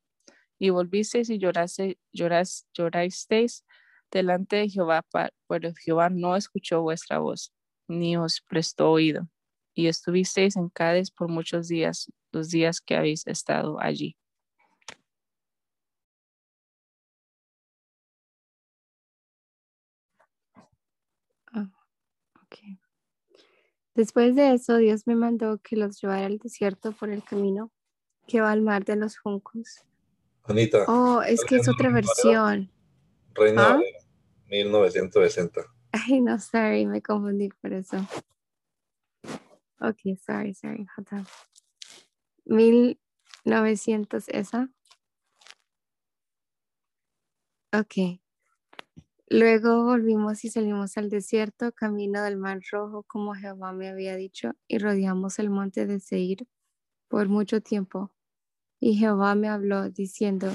y 0.59 0.69
volvisteis 0.69 1.29
y 1.29 1.37
lloraste, 1.37 1.99
lloras, 2.13 2.67
llorasteis 2.73 3.65
delante 4.11 4.57
de 4.57 4.69
Jehová, 4.69 5.05
pero 5.47 5.73
Jehová 5.75 6.09
no 6.09 6.35
escuchó 6.35 6.81
vuestra 6.81 7.19
voz, 7.19 7.53
ni 7.87 8.17
os 8.17 8.41
prestó 8.41 8.91
oído, 8.91 9.27
y 9.73 9.87
estuvisteis 9.87 10.55
en 10.55 10.69
Cádiz 10.69 11.11
por 11.11 11.29
muchos 11.29 11.67
días, 11.67 12.11
los 12.31 12.49
días 12.49 12.81
que 12.81 12.95
habéis 12.95 13.27
estado 13.27 13.79
allí. 13.81 14.15
Ah, 21.53 21.69
Después 23.95 24.35
de 24.35 24.53
eso, 24.53 24.77
Dios 24.77 25.07
me 25.07 25.15
mandó 25.15 25.57
que 25.59 25.75
los 25.75 25.99
llevara 25.99 26.27
al 26.27 26.37
desierto 26.37 26.91
por 26.91 27.09
el 27.09 27.23
camino 27.23 27.71
que 28.27 28.41
va 28.41 28.51
al 28.51 28.61
mar 28.61 28.85
de 28.85 28.97
los 28.97 29.17
juncos 29.17 29.87
Anita. 30.47 30.85
Oh, 30.87 31.21
es 31.21 31.43
que 31.43 31.57
es 31.57 31.67
otra 31.67 31.89
versión. 31.89 32.71
Reina 33.33 33.71
¿Ah? 33.71 33.79
1960. 34.47 35.61
Ay, 35.91 36.21
no, 36.21 36.39
sorry, 36.39 36.85
me 36.85 37.01
confundí 37.01 37.49
por 37.49 37.73
eso. 37.73 37.97
Ok, 39.79 40.17
sorry, 40.25 40.53
sorry, 40.53 40.87
hold 40.95 41.07
on. 41.11 41.27
1900, 42.45 44.29
¿esa? 44.29 44.69
Ok. 47.73 48.21
Luego 49.29 49.83
volvimos 49.83 50.45
y 50.45 50.49
salimos 50.49 50.97
al 50.97 51.09
desierto, 51.09 51.73
camino 51.73 52.23
del 52.23 52.37
mar 52.37 52.61
rojo, 52.71 53.03
como 53.03 53.35
Jehová 53.35 53.73
me 53.73 53.89
había 53.89 54.15
dicho, 54.15 54.53
y 54.69 54.77
rodeamos 54.77 55.39
el 55.39 55.49
monte 55.49 55.85
de 55.85 55.99
Seir 55.99 56.47
por 57.09 57.27
mucho 57.27 57.59
tiempo. 57.59 58.13
Y 58.79 58.95
Jehová 58.95 59.33
me 59.33 59.49
habló 59.49 59.89
diciendo, 59.89 60.51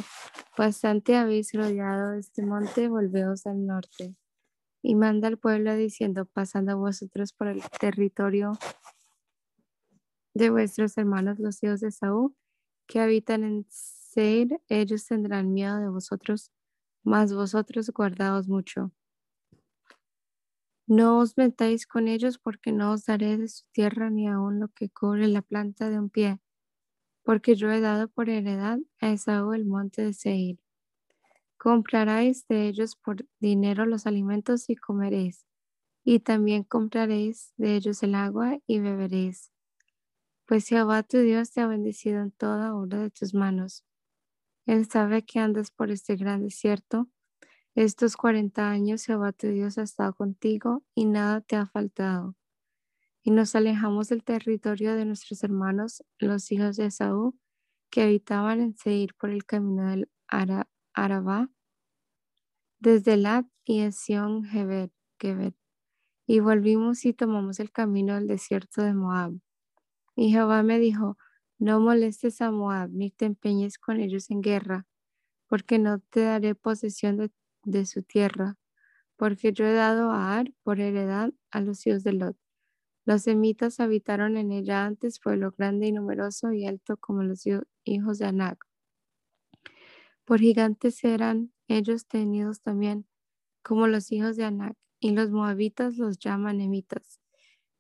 bastante 0.57 1.17
habéis 1.17 1.53
rodeado 1.53 2.15
este 2.15 2.45
monte, 2.45 2.89
volveos 2.89 3.47
al 3.47 3.67
norte. 3.67 4.15
Y 4.81 4.95
manda 4.95 5.29
al 5.29 5.39
pueblo 5.39 5.75
diciendo, 5.75 6.27
pasando 6.27 6.79
vosotros 6.79 7.33
por 7.33 7.49
el 7.49 7.63
territorio 7.81 8.53
de 10.35 10.51
vuestros 10.51 10.97
hermanos 10.99 11.39
los 11.39 11.63
hijos 11.63 11.81
de 11.81 11.91
Saúl, 11.91 12.35
que 12.87 13.01
habitan 13.01 13.45
en 13.45 13.67
Seir, 13.69 14.61
ellos 14.69 15.07
tendrán 15.07 15.53
miedo 15.53 15.79
de 15.79 15.89
vosotros, 15.89 16.53
mas 17.03 17.35
vosotros 17.35 17.91
guardaos 17.91 18.49
mucho. 18.49 18.93
No 20.87 21.19
os 21.19 21.37
metáis 21.37 21.87
con 21.87 22.07
ellos, 22.07 22.39
porque 22.39 22.71
no 22.71 22.93
os 22.93 23.05
daré 23.05 23.37
de 23.39 23.49
su 23.49 23.65
tierra 23.73 24.11
ni 24.11 24.29
aun 24.29 24.61
lo 24.61 24.69
que 24.69 24.91
cubre 24.91 25.27
la 25.27 25.43
planta 25.43 25.91
de 25.91 25.99
un 25.99 26.11
pie 26.11 26.42
porque 27.23 27.55
yo 27.55 27.71
he 27.71 27.81
dado 27.81 28.09
por 28.09 28.29
heredad 28.29 28.79
a 29.01 29.11
Esaú 29.11 29.53
el 29.53 29.65
monte 29.65 30.03
de 30.03 30.13
Seir. 30.13 30.59
Compraréis 31.57 32.47
de 32.49 32.69
ellos 32.69 32.97
por 32.97 33.27
dinero 33.39 33.87
los 33.87 34.07
alimentos 34.07 34.69
y 34.69 34.77
comeréis, 34.77 35.47
y 36.05 36.21
también 36.21 36.65
compraréis 36.65 37.53
de 37.57 37.77
ellos 37.77 38.03
el 38.03 38.15
agua 38.15 38.59
y 38.67 38.81
beberéis. 38.81 39.53
Pues 40.47 40.67
Jehová 40.67 41.05
tu 41.05 41.19
Dios 41.19 41.53
te 41.53 41.61
ha 41.61 41.67
bendecido 41.67 42.21
en 42.21 42.33
toda 42.33 42.75
obra 42.75 42.99
de 42.99 43.11
tus 43.11 43.33
manos. 43.33 43.85
Él 44.67 44.89
sabe 44.89 45.23
que 45.25 45.39
andas 45.39 45.71
por 45.71 45.91
este 45.91 46.17
gran 46.17 46.43
desierto. 46.43 47.09
Estos 47.75 48.17
cuarenta 48.17 48.69
años 48.69 49.05
Jehová 49.05 49.33
tu 49.33 49.49
Dios 49.49 49.79
ha 49.79 49.83
estado 49.83 50.15
contigo 50.15 50.83
y 50.95 51.07
nada 51.07 51.41
te 51.41 51.57
ha 51.57 51.67
faltado 51.67 52.37
y 53.23 53.31
nos 53.31 53.55
alejamos 53.55 54.09
del 54.09 54.25
territorio 54.25 54.95
de 54.95 55.05
nuestros 55.05 55.45
hermanos, 55.45 56.05
los 56.19 56.51
hijos 56.51 56.77
de 56.77 56.87
Esaú, 56.87 57.39
que 57.91 58.03
habitaban 58.03 58.61
en 58.61 58.77
Seir 58.77 59.15
por 59.15 59.31
el 59.31 59.45
camino 59.45 59.89
del 59.89 60.11
Arabá, 60.27 61.49
desde 62.81 63.17
Lat 63.17 63.47
y 63.65 63.81
Esión 63.81 64.45
Geber, 64.45 64.91
y 66.27 66.41
volvimos 66.41 67.05
y 67.05 67.13
tomamos 67.13 67.61
el 67.61 67.71
camino 67.71 68.15
del 68.15 68.27
desierto 68.27 68.83
de 68.83 68.95
Moab. 68.95 69.35
Y 70.17 70.31
Jehová 70.33 70.63
me 70.63 70.81
dijo, 70.81 71.17
no 71.59 71.79
molestes 71.79 72.41
a 72.41 72.51
Moab, 72.51 72.91
ni 72.91 73.11
te 73.11 73.27
empeñes 73.27 73.79
con 73.79 74.01
ellos 74.01 74.31
en 74.31 74.41
guerra, 74.41 74.87
porque 75.47 75.79
no 75.79 76.01
te 76.01 76.23
daré 76.23 76.55
posesión 76.57 77.19
de, 77.19 77.31
de 77.65 77.87
su 77.87 78.03
tierra, 78.03 78.57
porque 79.17 79.53
yo 79.53 79.65
he 79.65 79.75
dado 79.75 80.11
a 80.11 80.37
Ar 80.39 80.53
por 80.65 80.81
heredad 80.81 81.33
a 81.53 81.61
los 81.61 81.87
hijos 81.87 82.03
de 82.03 82.15
Lot 82.15 82.42
Los 83.05 83.23
semitas 83.23 83.79
habitaron 83.79 84.37
en 84.37 84.51
ella 84.51 84.85
antes, 84.85 85.21
pueblo 85.21 85.53
grande 85.57 85.87
y 85.87 85.93
numeroso 85.93 86.53
y 86.53 86.67
alto 86.67 86.97
como 86.97 87.23
los 87.23 87.47
hi- 87.47 87.61
hijos 87.85 88.19
de 88.19 88.27
Anac. 88.27 88.67
Por 90.25 90.41
gigantes 90.41 91.03
eran 91.05 91.53
ellos 91.69 92.07
tenidos 92.07 92.61
también 92.63 93.07
como 93.63 93.89
los 93.89 94.13
hijos 94.13 94.37
de 94.37 94.45
Anac, 94.45 94.77
y 95.01 95.13
los 95.13 95.31
moabitas 95.31 95.99
los 95.99 96.19
llaman 96.19 96.61
emitas. 96.61 97.21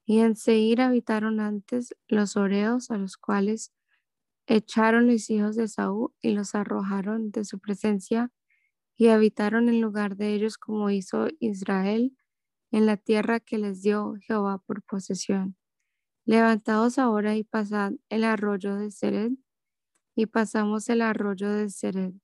Y 0.06 0.20
en 0.20 0.36
Seir 0.36 0.80
habitaron 0.82 1.40
antes 1.40 1.94
los 2.08 2.36
oreos, 2.36 2.90
a 2.90 2.98
los 2.98 3.16
cuales 3.18 3.72
echaron 4.46 5.08
los 5.08 5.30
hijos 5.30 5.56
de 5.56 5.68
Saúl 5.68 6.12
y 6.22 6.32
los 6.32 6.54
arrojaron 6.54 7.30
de 7.32 7.44
su 7.44 7.60
presencia, 7.60 8.32
y 8.96 9.08
habitaron 9.08 9.68
en 9.68 9.80
lugar 9.82 10.16
de 10.16 10.34
ellos 10.34 10.58
como 10.58 10.90
hizo 10.90 11.28
Israel 11.40 12.16
en 12.72 12.86
la 12.86 12.96
tierra 12.96 13.38
que 13.38 13.58
les 13.58 13.82
dio 13.82 14.14
Jehová 14.26 14.58
por 14.58 14.82
posesión. 14.82 15.56
Levantaos 16.24 16.98
ahora 16.98 17.36
y 17.36 17.44
pasad 17.44 17.92
el 18.08 18.24
arroyo 18.24 18.76
de 18.76 18.90
Sered, 18.90 19.32
y 20.16 20.26
pasamos 20.26 20.88
el 20.88 21.02
arroyo 21.02 21.50
de 21.50 21.68
Sered. 21.70 22.14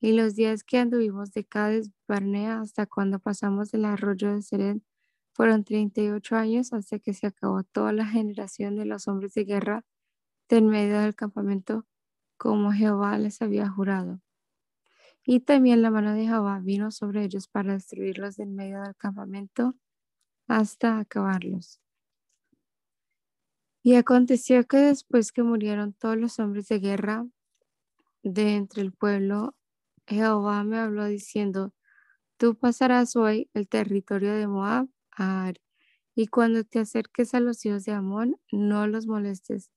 Y 0.00 0.12
los 0.12 0.36
días 0.36 0.62
que 0.64 0.78
anduvimos 0.78 1.32
de 1.32 1.44
Cades 1.44 1.90
Barnea 2.06 2.60
hasta 2.60 2.86
cuando 2.86 3.18
pasamos 3.18 3.74
el 3.74 3.84
arroyo 3.84 4.32
de 4.32 4.42
Sered 4.42 4.78
fueron 5.32 5.64
treinta 5.64 6.00
y 6.00 6.08
ocho 6.10 6.36
años 6.36 6.72
hasta 6.72 6.98
que 6.98 7.14
se 7.14 7.26
acabó 7.26 7.64
toda 7.64 7.92
la 7.92 8.06
generación 8.06 8.76
de 8.76 8.84
los 8.84 9.08
hombres 9.08 9.34
de 9.34 9.44
guerra 9.44 9.84
de 10.48 10.58
en 10.58 10.68
medio 10.68 11.00
del 11.00 11.14
campamento, 11.14 11.86
como 12.38 12.72
Jehová 12.72 13.18
les 13.18 13.42
había 13.42 13.68
jurado. 13.68 14.20
Y 15.24 15.40
también 15.40 15.82
la 15.82 15.90
mano 15.90 16.14
de 16.14 16.24
Jehová 16.24 16.60
vino 16.60 16.90
sobre 16.90 17.24
ellos 17.24 17.48
para 17.48 17.74
destruirlos 17.74 18.36
de 18.36 18.44
en 18.44 18.54
medio 18.54 18.80
del 18.82 18.96
campamento 18.96 19.74
hasta 20.48 20.98
acabarlos. 20.98 21.80
Y 23.82 23.94
aconteció 23.94 24.66
que 24.66 24.78
después 24.78 25.30
que 25.30 25.42
murieron 25.42 25.92
todos 25.92 26.16
los 26.16 26.38
hombres 26.40 26.68
de 26.68 26.80
guerra 26.80 27.26
de 28.22 28.56
entre 28.56 28.82
el 28.82 28.92
pueblo, 28.92 29.54
Jehová 30.06 30.64
me 30.64 30.78
habló 30.78 31.04
diciendo, 31.04 31.74
tú 32.38 32.56
pasarás 32.56 33.14
hoy 33.16 33.50
el 33.54 33.68
territorio 33.68 34.34
de 34.34 34.46
Moab 34.46 34.88
a 35.12 35.46
Ar, 35.46 35.60
y 36.14 36.26
cuando 36.26 36.64
te 36.64 36.80
acerques 36.80 37.34
a 37.34 37.40
los 37.40 37.64
hijos 37.64 37.84
de 37.84 37.92
Amón, 37.92 38.40
no 38.50 38.86
los 38.88 39.06
molestes, 39.06 39.70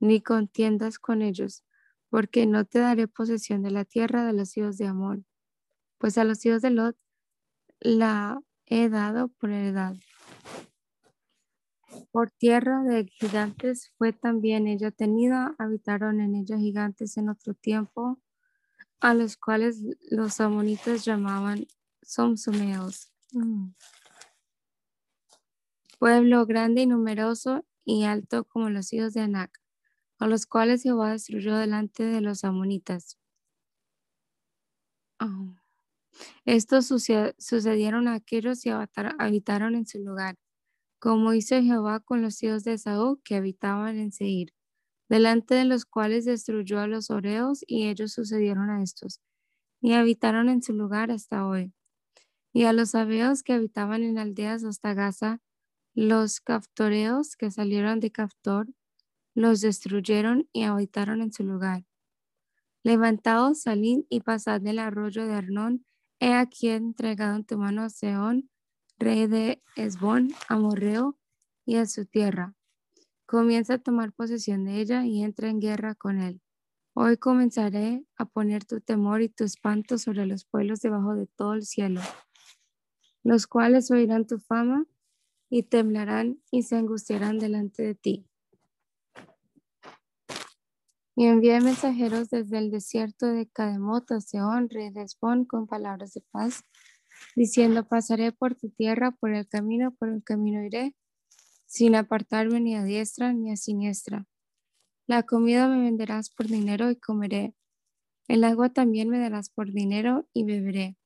ni 0.00 0.22
contiendas 0.22 0.98
con 0.98 1.20
ellos, 1.20 1.64
porque 2.08 2.46
no 2.46 2.64
te 2.64 2.78
daré 2.78 3.08
posesión 3.08 3.62
de 3.62 3.70
la 3.70 3.84
tierra 3.84 4.24
de 4.24 4.32
los 4.32 4.56
hijos 4.56 4.78
de 4.78 4.86
Amón, 4.86 5.26
pues 5.98 6.18
a 6.18 6.24
los 6.24 6.44
hijos 6.46 6.62
de 6.62 6.70
Lot 6.70 6.96
la 7.80 8.40
he 8.66 8.88
dado 8.88 9.28
por 9.28 9.50
heredad. 9.50 9.96
Por 12.14 12.30
tierra 12.30 12.82
de 12.82 13.06
gigantes 13.06 13.90
fue 13.96 14.12
también 14.12 14.66
ella 14.66 14.90
tenida, 14.90 15.54
habitaron 15.58 16.20
en 16.20 16.34
ella 16.34 16.58
gigantes 16.58 17.16
en 17.16 17.30
otro 17.30 17.54
tiempo, 17.54 18.20
a 19.00 19.14
los 19.14 19.36
cuales 19.36 19.82
los 20.10 20.40
amonitas 20.40 21.04
llamaban 21.04 21.66
somsomeos. 22.02 23.12
Mm. 23.32 23.70
Pueblo 25.98 26.46
grande 26.46 26.82
y 26.82 26.86
numeroso 26.86 27.64
y 27.84 28.04
alto 28.04 28.44
como 28.44 28.70
los 28.70 28.92
hijos 28.92 29.14
de 29.14 29.20
Anac, 29.22 29.60
a 30.18 30.26
los 30.28 30.46
cuales 30.46 30.82
Jehová 30.82 31.12
destruyó 31.12 31.56
delante 31.56 32.04
de 32.04 32.20
los 32.20 32.44
amonitas. 32.44 33.18
Ah. 35.20 35.54
Estos 36.46 36.86
suce- 36.86 37.34
sucedieron 37.38 38.08
a 38.08 38.14
aquellos 38.14 38.66
y 38.66 38.70
habitar- 38.70 39.16
habitaron 39.18 39.74
en 39.76 39.86
su 39.86 39.98
lugar, 40.00 40.36
como 41.02 41.34
hizo 41.34 41.60
Jehová 41.60 41.98
con 41.98 42.22
los 42.22 42.40
hijos 42.44 42.62
de 42.62 42.78
Saúl 42.78 43.20
que 43.24 43.34
habitaban 43.34 43.98
en 43.98 44.12
Seir, 44.12 44.54
delante 45.08 45.56
de 45.56 45.64
los 45.64 45.84
cuales 45.84 46.26
destruyó 46.26 46.78
a 46.78 46.86
los 46.86 47.10
oreos 47.10 47.64
y 47.66 47.88
ellos 47.88 48.12
sucedieron 48.12 48.70
a 48.70 48.84
estos, 48.84 49.20
y 49.80 49.94
habitaron 49.94 50.48
en 50.48 50.62
su 50.62 50.72
lugar 50.74 51.10
hasta 51.10 51.44
hoy. 51.44 51.72
Y 52.52 52.66
a 52.66 52.72
los 52.72 52.94
abeos 52.94 53.42
que 53.42 53.52
habitaban 53.52 54.04
en 54.04 54.16
aldeas 54.16 54.62
hasta 54.62 54.94
Gaza, 54.94 55.40
los 55.92 56.40
caftoreos 56.40 57.34
que 57.34 57.50
salieron 57.50 57.98
de 57.98 58.12
Caftor, 58.12 58.68
los 59.34 59.60
destruyeron 59.60 60.48
y 60.52 60.62
habitaron 60.62 61.20
en 61.20 61.32
su 61.32 61.42
lugar. 61.42 61.84
Levantaos, 62.84 63.62
salid 63.62 64.04
y 64.08 64.20
pasad 64.20 64.60
del 64.60 64.78
arroyo 64.78 65.26
de 65.26 65.34
Arnón. 65.34 65.84
He 66.20 66.32
aquí 66.32 66.68
entregado 66.68 67.34
en 67.34 67.44
tu 67.44 67.58
mano 67.58 67.82
a 67.82 67.90
Seón, 67.90 68.51
rey 69.02 69.26
de 69.26 69.62
Esbón, 69.76 70.32
amorreo, 70.48 71.18
y 71.64 71.76
a 71.76 71.86
su 71.86 72.06
tierra. 72.06 72.54
Comienza 73.26 73.74
a 73.74 73.78
tomar 73.78 74.12
posesión 74.12 74.64
de 74.64 74.80
ella 74.80 75.04
y 75.04 75.22
entra 75.22 75.48
en 75.48 75.60
guerra 75.60 75.94
con 75.94 76.20
él. 76.20 76.40
Hoy 76.94 77.16
comenzaré 77.16 78.04
a 78.16 78.26
poner 78.26 78.64
tu 78.64 78.80
temor 78.80 79.22
y 79.22 79.28
tu 79.28 79.44
espanto 79.44 79.96
sobre 79.96 80.26
los 80.26 80.44
pueblos 80.44 80.80
debajo 80.80 81.14
de 81.14 81.26
todo 81.26 81.54
el 81.54 81.62
cielo, 81.62 82.00
los 83.22 83.46
cuales 83.46 83.90
oirán 83.90 84.26
tu 84.26 84.38
fama 84.38 84.84
y 85.48 85.62
temblarán 85.62 86.42
y 86.50 86.64
se 86.64 86.76
angustiarán 86.76 87.38
delante 87.38 87.82
de 87.82 87.94
ti. 87.94 88.26
Y 91.14 91.26
envié 91.26 91.60
mensajeros 91.60 92.30
desde 92.30 92.58
el 92.58 92.70
desierto 92.70 93.26
de 93.26 93.46
Cademot 93.46 94.10
a 94.12 94.20
Seón, 94.20 94.68
rey 94.68 94.90
de 94.90 95.02
Esbón, 95.02 95.44
con 95.44 95.66
palabras 95.66 96.14
de 96.14 96.22
paz, 96.30 96.64
diciendo, 97.36 97.86
pasaré 97.86 98.32
por 98.32 98.54
tu 98.54 98.70
tierra, 98.70 99.12
por 99.12 99.34
el 99.34 99.48
camino, 99.48 99.92
por 99.92 100.08
el 100.08 100.22
camino 100.22 100.62
iré, 100.64 100.94
sin 101.66 101.94
apartarme 101.94 102.60
ni 102.60 102.74
a 102.76 102.84
diestra 102.84 103.32
ni 103.32 103.50
a 103.50 103.56
siniestra. 103.56 104.26
La 105.06 105.24
comida 105.24 105.68
me 105.68 105.82
venderás 105.82 106.30
por 106.30 106.46
dinero 106.46 106.90
y 106.90 106.96
comeré. 106.96 107.54
El 108.28 108.44
agua 108.44 108.70
también 108.70 109.08
me 109.08 109.18
darás 109.18 109.50
por 109.50 109.72
dinero 109.72 110.28
y 110.32 110.44
beberé. 110.44 110.96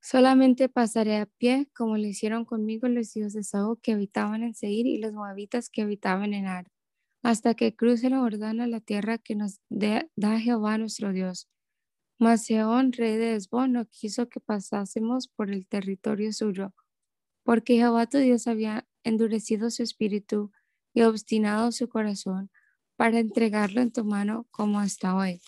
Solamente 0.00 0.68
pasaré 0.68 1.18
a 1.18 1.26
pie, 1.26 1.68
como 1.76 1.96
lo 1.96 2.06
hicieron 2.06 2.44
conmigo 2.44 2.88
los 2.88 3.16
hijos 3.16 3.34
de 3.34 3.44
Saúl 3.44 3.78
que 3.80 3.92
habitaban 3.92 4.42
en 4.42 4.54
Seir 4.54 4.86
y 4.86 4.98
los 4.98 5.12
moabitas 5.12 5.70
que 5.70 5.82
habitaban 5.82 6.34
en 6.34 6.48
Ar, 6.48 6.66
hasta 7.22 7.54
que 7.54 7.76
cruce 7.76 8.10
la 8.10 8.18
Jordán 8.18 8.60
a 8.60 8.66
la 8.66 8.80
tierra 8.80 9.18
que 9.18 9.36
nos 9.36 9.60
da 9.68 10.40
Jehová 10.40 10.76
nuestro 10.78 11.12
Dios. 11.12 11.48
Mas 12.22 12.44
Seón, 12.44 12.92
rey 12.92 13.16
de 13.16 13.34
Esbón, 13.34 13.72
no 13.72 13.84
quiso 13.84 14.28
que 14.28 14.38
pasásemos 14.38 15.26
por 15.26 15.50
el 15.50 15.66
territorio 15.66 16.32
suyo, 16.32 16.72
porque 17.42 17.74
Jehová 17.74 18.06
tu 18.06 18.18
Dios 18.18 18.46
había 18.46 18.86
endurecido 19.02 19.72
su 19.72 19.82
espíritu 19.82 20.52
y 20.94 21.02
obstinado 21.02 21.72
su 21.72 21.88
corazón 21.88 22.48
para 22.94 23.18
entregarlo 23.18 23.80
en 23.80 23.90
tu 23.90 24.04
mano 24.04 24.46
como 24.52 24.78
hasta 24.78 25.16
hoy. 25.16 25.40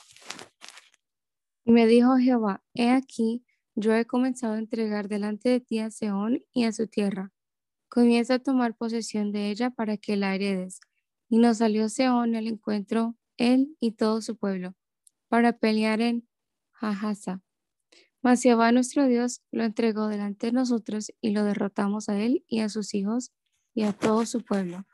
Y 1.65 1.71
me 1.71 1.87
dijo 1.87 2.17
Jehová, 2.17 2.65
he 2.75 2.91
aquí, 2.91 3.45
yo 3.77 3.95
he 3.95 4.05
comenzado 4.05 4.55
a 4.55 4.59
entregar 4.59 5.07
delante 5.07 5.51
de 5.51 5.61
ti 5.61 5.79
a 5.79 5.93
Seón 5.93 6.43
y 6.53 6.65
a 6.65 6.73
su 6.73 6.89
tierra. 6.89 7.31
Comienza 7.89 8.35
a 8.35 8.39
tomar 8.41 8.75
posesión 8.75 9.31
de 9.31 9.49
ella 9.51 9.71
para 9.71 9.97
que 9.97 10.17
la 10.17 10.35
heredes. 10.35 10.81
Y 11.29 11.39
nos 11.39 11.59
salió 11.59 11.89
Seón 11.89 12.35
al 12.35 12.49
encuentro, 12.49 13.15
él 13.37 13.77
y 13.79 13.93
todo 13.93 14.21
su 14.23 14.37
pueblo, 14.37 14.75
para 15.29 15.53
pelear 15.53 16.01
en 16.01 16.27
Jahasa. 16.75 17.43
Mas 18.23 18.43
Jehová 18.43 18.73
nuestro 18.73 19.07
Dios 19.07 19.43
lo 19.51 19.65
entregó 19.65 20.09
delante 20.09 20.47
de 20.47 20.53
nosotros 20.53 21.13
y 21.21 21.31
lo 21.31 21.45
derrotamos 21.45 22.09
a 22.09 22.19
él 22.19 22.45
y 22.49 22.61
a 22.61 22.69
sus 22.69 22.95
hijos 22.95 23.33
y 23.75 23.83
a 23.83 23.93
todo 23.93 24.25
su 24.25 24.43
pueblo. 24.43 24.87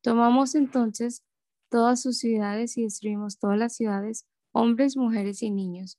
Tomamos 0.00 0.54
entonces 0.54 1.22
todas 1.70 2.02
sus 2.02 2.18
ciudades 2.18 2.76
y 2.76 2.82
destruimos 2.82 3.38
todas 3.38 3.58
las 3.58 3.74
ciudades, 3.76 4.26
hombres, 4.52 4.96
mujeres 4.96 5.42
y 5.42 5.50
niños. 5.50 5.98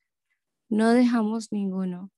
No 0.70 0.90
dejamos 0.90 1.52
ninguno. 1.52 2.12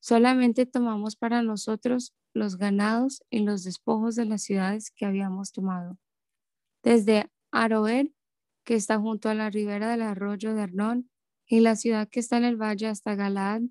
Solamente 0.00 0.66
tomamos 0.66 1.16
para 1.16 1.42
nosotros 1.42 2.14
los 2.32 2.58
ganados 2.58 3.24
y 3.30 3.40
los 3.40 3.64
despojos 3.64 4.14
de 4.14 4.24
las 4.24 4.42
ciudades 4.42 4.90
que 4.90 5.06
habíamos 5.06 5.52
tomado. 5.52 5.98
Desde 6.82 7.30
Aroer, 7.50 8.12
que 8.64 8.74
está 8.74 8.98
junto 8.98 9.28
a 9.28 9.34
la 9.34 9.50
ribera 9.50 9.90
del 9.90 10.02
arroyo 10.02 10.54
de 10.54 10.62
Arnón, 10.62 11.10
y 11.46 11.60
la 11.60 11.76
ciudad 11.76 12.08
que 12.08 12.20
está 12.20 12.36
en 12.36 12.44
el 12.44 12.56
valle 12.56 12.88
hasta 12.88 13.14
Galaad, 13.14 13.62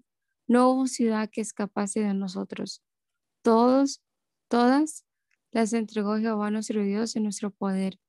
no 0.48 0.70
hubo 0.70 0.88
ciudad 0.88 1.30
que 1.30 1.42
escapase 1.42 2.02
de 2.02 2.14
nosotros. 2.14 2.82
Todos, 3.42 4.02
todas 4.48 5.06
las 5.52 5.74
entregó 5.74 6.18
Jehová 6.18 6.52
nuestro 6.52 6.84
Dios 6.84 7.16
en 7.16 7.24
nuestro 7.24 7.52
poder. 7.52 8.00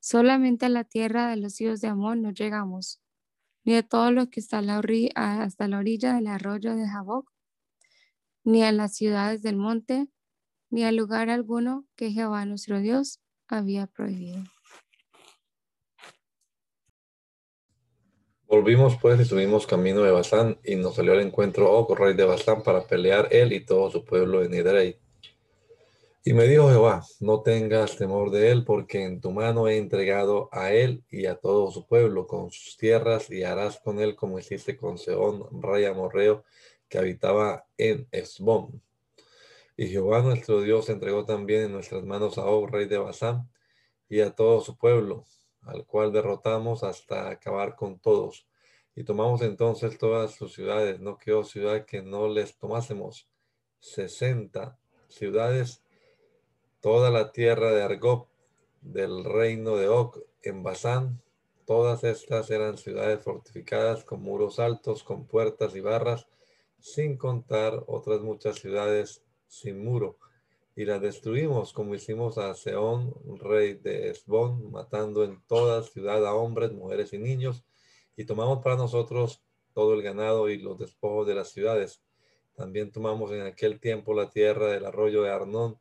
Solamente 0.00 0.66
a 0.66 0.68
la 0.68 0.84
tierra 0.84 1.28
de 1.28 1.36
los 1.36 1.60
hijos 1.60 1.80
de 1.80 1.88
Amón 1.88 2.22
no 2.22 2.30
llegamos, 2.32 3.00
ni 3.64 3.74
a 3.76 3.82
todo 3.82 4.10
lo 4.10 4.30
que 4.30 4.40
está 4.40 4.58
hasta 5.14 5.68
la 5.68 5.78
orilla 5.78 6.14
del 6.14 6.26
arroyo 6.26 6.74
de 6.74 6.88
Jaboc, 6.88 7.30
ni 8.44 8.64
a 8.64 8.72
las 8.72 8.96
ciudades 8.96 9.42
del 9.42 9.56
monte, 9.56 10.08
ni 10.70 10.84
a 10.84 10.92
lugar 10.92 11.30
alguno 11.30 11.86
que 11.96 12.10
Jehová 12.10 12.44
nuestro 12.46 12.80
Dios 12.80 13.20
había 13.46 13.86
prohibido. 13.86 14.42
Volvimos 18.52 18.98
pues 19.00 19.18
y 19.18 19.24
subimos 19.24 19.66
camino 19.66 20.02
de 20.02 20.10
Basán, 20.10 20.58
y 20.62 20.76
nos 20.76 20.96
salió 20.96 21.14
al 21.14 21.22
encuentro 21.22 21.72
Og, 21.72 21.96
rey 21.96 22.12
de 22.12 22.26
Basán, 22.26 22.62
para 22.62 22.86
pelear 22.86 23.28
él 23.30 23.50
y 23.54 23.64
todo 23.64 23.90
su 23.90 24.04
pueblo 24.04 24.44
en 24.44 24.52
Edrei. 24.52 24.98
Y 26.22 26.34
me 26.34 26.44
dijo 26.46 26.68
Jehová, 26.68 27.02
no 27.20 27.40
tengas 27.40 27.96
temor 27.96 28.30
de 28.30 28.50
él, 28.50 28.66
porque 28.66 29.04
en 29.04 29.22
tu 29.22 29.30
mano 29.30 29.68
he 29.68 29.78
entregado 29.78 30.50
a 30.52 30.70
él 30.70 31.02
y 31.10 31.24
a 31.24 31.36
todo 31.36 31.70
su 31.70 31.86
pueblo 31.86 32.26
con 32.26 32.50
sus 32.50 32.76
tierras, 32.76 33.30
y 33.30 33.42
harás 33.42 33.80
con 33.80 33.98
él 34.00 34.16
como 34.16 34.38
hiciste 34.38 34.76
con 34.76 34.98
Seón, 34.98 35.48
rey 35.62 35.86
amorreo, 35.86 36.44
que 36.90 36.98
habitaba 36.98 37.64
en 37.78 38.06
Esbón. 38.12 38.82
Y 39.78 39.86
Jehová 39.86 40.20
nuestro 40.20 40.60
Dios 40.60 40.90
entregó 40.90 41.24
también 41.24 41.62
en 41.62 41.72
nuestras 41.72 42.04
manos 42.04 42.36
a 42.36 42.44
Og, 42.44 42.68
rey 42.68 42.84
de 42.84 42.98
Basán, 42.98 43.48
y 44.10 44.20
a 44.20 44.30
todo 44.30 44.60
su 44.60 44.76
pueblo, 44.76 45.24
al 45.62 45.86
cual 45.86 46.12
derrotamos 46.12 46.82
hasta 46.82 47.28
acabar 47.28 47.76
con 47.76 47.98
todos. 47.98 48.46
Y 48.94 49.04
tomamos 49.04 49.42
entonces 49.42 49.96
todas 49.98 50.32
sus 50.32 50.52
ciudades, 50.52 51.00
no 51.00 51.18
quedó 51.18 51.44
ciudad 51.44 51.86
que 51.86 52.02
no 52.02 52.28
les 52.28 52.58
tomásemos. 52.58 53.28
Sesenta 53.78 54.78
ciudades 55.08 55.82
toda 56.80 57.10
la 57.10 57.30
tierra 57.30 57.70
de 57.72 57.82
Argob, 57.82 58.26
del 58.80 59.24
reino 59.24 59.76
de 59.76 59.88
Oc, 59.88 60.18
en 60.42 60.62
Basán. 60.62 61.22
Todas 61.64 62.02
estas 62.02 62.50
eran 62.50 62.76
ciudades 62.76 63.22
fortificadas 63.22 64.04
con 64.04 64.20
muros 64.20 64.58
altos, 64.58 65.04
con 65.04 65.26
puertas 65.26 65.76
y 65.76 65.80
barras, 65.80 66.26
sin 66.80 67.16
contar 67.16 67.84
otras 67.86 68.20
muchas 68.20 68.56
ciudades 68.56 69.22
sin 69.46 69.84
muro. 69.84 70.18
Y 70.74 70.86
las 70.86 71.02
destruimos 71.02 71.72
como 71.72 71.94
hicimos 71.94 72.38
a 72.38 72.54
Seón, 72.54 73.14
rey 73.38 73.74
de 73.74 74.08
Esbón, 74.08 74.70
matando 74.70 75.22
en 75.24 75.42
toda 75.46 75.82
ciudad 75.82 76.26
a 76.26 76.34
hombres, 76.34 76.72
mujeres 76.72 77.12
y 77.12 77.18
niños. 77.18 77.64
Y 78.16 78.24
tomamos 78.24 78.62
para 78.62 78.76
nosotros 78.76 79.42
todo 79.74 79.94
el 79.94 80.02
ganado 80.02 80.48
y 80.48 80.58
los 80.58 80.78
despojos 80.78 81.26
de 81.26 81.34
las 81.34 81.50
ciudades. 81.50 82.02
También 82.54 82.90
tomamos 82.90 83.32
en 83.32 83.42
aquel 83.42 83.80
tiempo 83.80 84.14
la 84.14 84.30
tierra 84.30 84.68
del 84.68 84.84
arroyo 84.84 85.22
de 85.22 85.30
Arnón 85.30 85.78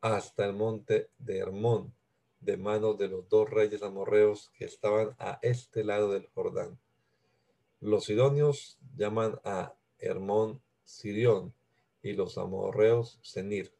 hasta 0.00 0.44
el 0.46 0.52
monte 0.52 1.10
de 1.18 1.38
Hermón, 1.38 1.94
de 2.40 2.56
manos 2.56 2.98
de 2.98 3.08
los 3.08 3.28
dos 3.28 3.50
reyes 3.50 3.82
amorreos 3.82 4.50
que 4.56 4.64
estaban 4.64 5.16
a 5.18 5.38
este 5.42 5.84
lado 5.84 6.12
del 6.12 6.26
Jordán. 6.28 6.78
Los 7.80 8.04
sidonios 8.04 8.78
llaman 8.96 9.40
a 9.44 9.74
Hermón 9.98 10.60
Sirión 10.84 11.54
y 12.02 12.12
los 12.12 12.38
amorreos 12.38 13.18
Senir. 13.22 13.77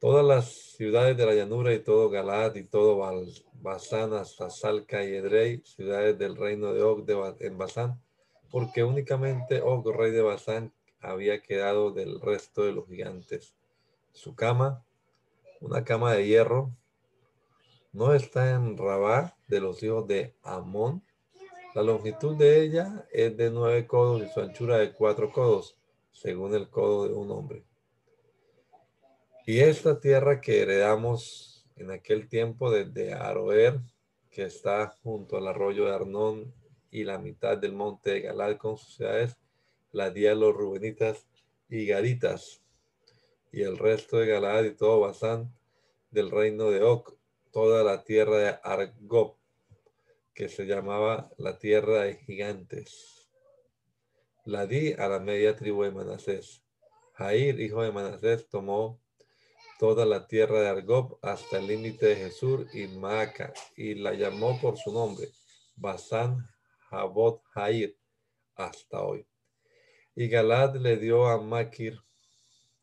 Todas 0.00 0.24
las 0.24 0.50
ciudades 0.78 1.14
de 1.14 1.26
la 1.26 1.34
llanura 1.34 1.74
y 1.74 1.78
todo 1.78 2.08
Galaad 2.08 2.54
y 2.54 2.64
todo 2.64 2.98
Basán 3.52 4.14
hasta 4.14 4.48
Salca 4.48 5.04
y 5.04 5.14
Edrei, 5.14 5.60
ciudades 5.62 6.18
del 6.18 6.36
reino 6.36 6.72
de 6.72 6.82
Og 6.82 7.04
en 7.38 7.58
Basán, 7.58 8.00
porque 8.50 8.82
únicamente 8.82 9.60
Og, 9.60 9.86
rey 9.94 10.10
de 10.10 10.22
Basán, 10.22 10.72
había 11.00 11.42
quedado 11.42 11.92
del 11.92 12.18
resto 12.18 12.64
de 12.64 12.72
los 12.72 12.88
gigantes 12.88 13.54
su 14.12 14.34
cama, 14.34 14.86
una 15.60 15.84
cama 15.84 16.14
de 16.14 16.26
hierro, 16.26 16.74
no 17.92 18.14
está 18.14 18.52
en 18.54 18.78
Rabá 18.78 19.36
de 19.48 19.60
los 19.60 19.82
hijos 19.82 20.06
de 20.06 20.34
Amón. 20.42 21.04
La 21.74 21.82
longitud 21.82 22.36
de 22.36 22.62
ella 22.62 23.06
es 23.12 23.36
de 23.36 23.50
nueve 23.50 23.86
codos 23.86 24.22
y 24.22 24.32
su 24.32 24.40
anchura 24.40 24.78
de 24.78 24.94
cuatro 24.94 25.30
codos, 25.30 25.76
según 26.10 26.54
el 26.54 26.70
codo 26.70 27.06
de 27.06 27.12
un 27.12 27.30
hombre. 27.30 27.69
Y 29.52 29.58
esta 29.58 29.98
tierra 29.98 30.40
que 30.40 30.62
heredamos 30.62 31.66
en 31.74 31.90
aquel 31.90 32.28
tiempo 32.28 32.70
desde 32.70 33.14
Aroer, 33.14 33.80
que 34.30 34.44
está 34.44 34.96
junto 35.02 35.36
al 35.36 35.48
arroyo 35.48 35.86
de 35.86 35.92
Arnón 35.92 36.54
y 36.88 37.02
la 37.02 37.18
mitad 37.18 37.58
del 37.58 37.72
monte 37.72 38.10
de 38.10 38.20
Galal 38.20 38.58
con 38.58 38.76
sus 38.76 38.94
ciudades, 38.94 39.36
la 39.90 40.10
di 40.10 40.28
a 40.28 40.36
los 40.36 40.54
rubenitas 40.54 41.26
y 41.68 41.84
gaditas, 41.84 42.62
y 43.50 43.62
el 43.62 43.76
resto 43.76 44.18
de 44.18 44.28
Galaad 44.28 44.66
y 44.66 44.76
todo 44.76 45.00
Basán 45.00 45.52
del 46.12 46.30
reino 46.30 46.70
de 46.70 46.84
Oc, 46.84 47.16
toda 47.50 47.82
la 47.82 48.04
tierra 48.04 48.38
de 48.38 48.56
Argob, 48.62 49.34
que 50.32 50.48
se 50.48 50.64
llamaba 50.64 51.28
la 51.38 51.58
tierra 51.58 52.02
de 52.02 52.14
gigantes. 52.18 53.28
La 54.44 54.68
di 54.68 54.92
a 54.92 55.08
la 55.08 55.18
media 55.18 55.56
tribu 55.56 55.82
de 55.82 55.90
Manasés. 55.90 56.62
Jair, 57.14 57.60
hijo 57.60 57.82
de 57.82 57.90
Manasés, 57.90 58.48
tomó 58.48 58.99
toda 59.80 60.04
la 60.04 60.26
tierra 60.26 60.60
de 60.60 60.68
Argob 60.68 61.18
hasta 61.22 61.56
el 61.56 61.66
límite 61.66 62.04
de 62.04 62.16
Jesús 62.16 62.66
y 62.74 62.86
Maaca, 62.86 63.50
y 63.74 63.94
la 63.94 64.12
llamó 64.12 64.60
por 64.60 64.76
su 64.76 64.92
nombre, 64.92 65.30
Basán 65.74 66.46
Jabot 66.90 67.42
Jair, 67.54 67.96
hasta 68.56 69.00
hoy. 69.00 69.26
Y 70.14 70.28
Galad 70.28 70.76
le 70.76 70.98
dio 70.98 71.26
a 71.28 71.40
Maquir, 71.40 71.98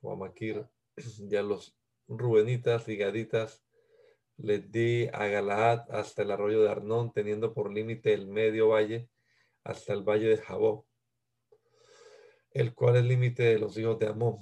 o 0.02 0.12
a 0.12 0.16
Maquir, 0.16 0.68
y 1.30 1.36
a 1.36 1.44
los 1.44 1.78
Rubenitas 2.08 2.88
y 2.90 2.98
Gaditas 2.98 3.64
les 4.38 4.72
di 4.72 5.08
a 5.14 5.28
Galaad 5.28 5.92
hasta 5.92 6.24
el 6.24 6.32
arroyo 6.32 6.64
de 6.64 6.72
Arnón, 6.72 7.14
teniendo 7.14 7.54
por 7.54 7.72
límite 7.72 8.12
el 8.12 8.26
medio 8.26 8.70
valle 8.70 9.08
hasta 9.64 9.94
el 9.94 10.02
valle 10.02 10.30
de 10.30 10.38
Jabó, 10.38 10.88
el 12.54 12.74
cual 12.74 12.96
es 12.96 13.04
límite 13.04 13.44
de 13.44 13.60
los 13.60 13.78
hijos 13.78 14.00
de 14.00 14.08
Amón. 14.08 14.40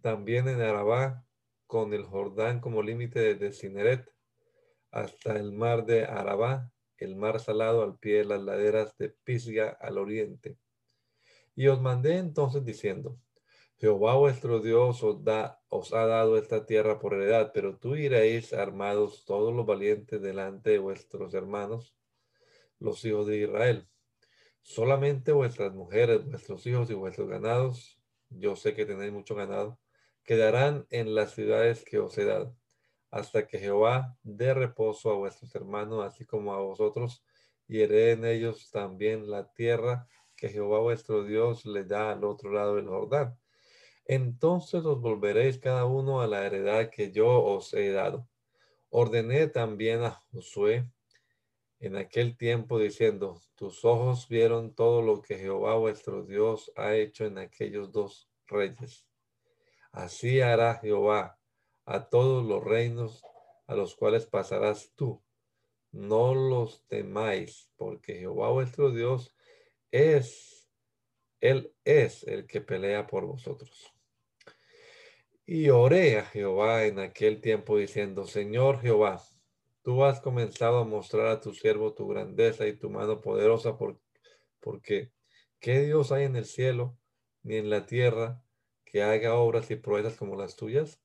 También 0.00 0.48
en 0.48 0.60
Arabá, 0.60 1.24
con 1.68 1.92
el 1.92 2.04
Jordán 2.04 2.60
como 2.60 2.82
límite 2.82 3.34
desde 3.34 3.52
Cineret 3.52 4.10
hasta 4.90 5.36
el 5.36 5.52
mar 5.52 5.84
de 5.84 6.06
Arabá, 6.06 6.72
el 6.96 7.14
mar 7.14 7.38
salado 7.38 7.84
al 7.84 7.98
pie 7.98 8.18
de 8.18 8.24
las 8.24 8.42
laderas 8.42 8.96
de 8.96 9.10
Pisga 9.10 9.76
al 9.80 9.98
oriente. 9.98 10.58
Y 11.54 11.68
os 11.68 11.80
mandé 11.80 12.16
entonces 12.16 12.64
diciendo, 12.64 13.20
Jehová 13.76 14.16
vuestro 14.16 14.60
Dios 14.60 15.02
os, 15.02 15.92
ha 15.92 16.06
dado 16.06 16.38
esta 16.38 16.64
tierra 16.64 16.98
por 16.98 17.14
heredad, 17.14 17.52
pero 17.52 17.76
tú 17.76 17.94
iréis 17.94 18.52
armados 18.52 19.24
todos 19.26 19.54
los 19.54 19.66
valientes 19.66 20.22
delante 20.22 20.70
de 20.70 20.78
vuestros 20.78 21.34
hermanos, 21.34 21.94
los 22.80 23.04
hijos 23.04 23.26
de 23.26 23.38
Israel. 23.42 23.86
Solamente 24.62 25.32
vuestras 25.32 25.74
mujeres, 25.74 26.24
vuestros 26.24 26.66
hijos 26.66 26.90
y 26.90 26.94
vuestros 26.94 27.28
ganados, 27.28 28.00
yo 28.30 28.56
sé 28.56 28.74
que 28.74 28.86
tenéis 28.86 29.12
mucho 29.12 29.34
ganado, 29.34 29.78
quedarán 30.28 30.86
en 30.90 31.14
las 31.14 31.32
ciudades 31.32 31.82
que 31.82 31.98
os 31.98 32.18
he 32.18 32.26
dado, 32.26 32.54
hasta 33.10 33.46
que 33.46 33.58
Jehová 33.58 34.18
dé 34.22 34.52
reposo 34.52 35.10
a 35.10 35.16
vuestros 35.16 35.54
hermanos, 35.54 36.04
así 36.04 36.26
como 36.26 36.52
a 36.52 36.60
vosotros, 36.60 37.24
y 37.66 37.80
hereden 37.80 38.26
ellos 38.26 38.70
también 38.70 39.30
la 39.30 39.50
tierra 39.54 40.06
que 40.36 40.50
Jehová 40.50 40.80
vuestro 40.80 41.24
Dios 41.24 41.64
les 41.64 41.88
da 41.88 42.12
al 42.12 42.24
otro 42.24 42.52
lado 42.52 42.76
del 42.76 42.88
Jordán 42.88 43.38
entonces 44.08 44.86
os 44.86 45.00
volveréis 45.02 45.58
cada 45.58 45.84
uno 45.84 46.22
a 46.22 46.26
la 46.26 46.44
heredad 46.46 46.88
que 46.88 47.12
yo 47.12 47.28
os 47.44 47.74
he 47.74 47.92
dado. 47.92 48.26
Ordené 48.88 49.48
también 49.48 50.02
a 50.02 50.12
Josué 50.32 50.90
en 51.78 51.94
aquel 51.94 52.36
tiempo 52.38 52.78
diciendo, 52.78 53.42
tus 53.54 53.84
ojos 53.84 54.26
vieron 54.26 54.74
todo 54.74 55.02
lo 55.02 55.20
que 55.20 55.36
Jehová 55.36 55.74
vuestro 55.76 56.24
Dios 56.24 56.72
ha 56.74 56.94
hecho 56.94 57.26
en 57.26 57.36
aquellos 57.36 57.92
dos 57.92 58.30
reyes. 58.46 59.07
Así 59.92 60.40
hará 60.40 60.76
Jehová 60.76 61.38
a 61.84 62.08
todos 62.08 62.44
los 62.44 62.62
reinos 62.62 63.22
a 63.66 63.74
los 63.74 63.94
cuales 63.94 64.26
pasarás 64.26 64.92
tú. 64.94 65.22
No 65.90 66.34
los 66.34 66.86
temáis, 66.86 67.70
porque 67.76 68.14
Jehová 68.14 68.50
vuestro 68.50 68.90
Dios 68.90 69.34
es, 69.90 70.68
Él 71.40 71.74
es 71.84 72.24
el 72.24 72.46
que 72.46 72.60
pelea 72.60 73.06
por 73.06 73.24
vosotros. 73.24 73.94
Y 75.46 75.70
oré 75.70 76.18
a 76.18 76.26
Jehová 76.26 76.84
en 76.84 76.98
aquel 76.98 77.40
tiempo 77.40 77.78
diciendo, 77.78 78.26
Señor 78.26 78.82
Jehová, 78.82 79.22
tú 79.82 80.04
has 80.04 80.20
comenzado 80.20 80.80
a 80.80 80.84
mostrar 80.84 81.28
a 81.28 81.40
tu 81.40 81.54
siervo 81.54 81.94
tu 81.94 82.06
grandeza 82.06 82.66
y 82.66 82.74
tu 82.74 82.90
mano 82.90 83.22
poderosa, 83.22 83.78
porque 84.60 85.10
¿qué 85.58 85.80
Dios 85.80 86.12
hay 86.12 86.24
en 86.24 86.36
el 86.36 86.44
cielo 86.44 86.98
ni 87.42 87.56
en 87.56 87.70
la 87.70 87.86
tierra 87.86 88.42
que 88.90 89.02
haga 89.02 89.34
obras 89.34 89.70
y 89.70 89.76
proezas 89.76 90.16
como 90.16 90.36
las 90.36 90.56
tuyas? 90.56 91.00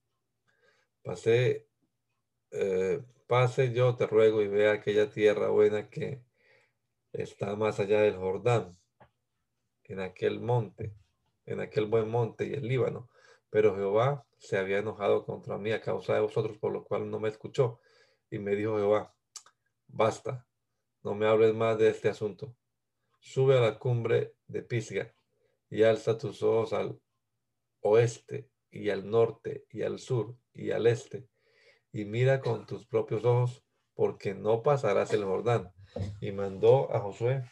Pasé, 1.03 1.67
eh, 2.51 3.01
pase 3.27 3.73
yo, 3.73 3.95
te 3.95 4.07
ruego, 4.07 4.41
y 4.41 4.47
vea 4.47 4.73
aquella 4.73 5.09
tierra 5.09 5.49
buena 5.49 5.89
que 5.89 6.23
está 7.11 7.55
más 7.55 7.79
allá 7.79 8.01
del 8.01 8.15
Jordán, 8.15 8.77
en 9.83 9.99
aquel 9.99 10.39
monte, 10.39 10.95
en 11.45 11.59
aquel 11.59 11.85
buen 11.87 12.09
monte 12.09 12.47
y 12.47 12.53
el 12.53 12.67
Líbano. 12.67 13.09
Pero 13.49 13.75
Jehová 13.75 14.25
se 14.37 14.57
había 14.57 14.79
enojado 14.79 15.25
contra 15.25 15.57
mí 15.57 15.71
a 15.71 15.81
causa 15.81 16.15
de 16.15 16.21
vosotros, 16.21 16.57
por 16.57 16.71
lo 16.71 16.83
cual 16.83 17.09
no 17.09 17.19
me 17.19 17.29
escuchó. 17.29 17.79
Y 18.31 18.39
me 18.39 18.55
dijo 18.55 18.77
Jehová, 18.77 19.13
basta, 19.87 20.47
no 21.03 21.15
me 21.15 21.27
hables 21.27 21.53
más 21.53 21.77
de 21.77 21.89
este 21.89 22.09
asunto. 22.09 22.55
Sube 23.19 23.57
a 23.57 23.61
la 23.61 23.77
cumbre 23.77 24.35
de 24.47 24.63
Pisga 24.63 25.13
y 25.69 25.83
alza 25.83 26.17
tus 26.17 26.41
ojos 26.41 26.73
al 26.73 26.99
oeste 27.83 28.49
y 28.71 28.89
al 28.89 29.09
norte 29.09 29.65
y 29.69 29.83
al 29.83 29.99
sur 29.99 30.35
y 30.53 30.71
al 30.71 30.87
este 30.87 31.27
y 31.93 32.05
mira 32.05 32.41
con 32.41 32.65
tus 32.65 32.87
propios 32.87 33.23
ojos 33.23 33.63
porque 33.93 34.33
no 34.33 34.63
pasarás 34.63 35.13
el 35.13 35.23
Jordán. 35.23 35.71
Y 36.19 36.31
mandó 36.31 36.91
a 36.93 36.99
Josué 36.99 37.43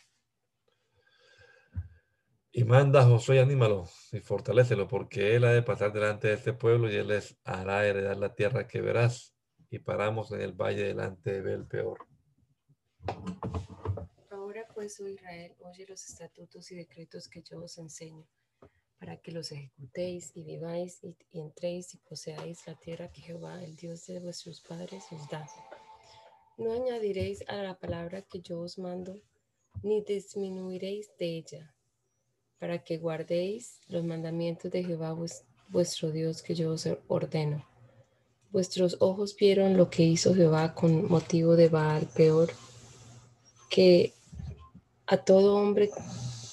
Y 2.51 2.63
manda 2.63 3.01
a 3.01 3.05
Josué 3.05 3.39
anímalo 3.39 3.87
y 4.11 4.19
fortalécelo, 4.19 4.87
porque 4.87 5.35
él 5.35 5.43
ha 5.43 5.53
de 5.53 5.61
pasar 5.61 5.93
delante 5.93 6.27
de 6.27 6.33
este 6.33 6.53
pueblo 6.53 6.91
y 6.91 6.95
él 6.95 7.09
les 7.09 7.37
hará 7.43 7.85
heredar 7.85 8.17
la 8.17 8.33
tierra 8.33 8.67
que 8.67 8.81
verás. 8.81 9.35
Y 9.69 9.79
paramos 9.79 10.31
en 10.31 10.41
el 10.41 10.53
valle 10.53 10.83
delante 10.83 11.31
de 11.31 11.41
Bel 11.41 11.67
peor. 11.67 11.99
Ahora 14.31 14.67
pues, 14.73 14.99
oh 14.99 15.07
Israel, 15.07 15.55
oye 15.59 15.85
los 15.87 16.03
estatutos 16.03 16.71
y 16.71 16.75
decretos 16.75 17.29
que 17.29 17.43
yo 17.43 17.61
os 17.63 17.77
enseño, 17.77 18.27
para 19.01 19.17
que 19.17 19.31
los 19.31 19.51
ejecutéis 19.51 20.31
y 20.35 20.43
viváis 20.43 20.99
y, 21.03 21.17
entréis 21.31 21.95
y 21.95 21.97
poseáis 21.97 22.67
la 22.67 22.75
tierra 22.75 23.11
que 23.11 23.21
Jehová, 23.21 23.63
el 23.63 23.75
Dios 23.75 24.05
de 24.05 24.19
vuestros 24.19 24.61
padres, 24.61 25.03
os 25.11 25.27
da. 25.27 25.43
No 26.59 26.71
añadiréis 26.71 27.43
a 27.47 27.55
la 27.63 27.73
palabra 27.79 28.21
que 28.21 28.41
yo 28.41 28.59
os 28.59 28.77
mando, 28.77 29.19
ni 29.81 30.03
disminuiréis 30.03 31.09
de 31.17 31.37
ella, 31.39 31.75
para 32.59 32.83
que 32.83 32.99
guardéis 32.99 33.79
los 33.87 34.03
mandamientos 34.05 34.69
de 34.71 34.83
Jehová 34.83 35.13
vues- 35.15 35.45
vuestro 35.69 36.11
Dios 36.11 36.43
que 36.43 36.53
yo 36.53 36.71
os 36.73 36.87
ordeno. 37.07 37.65
Vuestros 38.51 38.97
ojos 38.99 39.35
vieron 39.35 39.77
lo 39.77 39.89
que 39.89 40.03
hizo 40.03 40.35
Jehová 40.35 40.75
con 40.75 41.09
motivo 41.09 41.55
de 41.55 41.69
Baal 41.69 42.05
peor, 42.15 42.51
que 43.67 44.13
a 45.07 45.17
todo 45.17 45.55
hombre 45.55 45.89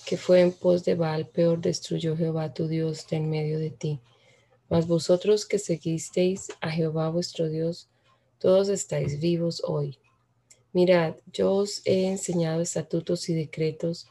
que 0.09 0.17
fue 0.17 0.41
en 0.41 0.53
pos 0.53 0.87
de 0.87 0.95
Baal 0.95 1.27
peor 1.27 1.61
destruyó 1.61 2.17
Jehová 2.17 2.55
tu 2.55 2.67
Dios 2.67 3.07
de 3.09 3.19
en 3.19 3.29
medio 3.29 3.59
de 3.59 3.69
ti. 3.69 4.01
Mas 4.71 4.87
vosotros 4.87 5.45
que 5.45 5.59
seguisteis 5.59 6.49
a 6.63 6.71
Jehová 6.71 7.11
vuestro 7.11 7.51
Dios, 7.51 7.91
todos 8.39 8.71
estáis 8.71 9.21
vivos 9.21 9.63
hoy. 9.67 9.99
Mirad, 10.73 11.17
yo 11.31 11.53
os 11.53 11.83
he 11.85 12.09
enseñado 12.09 12.63
estatutos 12.63 13.29
y 13.29 13.35
decretos, 13.35 14.09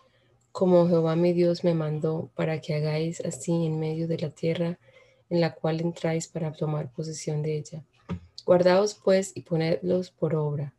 como 0.51 0.87
Jehová 0.87 1.15
mi 1.15 1.33
Dios 1.33 1.63
me 1.63 1.73
mandó, 1.73 2.29
para 2.35 2.61
que 2.61 2.75
hagáis 2.75 3.19
así 3.21 3.65
en 3.65 3.79
medio 3.79 4.07
de 4.07 4.19
la 4.19 4.29
tierra 4.29 4.77
en 5.31 5.41
la 5.41 5.55
cual 5.55 5.81
entráis 5.81 6.27
para 6.27 6.51
tomar 6.51 6.91
posesión 6.91 7.41
de 7.41 7.57
ella. 7.57 7.83
Guardaos 8.45 8.93
pues 8.93 9.31
y 9.33 9.41
ponedlos 9.41 10.11
por 10.11 10.35
obra, 10.35 10.75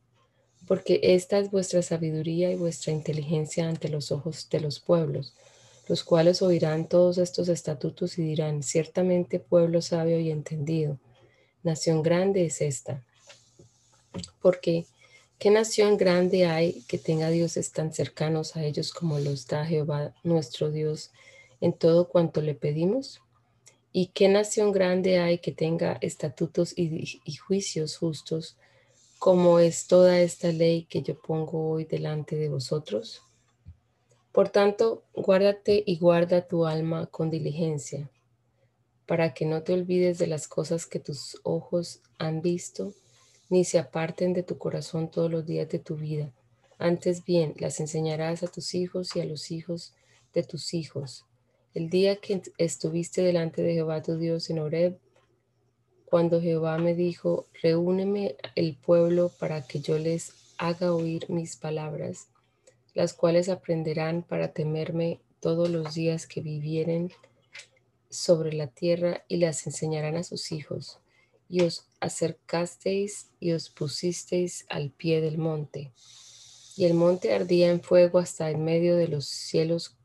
porque 0.68 1.00
esta 1.02 1.38
es 1.38 1.50
vuestra 1.50 1.80
sabiduría 1.80 2.52
y 2.52 2.56
vuestra 2.56 2.92
inteligencia 2.92 3.66
ante 3.66 3.88
los 3.88 4.12
ojos 4.12 4.50
de 4.50 4.60
los 4.60 4.80
pueblos, 4.80 5.34
los 5.88 6.04
cuales 6.04 6.42
oirán 6.42 6.86
todos 6.86 7.16
estos 7.16 7.48
estatutos 7.48 8.18
y 8.18 8.22
dirán, 8.22 8.62
ciertamente 8.62 9.40
pueblo 9.40 9.80
sabio 9.80 10.20
y 10.20 10.30
entendido, 10.30 10.98
nación 11.62 12.02
grande 12.02 12.44
es 12.44 12.60
esta. 12.60 13.02
Porque, 14.42 14.84
¿qué 15.38 15.50
nación 15.50 15.96
grande 15.96 16.44
hay 16.44 16.82
que 16.82 16.98
tenga 16.98 17.30
dioses 17.30 17.72
tan 17.72 17.94
cercanos 17.94 18.54
a 18.54 18.62
ellos 18.62 18.92
como 18.92 19.18
los 19.18 19.46
da 19.46 19.64
Jehová 19.64 20.14
nuestro 20.22 20.70
Dios 20.70 21.12
en 21.62 21.72
todo 21.72 22.08
cuanto 22.08 22.42
le 22.42 22.54
pedimos? 22.54 23.22
¿Y 23.90 24.08
qué 24.08 24.28
nación 24.28 24.70
grande 24.70 25.18
hay 25.18 25.38
que 25.38 25.52
tenga 25.52 25.96
estatutos 26.02 26.74
y, 26.76 27.22
y 27.24 27.36
juicios 27.36 27.96
justos 27.96 28.58
como 29.18 29.58
es 29.58 29.86
toda 29.86 30.20
esta 30.20 30.52
ley 30.52 30.84
que 30.84 31.02
yo 31.02 31.20
pongo 31.20 31.70
hoy 31.70 31.84
delante 31.84 32.36
de 32.36 32.48
vosotros? 32.48 33.22
Por 34.32 34.50
tanto, 34.50 35.04
guárdate 35.12 35.82
y 35.84 35.98
guarda 35.98 36.46
tu 36.46 36.66
alma 36.66 37.06
con 37.06 37.28
diligencia, 37.28 38.08
para 39.06 39.34
que 39.34 39.44
no 39.44 39.62
te 39.62 39.72
olvides 39.72 40.18
de 40.18 40.28
las 40.28 40.46
cosas 40.46 40.86
que 40.86 41.00
tus 41.00 41.40
ojos 41.42 42.00
han 42.18 42.42
visto, 42.42 42.94
ni 43.48 43.64
se 43.64 43.78
aparten 43.78 44.34
de 44.34 44.44
tu 44.44 44.58
corazón 44.58 45.10
todos 45.10 45.30
los 45.30 45.44
días 45.44 45.68
de 45.68 45.80
tu 45.80 45.96
vida. 45.96 46.32
Antes 46.78 47.24
bien, 47.24 47.54
las 47.58 47.80
enseñarás 47.80 48.44
a 48.44 48.46
tus 48.46 48.74
hijos 48.74 49.16
y 49.16 49.20
a 49.20 49.24
los 49.24 49.50
hijos 49.50 49.94
de 50.32 50.44
tus 50.44 50.74
hijos. 50.74 51.24
El 51.74 51.90
día 51.90 52.16
que 52.16 52.40
estuviste 52.58 53.22
delante 53.22 53.62
de 53.62 53.74
Jehová 53.74 54.02
tu 54.02 54.16
Dios 54.16 54.48
en 54.50 54.60
Horeb, 54.60 54.98
cuando 56.10 56.40
Jehová 56.40 56.78
me 56.78 56.94
dijo, 56.94 57.46
reúneme 57.62 58.36
el 58.54 58.76
pueblo 58.76 59.30
para 59.38 59.66
que 59.66 59.80
yo 59.80 59.98
les 59.98 60.32
haga 60.56 60.94
oír 60.94 61.28
mis 61.28 61.56
palabras, 61.56 62.28
las 62.94 63.12
cuales 63.12 63.48
aprenderán 63.48 64.22
para 64.22 64.52
temerme 64.52 65.20
todos 65.40 65.68
los 65.68 65.94
días 65.94 66.26
que 66.26 66.40
vivieren 66.40 67.12
sobre 68.10 68.52
la 68.52 68.66
tierra 68.68 69.24
y 69.28 69.36
las 69.36 69.66
enseñarán 69.66 70.16
a 70.16 70.24
sus 70.24 70.50
hijos. 70.52 70.98
Y 71.48 71.62
os 71.62 71.86
acercasteis 72.00 73.30
y 73.40 73.52
os 73.52 73.70
pusisteis 73.70 74.66
al 74.68 74.90
pie 74.90 75.20
del 75.20 75.38
monte. 75.38 75.92
Y 76.76 76.84
el 76.84 76.94
monte 76.94 77.34
ardía 77.34 77.70
en 77.70 77.82
fuego 77.82 78.18
hasta 78.18 78.50
en 78.50 78.64
medio 78.64 78.96
de 78.96 79.08
los 79.08 79.26
cielos 79.26 79.96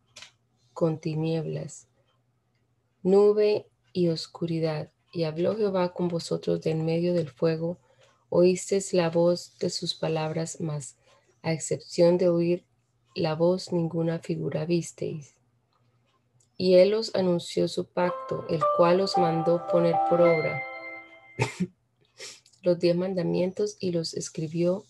con 0.74 0.99
tinieblas, 0.99 1.88
nube 3.04 3.68
y 3.91 4.08
oscuridad. 4.08 4.93
Y 5.14 5.24
habló 5.24 5.55
Jehová 5.55 5.93
con 5.93 6.09
vosotros 6.09 6.61
de 6.61 6.72
en 6.72 6.84
medio 6.84 7.14
del 7.14 7.30
fuego, 7.30 7.78
oísteis 8.30 8.93
la 8.93 9.09
voz 9.09 9.57
de 9.59 9.70
sus 9.70 9.93
palabras, 9.93 10.59
mas 10.59 10.97
a 11.43 11.53
excepción 11.53 12.18
de 12.18 12.30
oír 12.30 12.66
la 13.16 13.36
voz 13.36 13.72
ninguna 13.72 14.20
figura 14.20 14.66
visteis. 14.66 15.36
Y 16.57 16.76
él 16.76 16.95
os 16.95 17.14
anunció 17.14 17.68
su 17.68 17.86
pacto, 17.86 18.45
el 18.49 18.61
cual 18.76 19.01
os 19.01 19.18
mandó 19.18 19.66
poner 19.68 19.95
por 20.09 20.22
obra 20.22 20.64
los 22.64 22.80
diez 22.80 22.95
mandamientos 22.95 23.78
y 23.80 23.91
los 23.91 24.16
escribió 24.16 24.84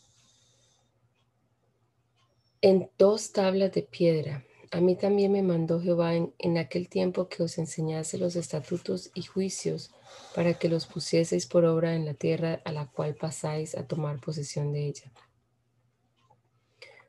en 2.61 2.89
dos 2.97 3.33
tablas 3.33 3.73
de 3.73 3.81
piedra. 3.81 4.45
A 4.73 4.81
mí 4.81 4.95
también 4.95 5.31
me 5.31 5.43
mandó 5.43 5.79
Jehová 5.79 6.15
en, 6.15 6.57
aquel 6.57 6.89
tiempo 6.89 7.29
que 7.29 7.43
os 7.43 7.59
enseñase 7.59 8.17
los 8.17 8.35
estatutos 8.35 9.11
y 9.13 9.21
juicios 9.21 9.91
para 10.33 10.55
que 10.55 10.67
los 10.67 10.87
pusieseis 10.87 11.45
por 11.45 11.63
obra 11.63 11.93
en 11.93 12.05
la 12.05 12.15
tierra 12.15 12.59
a 12.65 12.71
la 12.71 12.87
cual 12.87 13.13
pasáis 13.13 13.75
a 13.77 13.85
tomar 13.85 14.19
posesión 14.19 14.73
de 14.73 14.87
ella. 14.87 15.11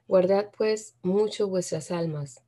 Guardad 0.07 0.51
pues 0.55 0.97
mucho 1.01 1.49
vuestras 1.49 1.91
almas, 1.91 2.43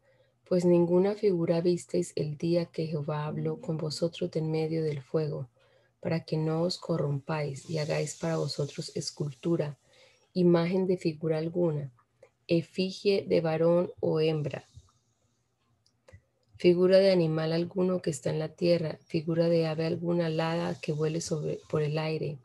pues 0.47 0.67
ninguna 0.67 1.15
figura 1.15 1.63
visteis 1.63 2.13
el 2.15 2.37
día 2.37 2.67
que 2.67 2.87
Jehová 2.87 3.25
habló 3.25 3.59
con 3.59 3.79
vosotros 3.79 4.29
en 4.35 4.51
medio 4.51 4.85
del 4.85 5.01
fuego, 5.01 5.49
para 6.01 6.25
que 6.25 6.37
no 6.37 6.61
os 6.61 6.77
corrompáis 6.77 7.71
y 7.71 7.79
hagáis 7.79 8.17
para 8.17 8.37
vosotros 8.37 8.95
escultura, 8.95 9.79
imagen 10.35 10.87
de 10.87 10.99
figura 10.99 11.39
alguna, 11.39 11.91
efigie 12.49 13.25
de 13.27 13.41
varón 13.41 13.91
o 14.01 14.21
hembra, 14.21 14.69
figura 16.57 16.99
de 16.99 17.13
animal 17.13 17.53
alguno 17.53 18.01
que 18.01 18.11
está 18.11 18.31
en 18.31 18.39
la 18.39 18.49
tierra, 18.49 18.99
figura 19.07 19.49
de 19.49 19.67
ave 19.67 19.87
alguna 19.87 20.27
alada 20.27 20.79
que 20.81 20.93
vuele 20.93 21.21
sobre, 21.21 21.61
por 21.69 21.83
el 21.83 21.99
aire, 21.99 22.39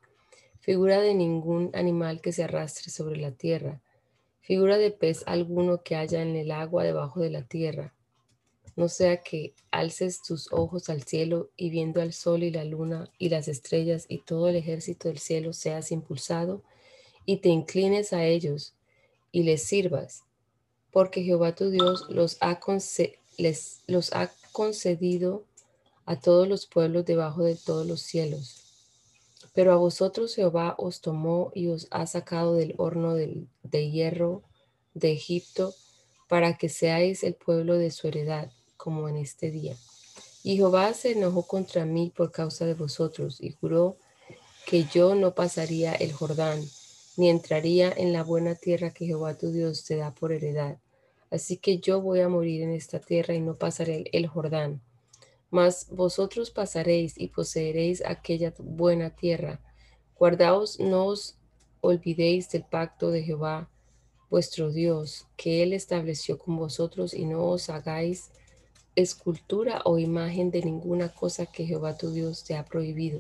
figura 0.60 1.00
de 1.00 1.14
ningún 1.14 1.72
animal 1.74 2.22
que 2.22 2.34
se 2.34 2.44
arrastre 2.44 2.92
sobre 2.92 3.18
la 3.18 3.32
tierra, 3.32 3.82
figura 4.42 4.78
de 4.78 4.92
pez 4.92 5.24
alguno 5.28 5.82
que 5.84 5.96
haya 5.96 6.22
en 6.22 6.36
el 6.36 6.52
agua 6.52 6.84
debajo 6.84 7.22
de 7.22 7.30
la 7.30 7.44
tierra. 7.44 7.94
No 8.76 8.90
sea 8.90 9.18
que 9.22 9.54
alces 9.70 10.22
tus 10.22 10.52
ojos 10.52 10.90
al 10.90 11.04
cielo 11.04 11.50
y 11.56 11.70
viendo 11.70 12.02
al 12.02 12.14
sol 12.14 12.44
y 12.44 12.52
la 12.52 12.64
luna 12.64 13.10
y 13.18 13.30
las 13.30 13.48
estrellas 13.48 14.06
y 14.08 14.20
todo 14.20 14.50
el 14.50 14.56
ejército 14.56 15.08
del 15.08 15.20
cielo 15.20 15.54
seas 15.54 15.92
impulsado 15.92 16.64
y 17.26 17.38
te 17.38 17.50
inclines 17.50 18.14
a 18.14 18.26
ellos 18.26 18.76
y 19.32 19.44
les 19.44 19.64
sirvas, 19.64 20.24
porque 20.92 21.24
Jehová 21.24 21.56
tu 21.56 21.70
Dios 21.70 22.08
los 22.10 22.38
ha, 22.42 22.60
conce 22.60 23.21
les, 23.38 23.82
los 23.88 24.14
ha 24.14 24.32
concedido 24.52 25.44
a 26.06 26.20
todos 26.20 26.48
los 26.48 26.66
pueblos 26.66 27.06
debajo 27.06 27.44
de 27.44 27.56
todos 27.56 27.86
los 27.86 28.02
cielos. 28.02 28.62
Pero 29.54 29.74
a 29.74 29.78
vosotros 29.78 30.36
Jehová 30.36 30.76
os 30.78 31.02
tomó 31.02 31.52
y 31.54 31.68
os 31.68 31.88
ha 31.92 32.06
sacado 32.08 32.56
del 32.56 32.74
horno 32.78 33.14
de, 33.16 33.46
de 33.64 33.92
hierro 33.92 34.44
de 34.94 35.12
Egipto 35.12 35.74
para 36.28 36.58
que 36.58 36.70
seáis 36.70 37.24
el 37.24 37.36
pueblo 37.36 37.78
de 37.78 37.92
su 37.92 38.08
heredad, 38.08 38.52
como 38.78 39.10
en 39.10 39.18
este 39.18 39.52
día. 39.52 39.76
Y 40.44 40.56
Jehová 40.56 40.94
se 40.94 41.12
enojó 41.12 41.46
contra 41.46 41.86
mí 41.86 42.12
por 42.16 42.32
causa 42.32 42.66
de 42.66 42.74
vosotros 42.74 43.38
y 43.42 43.52
juró 43.52 43.98
que 44.66 44.86
yo 44.86 45.16
no 45.16 45.36
pasaría 45.36 45.94
el 45.94 46.14
Jordán, 46.14 46.64
ni 47.18 47.30
entraría 47.30 47.92
en 47.92 48.14
la 48.14 48.24
buena 48.24 48.56
tierra 48.56 48.92
que 48.92 49.06
Jehová 49.06 49.38
tu 49.38 49.52
Dios 49.52 49.84
te 49.84 49.98
da 49.98 50.12
por 50.12 50.32
heredad. 50.32 50.78
Así 51.32 51.58
que 51.58 51.80
yo 51.80 52.02
voy 52.02 52.20
a 52.20 52.30
morir 52.30 52.62
en 52.62 52.72
esta 52.72 53.00
tierra 53.00 53.34
y 53.34 53.42
no 53.42 53.56
pasaré 53.56 54.04
el 54.12 54.28
Jordán. 54.28 54.82
Mas 55.50 55.88
vosotros 55.90 56.52
pasaréis 56.52 57.18
y 57.18 57.30
poseeréis 57.30 58.06
aquella 58.06 58.54
buena 58.60 59.16
tierra. 59.16 59.62
Guardaos, 60.16 60.80
no 60.80 61.06
os 61.06 61.38
olvidéis 61.80 62.50
del 62.50 62.64
pacto 62.64 63.10
de 63.10 63.24
Jehová 63.24 63.70
vuestro 64.30 64.72
Dios, 64.72 65.28
que 65.36 65.62
Él 65.62 65.74
estableció 65.74 66.38
con 66.38 66.56
vosotros, 66.56 67.14
y 67.14 67.26
no 67.26 67.44
os 67.46 67.70
hagáis 67.70 68.32
escultura 68.96 69.82
o 69.84 70.00
imagen 70.00 70.52
de 70.52 70.62
ninguna 70.62 71.10
cosa 71.10 71.46
que 71.46 71.66
Jehová 71.66 71.98
tu 71.98 72.12
Dios 72.12 72.44
te 72.44 72.56
ha 72.56 72.64
prohibido. 72.64 73.20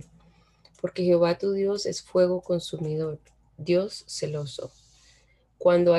Porque 0.81 1.03
Jehová 1.03 1.37
tu 1.37 1.51
Dios 1.51 1.85
es 1.85 2.01
fuego 2.01 2.41
consumidor, 2.41 3.19
Dios 3.57 4.05
celoso. 4.07 4.71
Cuando 5.57 5.93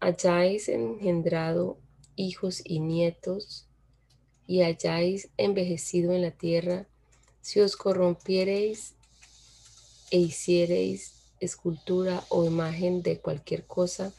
hayáis 0.00 0.68
engendrado 0.68 1.78
hijos 2.16 2.62
y 2.64 2.80
nietos, 2.80 3.66
y 4.46 4.62
hayáis 4.62 5.28
envejecido 5.36 6.12
en 6.12 6.22
la 6.22 6.32
tierra, 6.32 6.86
si 7.40 7.60
os 7.60 7.76
corrompiereis 7.76 8.94
e 10.10 10.18
hiciereis 10.18 11.14
escultura 11.38 12.24
o 12.28 12.44
imagen 12.44 13.02
de 13.02 13.20
cualquier 13.20 13.64
cosa, 13.66 14.12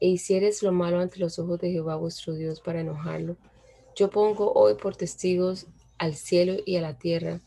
e 0.00 0.08
hiciereis 0.08 0.62
lo 0.62 0.72
malo 0.72 0.98
ante 0.98 1.20
los 1.20 1.38
ojos 1.38 1.60
de 1.60 1.70
Jehová 1.70 1.96
vuestro 1.96 2.34
Dios 2.34 2.60
para 2.60 2.80
enojarlo, 2.80 3.36
yo 3.94 4.10
pongo 4.10 4.52
hoy 4.52 4.74
por 4.74 4.96
testigos 4.96 5.66
al 5.98 6.16
cielo 6.16 6.56
y 6.66 6.76
a 6.76 6.80
la 6.80 6.98
tierra, 6.98 7.40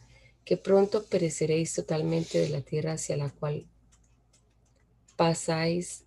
que 0.46 0.56
pronto 0.56 1.04
pereceréis 1.04 1.74
totalmente 1.74 2.40
de 2.40 2.50
la 2.50 2.62
tierra 2.62 2.94
hacia 2.94 3.18
la 3.18 3.30
cual 3.30 3.66
pasáis 5.18 6.05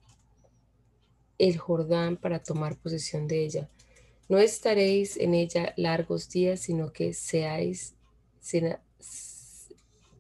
el 1.39 1.57
Jordán 1.59 2.17
para 2.17 2.43
tomar 2.43 2.77
posesión 2.77 3.29
de 3.29 3.45
ella. 3.45 3.69
No 4.29 4.39
estaréis 4.39 5.17
en 5.17 5.35
ella 5.35 5.73
largos 5.77 6.29
días, 6.29 6.61
sino 6.61 6.93
que 6.93 7.15
seáis 7.15 7.95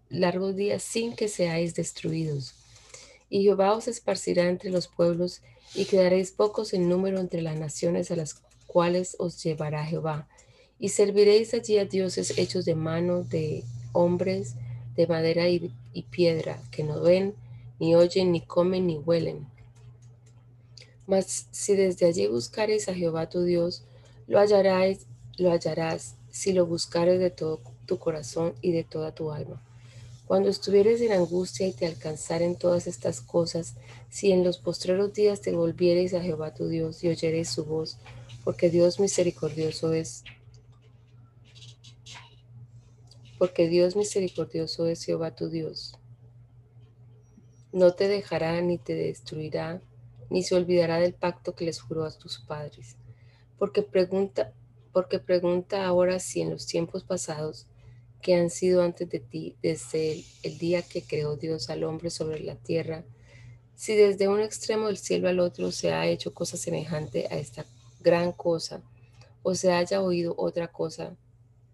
largos 0.09 0.57
días 0.57 0.83
sin 0.83 1.15
que 1.15 1.29
seáis 1.29 1.75
destruidos. 1.75 2.55
Y 3.29 3.43
Jehová 3.43 3.75
os 3.75 3.89
esparcirá 3.89 4.49
entre 4.49 4.71
los 4.71 4.89
pueblos 4.89 5.43
y 5.75 5.85
quedaréis 5.85 6.31
pocos 6.31 6.73
en 6.73 6.89
número 6.89 7.21
entre 7.21 7.43
las 7.43 7.59
naciones 7.59 8.11
a 8.11 8.17
las 8.17 8.41
cuales 8.67 9.17
os 9.19 9.43
llevará 9.43 9.85
Jehová. 9.85 10.29
Y 10.79 10.91
serviréis 10.91 11.53
allí 11.53 11.77
a 11.79 11.85
dioses 11.85 12.39
hechos 12.39 12.65
de 12.65 12.75
mano 12.75 13.25
de 13.25 13.65
hombres, 13.93 14.55
de 14.97 15.07
madera 15.07 15.49
y 15.49 16.03
piedra, 16.11 16.63
que 16.71 16.85
no 16.85 17.03
ven, 17.03 17.35
ni 17.79 17.95
oyen, 17.95 18.33
ni 18.33 18.41
comen, 18.41 18.87
ni 18.87 18.97
huelen. 18.97 19.47
Mas 21.09 21.49
si 21.51 21.75
desde 21.75 22.07
allí 22.07 22.27
buscares 22.27 22.89
a 22.89 22.95
Jehová 22.95 23.31
tu 23.31 23.43
Dios, 23.43 23.83
lo 24.27 24.39
hallarás, 24.39 25.07
lo 25.39 25.51
hallarás 25.51 26.17
si 26.31 26.53
lo 26.53 26.67
buscares 26.67 27.19
de 27.19 27.31
todo 27.31 27.63
tu 27.87 27.99
corazón 27.99 28.53
y 28.61 28.73
de 28.73 28.85
toda 28.85 29.15
tu 29.15 29.33
alma. 29.33 29.65
Cuando 30.27 30.51
estuvieres 30.51 31.01
en 31.01 31.13
angustia 31.13 31.67
y 31.67 31.73
te 31.73 31.87
alcanzaren 31.87 32.57
todas 32.57 32.87
estas 32.87 33.23
cosas, 33.23 33.77
si 34.11 34.33
en 34.33 34.45
los 34.45 34.59
postreros 34.59 35.15
días 35.15 35.41
te 35.41 35.53
volviereis 35.53 36.13
a 36.13 36.21
Jehová 36.21 36.53
tu 36.53 36.69
Dios 36.69 37.03
y 37.03 37.09
oyereis 37.09 37.49
su 37.49 37.65
voz, 37.65 37.97
porque 38.45 38.69
Dios 38.69 39.01
misericordioso 39.01 39.95
es, 39.95 40.25
porque 43.39 43.67
Dios 43.69 43.97
misericordioso 43.97 44.87
es 44.87 45.03
Jehová 45.05 45.35
tu 45.35 45.49
Dios. 45.49 45.95
No 47.73 47.95
te 47.95 48.09
dejará 48.09 48.61
ni 48.61 48.77
te 48.77 48.95
destruirá, 48.95 49.81
ni 50.31 50.43
se 50.43 50.55
olvidará 50.55 50.99
del 50.99 51.15
pacto 51.15 51.55
que 51.55 51.65
les 51.65 51.81
juró 51.81 52.05
a 52.05 52.17
tus 52.17 52.39
padres. 52.39 52.97
Porque 53.59 53.83
pregunta, 53.83 54.53
porque 54.93 55.19
pregunta 55.19 55.87
ahora 55.87 56.19
si 56.19 56.41
en 56.41 56.51
los 56.51 56.67
tiempos 56.67 57.05
pasados 57.05 57.67
que 58.21 58.35
han 58.35 58.51
sido 58.51 58.83
antes 58.83 59.09
de 59.09 59.21
ti, 59.21 59.57
desde 59.63 60.25
el, 60.43 60.59
día 60.59 60.83
que 60.83 61.03
creó 61.03 61.37
Dios 61.37 61.71
al 61.71 61.85
hombre 61.85 62.11
sobre 62.11 62.41
la 62.41 62.57
tierra, 62.57 63.05
si 63.75 63.95
desde 63.95 64.29
un 64.29 64.41
extremo 64.41 64.89
del 64.89 64.99
cielo 64.99 65.29
al 65.29 65.39
otro 65.39 65.71
se 65.71 65.93
ha 65.93 66.07
hecho 66.07 66.35
cosa 66.35 66.57
semejante 66.57 67.29
a 67.31 67.37
esta 67.37 67.65
gran 68.01 68.33
cosa, 68.33 68.83
o 69.43 69.55
se 69.55 69.73
haya 69.73 70.03
oído 70.03 70.35
otra 70.37 70.69
cosa, 70.69 71.17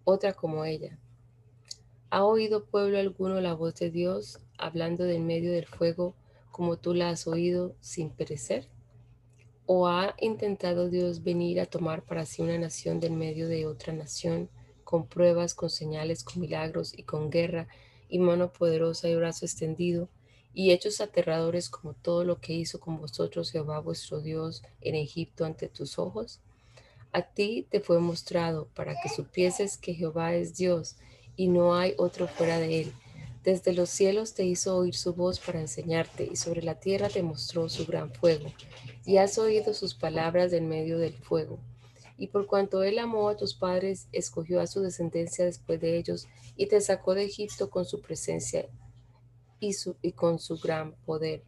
otra 0.03 0.33
como 0.33 0.65
ella. 0.65 0.99
¿Ha 2.11 2.23
oído 2.23 2.65
pueblo 2.65 2.99
alguno 2.99 3.41
la 3.41 3.53
voz 3.53 3.75
de 3.75 3.89
Dios 3.89 4.39
hablando 4.57 5.03
del 5.03 5.21
medio 5.21 5.51
del 5.51 5.65
fuego 5.65 6.15
como 6.55 6.77
tú 6.77 6.93
la 6.93 7.09
has 7.09 7.27
oído 7.27 7.75
sin 7.81 8.09
perecer? 8.09 8.69
¿O 9.65 9.87
ha 9.87 10.15
intentado 10.21 10.89
Dios 10.89 11.21
venir 11.21 11.59
a 11.59 11.65
tomar 11.65 12.03
para 12.05 12.25
sí 12.25 12.41
una 12.41 12.57
nación 12.57 13.01
del 13.01 13.11
medio 13.11 13.49
de 13.49 13.65
otra 13.65 13.91
nación? 13.91 14.49
con 14.85 15.07
pruebas, 15.07 15.53
con 15.53 15.69
señales, 15.69 16.23
con 16.23 16.39
milagros 16.39 16.93
y 16.97 17.03
con 17.03 17.29
guerra 17.29 17.67
y 18.07 18.19
mano 18.19 18.53
poderosa 18.53 19.09
y 19.09 19.15
brazo 19.15 19.45
extendido, 19.45 20.07
y 20.53 20.71
hechos 20.71 21.01
aterradores 21.01 21.69
como 21.69 21.93
todo 21.93 22.23
lo 22.23 22.39
que 22.39 22.53
hizo 22.53 22.79
con 22.79 22.97
vosotros 22.97 23.51
Jehová 23.51 23.79
vuestro 23.79 24.21
Dios 24.21 24.63
en 24.79 24.95
Egipto 24.95 25.43
ante 25.43 25.67
tus 25.67 25.99
ojos? 25.99 26.39
A 27.11 27.23
ti 27.23 27.67
te 27.69 27.81
fue 27.81 27.99
mostrado 27.99 28.69
para 28.73 28.95
que 29.01 29.09
supieses 29.09 29.77
que 29.77 29.93
Jehová 29.93 30.35
es 30.35 30.55
Dios 30.55 30.95
y 31.35 31.49
no 31.49 31.75
hay 31.75 31.93
otro 31.97 32.27
fuera 32.27 32.59
de 32.59 32.81
él. 32.81 32.93
Desde 33.45 33.71
los 33.73 33.89
cielos 33.89 34.33
te 34.33 34.43
hizo 34.43 34.75
oír 34.75 34.95
su 34.95 35.13
voz 35.13 35.39
para 35.39 35.61
enseñarte 35.61 36.27
y 36.29 36.35
sobre 36.35 36.63
la 36.63 36.79
tierra 36.79 37.07
te 37.07 37.23
mostró 37.23 37.69
su 37.69 37.85
gran 37.85 38.11
fuego. 38.11 38.51
Y 39.05 39.17
has 39.17 39.37
oído 39.37 39.73
sus 39.73 39.93
palabras 39.93 40.51
en 40.51 40.67
medio 40.67 40.97
del 40.97 41.13
fuego 41.13 41.59
y 42.17 42.27
por 42.27 42.47
cuanto 42.47 42.83
él 42.83 42.99
amó 42.99 43.29
a 43.29 43.35
tus 43.35 43.53
padres, 43.53 44.07
escogió 44.11 44.61
a 44.61 44.67
su 44.67 44.81
descendencia 44.81 45.45
después 45.45 45.79
de 45.81 45.97
ellos 45.97 46.27
y 46.55 46.67
te 46.67 46.79
sacó 46.81 47.13
de 47.13 47.25
Egipto 47.25 47.69
con 47.69 47.85
su 47.85 48.01
presencia 48.01 48.67
y, 49.59 49.73
su, 49.73 49.95
y 50.01 50.13
con 50.13 50.39
su 50.39 50.57
gran 50.57 50.93
poder, 51.05 51.43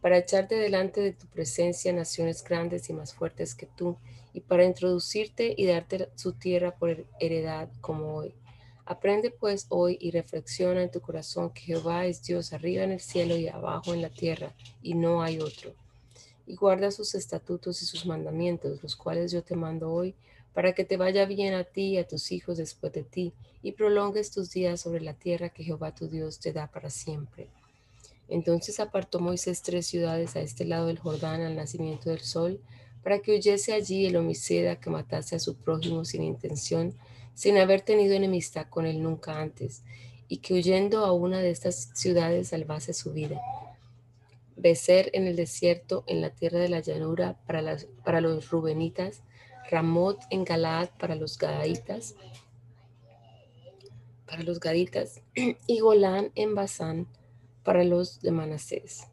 para 0.00 0.18
echarte 0.18 0.56
delante 0.56 1.00
de 1.00 1.12
tu 1.12 1.26
presencia 1.26 1.92
naciones 1.92 2.44
grandes 2.44 2.90
y 2.90 2.92
más 2.92 3.14
fuertes 3.14 3.54
que 3.54 3.66
tú, 3.66 3.96
y 4.32 4.40
para 4.40 4.64
introducirte 4.64 5.54
y 5.56 5.66
darte 5.66 6.08
su 6.16 6.32
tierra 6.32 6.76
por 6.76 7.06
heredad 7.20 7.68
como 7.80 8.16
hoy. 8.16 8.34
Aprende 8.86 9.30
pues 9.30 9.66
hoy 9.68 9.96
y 10.00 10.10
reflexiona 10.10 10.82
en 10.82 10.90
tu 10.90 11.00
corazón 11.00 11.50
que 11.50 11.62
Jehová 11.62 12.06
es 12.06 12.22
Dios 12.22 12.52
arriba 12.52 12.84
en 12.84 12.92
el 12.92 13.00
cielo 13.00 13.36
y 13.36 13.48
abajo 13.48 13.94
en 13.94 14.02
la 14.02 14.10
tierra, 14.10 14.54
y 14.82 14.94
no 14.94 15.22
hay 15.22 15.40
otro 15.40 15.74
y 16.46 16.56
guarda 16.56 16.90
sus 16.90 17.14
estatutos 17.14 17.82
y 17.82 17.86
sus 17.86 18.06
mandamientos, 18.06 18.82
los 18.82 18.96
cuales 18.96 19.32
yo 19.32 19.42
te 19.42 19.56
mando 19.56 19.92
hoy, 19.92 20.14
para 20.52 20.72
que 20.72 20.84
te 20.84 20.96
vaya 20.96 21.24
bien 21.24 21.54
a 21.54 21.64
ti 21.64 21.94
y 21.94 21.98
a 21.98 22.06
tus 22.06 22.30
hijos 22.32 22.58
después 22.58 22.92
de 22.92 23.02
ti, 23.02 23.32
y 23.62 23.72
prolongues 23.72 24.30
tus 24.30 24.50
días 24.50 24.80
sobre 24.80 25.00
la 25.00 25.14
tierra 25.14 25.48
que 25.48 25.64
Jehová 25.64 25.94
tu 25.94 26.06
Dios 26.06 26.38
te 26.38 26.52
da 26.52 26.66
para 26.66 26.90
siempre. 26.90 27.48
Entonces 28.28 28.78
apartó 28.78 29.20
Moisés 29.20 29.62
tres 29.62 29.86
ciudades 29.86 30.36
a 30.36 30.40
este 30.40 30.64
lado 30.64 30.86
del 30.86 30.98
Jordán 30.98 31.42
al 31.42 31.56
nacimiento 31.56 32.10
del 32.10 32.20
sol, 32.20 32.60
para 33.02 33.18
que 33.18 33.36
huyese 33.36 33.72
allí 33.72 34.06
el 34.06 34.16
homicida 34.16 34.76
que 34.76 34.90
matase 34.90 35.36
a 35.36 35.40
su 35.40 35.56
prójimo 35.56 36.04
sin 36.04 36.22
intención, 36.22 36.94
sin 37.34 37.58
haber 37.58 37.80
tenido 37.80 38.14
enemistad 38.14 38.66
con 38.68 38.86
él 38.86 39.02
nunca 39.02 39.40
antes, 39.40 39.82
y 40.28 40.38
que 40.38 40.54
huyendo 40.54 41.04
a 41.04 41.12
una 41.12 41.40
de 41.40 41.50
estas 41.50 41.90
ciudades 41.94 42.48
salvase 42.48 42.94
su 42.94 43.12
vida. 43.12 43.40
Becer 44.56 45.10
en 45.12 45.26
el 45.26 45.36
desierto, 45.36 46.04
en 46.06 46.20
la 46.20 46.30
tierra 46.30 46.58
de 46.58 46.68
la 46.68 46.80
llanura, 46.80 47.36
para, 47.46 47.60
las, 47.60 47.86
para 48.04 48.20
los 48.20 48.50
rubenitas, 48.50 49.22
Ramot 49.70 50.20
en 50.30 50.44
Galaad 50.44 50.90
para 50.98 51.14
los 51.14 51.38
gadaitas, 51.38 52.14
para 54.26 54.42
los 54.42 54.60
gaditas, 54.60 55.20
y 55.66 55.80
Golán 55.80 56.30
en 56.34 56.54
Basán 56.54 57.08
para 57.62 57.82
los 57.82 58.20
de 58.20 58.30
Manasés. 58.30 59.08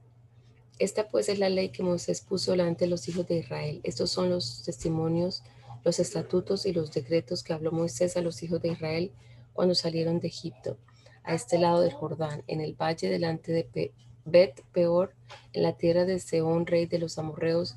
Esta 0.78 1.08
pues 1.08 1.30
es 1.30 1.40
la 1.40 1.50
ley 1.50 1.70
que 1.70 1.84
Moisés 1.84 2.22
puso 2.22 2.52
delante 2.52 2.86
de 2.86 2.90
los 2.92 3.08
hijos 3.08 3.28
de 3.28 3.38
Israel. 3.38 3.82
Estos 3.84 4.12
son 4.12 4.30
los 4.30 4.64
testimonios, 4.64 5.44
los 5.84 6.00
estatutos 6.00 6.66
y 6.66 6.74
los 6.74 6.92
decretos 6.92 7.44
que 7.44 7.54
habló 7.54 7.72
Moisés 7.72 8.18
a 8.18 8.22
los 8.22 8.44
hijos 8.44 8.62
de 8.62 8.70
Israel 8.70 9.12
cuando 9.54 9.76
salieron 9.76 10.20
de 10.20 10.28
Egipto, 10.28 10.78
a 11.24 11.34
este 11.34 11.58
lado 11.58 11.82
del 11.82 11.94
Jordán, 11.94 12.44
en 12.48 12.62
el 12.62 12.74
valle 12.74 13.10
delante 13.10 13.52
de 13.52 13.92
Bet 14.26 14.64
Peor, 14.72 15.14
en 15.54 15.64
la 15.64 15.74
tierra 15.74 16.06
de 16.06 16.20
Seón, 16.20 16.66
rey 16.66 16.86
de 16.86 17.00
los 17.00 17.18
amorreos, 17.18 17.76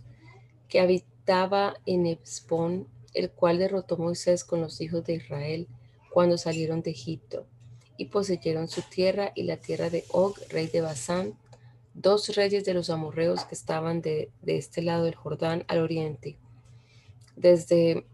que 0.68 0.80
habitaba 0.80 1.74
en 1.86 2.07
Ebspón, 2.07 2.88
el 3.14 3.30
cual 3.30 3.59
derrotó 3.59 3.96
Moisés 3.96 4.44
con 4.44 4.61
los 4.61 4.80
hijos 4.80 5.05
de 5.05 5.14
Israel 5.14 5.68
cuando 6.12 6.36
salieron 6.38 6.82
de 6.82 6.90
Egipto, 6.90 7.46
y 7.96 8.07
poseyeron 8.07 8.68
su 8.68 8.82
tierra 8.82 9.32
y 9.34 9.44
la 9.44 9.57
tierra 9.57 9.88
de 9.88 10.05
Og, 10.11 10.36
rey 10.50 10.66
de 10.66 10.80
Basán, 10.80 11.38
dos 11.94 12.34
reyes 12.34 12.64
de 12.64 12.74
los 12.74 12.90
amorreos 12.90 13.44
que 13.44 13.55
estaban 13.55 14.00
de 14.00 14.30
este 14.46 14.82
lado 14.82 15.05
del 15.05 15.14
Jordán 15.14 15.64
al 15.68 15.80
oriente, 15.80 16.38
desde 17.37 18.07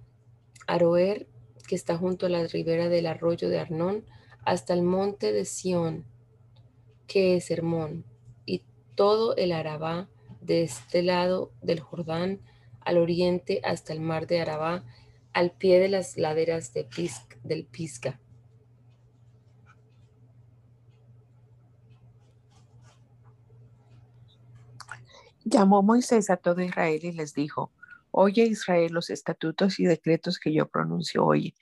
Aroer, 0.66 1.26
que 1.66 1.74
está 1.74 1.96
junto 1.96 2.26
a 2.26 2.30
la 2.30 2.46
ribera 2.46 2.88
del 2.88 3.06
arroyo 3.06 3.48
de 3.48 3.58
Arnón, 3.58 4.04
hasta 4.44 4.74
el 4.74 4.82
monte 4.82 5.32
de 5.32 5.44
Sión, 5.44 6.04
que 7.06 7.36
es 7.36 7.50
Hermón, 7.50 8.04
todo 9.00 9.34
el 9.36 9.52
Arabá 9.52 10.10
de 10.42 10.62
este 10.62 11.02
lado 11.02 11.52
del 11.62 11.80
Jordán 11.80 12.40
al 12.82 12.98
oriente 12.98 13.62
hasta 13.64 13.94
el 13.94 14.00
mar 14.00 14.26
de 14.26 14.42
Arabá, 14.42 14.84
al 15.32 15.52
pie 15.52 15.80
de 15.80 15.88
las 15.88 16.18
laderas 16.18 16.74
de 16.74 16.86
del 17.42 17.64
Pisca. 17.64 18.20
Llamó 25.44 25.82
Moisés 25.82 26.28
a 26.28 26.36
todo 26.36 26.60
Israel 26.60 27.00
y 27.02 27.12
les 27.12 27.32
dijo, 27.32 27.70
Oye 28.10 28.44
Israel 28.44 28.92
los 28.92 29.10
estatutos 29.10 29.78
y 29.80 29.84
decretos 29.84 30.38
que 30.38 30.52
yo 30.52 30.68
pronuncio 30.68 31.24
hoy. 31.24 31.54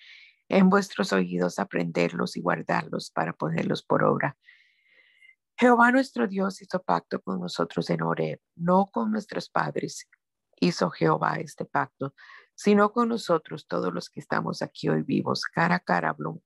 En 0.49 0.71
vuestros 0.71 1.13
oídos 1.13 1.59
aprenderlos 1.59 2.37
y 2.37 2.41
guardarlos 2.41 3.11
para 3.11 3.33
ponerlos 3.33 3.83
por 3.83 4.03
obra 4.05 4.37
Jehová 5.61 5.91
nuestro 5.91 6.29
Dios 6.29 6.63
hizo 6.63 6.81
pacto 6.85 7.21
con 7.21 7.41
nosotros 7.41 7.91
en 7.91 8.03
Oreb, 8.03 8.41
no 8.55 8.87
con 8.87 9.11
nuestros 9.11 9.51
padres. 9.51 10.09
Hizo 10.61 10.89
Jehová 10.91 11.35
este 11.41 11.65
pacto, 11.65 12.15
sino 12.55 12.93
con 12.93 13.09
nosotros 13.09 13.67
todos 13.67 13.93
los 13.93 14.09
que 14.09 14.21
estamos 14.21 14.63
aquí 14.63 14.89
hoy 14.89 15.03
vivos, 15.03 15.43
cara 15.47 15.77
a 15.77 15.81
cara 15.81 16.11
habló 16.11 16.41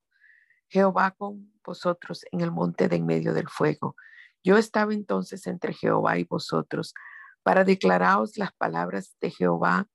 Jehová 0.68 1.10
con 1.10 1.52
vosotros 1.62 2.24
en 2.32 2.40
el 2.40 2.50
monte 2.50 2.88
de 2.88 2.96
en 2.96 3.04
medio 3.04 3.34
del 3.34 3.50
fuego. 3.50 3.96
Yo 4.42 4.56
estaba 4.56 4.94
entonces 4.94 5.46
entre 5.46 5.74
Jehová 5.74 6.18
y 6.18 6.24
vosotros 6.24 6.94
para 7.42 7.64
declararos 7.64 8.36
las 8.36 8.52
palabras 8.52 9.16
de 9.20 9.30
Jehová, 9.30 9.88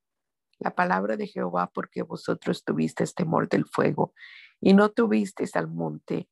la 0.60 0.76
palabra 0.76 1.18
de 1.18 1.28
Jehová, 1.28 1.72
porque 1.74 2.02
vosotros 2.02 2.64
tuvisteis 2.64 3.14
temor 3.14 3.48
del 3.48 3.66
fuego 3.66 4.14
y 4.60 4.74
no 4.74 4.90
tuvisteis 4.90 5.56
al 5.56 5.68
monte. 5.68 6.30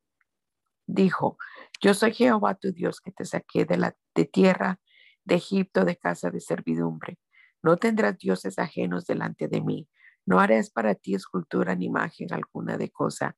Dijo, 0.87 1.37
yo 1.81 1.93
soy 1.93 2.13
Jehová 2.13 2.55
tu 2.55 2.71
Dios 2.71 3.01
que 3.01 3.11
te 3.11 3.25
saqué 3.25 3.65
de 3.65 3.77
la 3.77 3.95
tierra 4.31 4.79
de 5.23 5.35
Egipto 5.35 5.85
de 5.85 5.97
casa 5.97 6.29
de 6.29 6.39
servidumbre. 6.39 7.19
No 7.63 7.77
tendrás 7.77 8.17
dioses 8.17 8.59
ajenos 8.59 9.05
delante 9.05 9.47
de 9.47 9.61
mí. 9.61 9.89
No 10.25 10.39
harás 10.39 10.69
para 10.69 10.95
ti 10.95 11.15
escultura 11.15 11.75
ni 11.75 11.85
imagen 11.85 12.31
alguna 12.31 12.77
de 12.77 12.91
cosa 12.91 13.35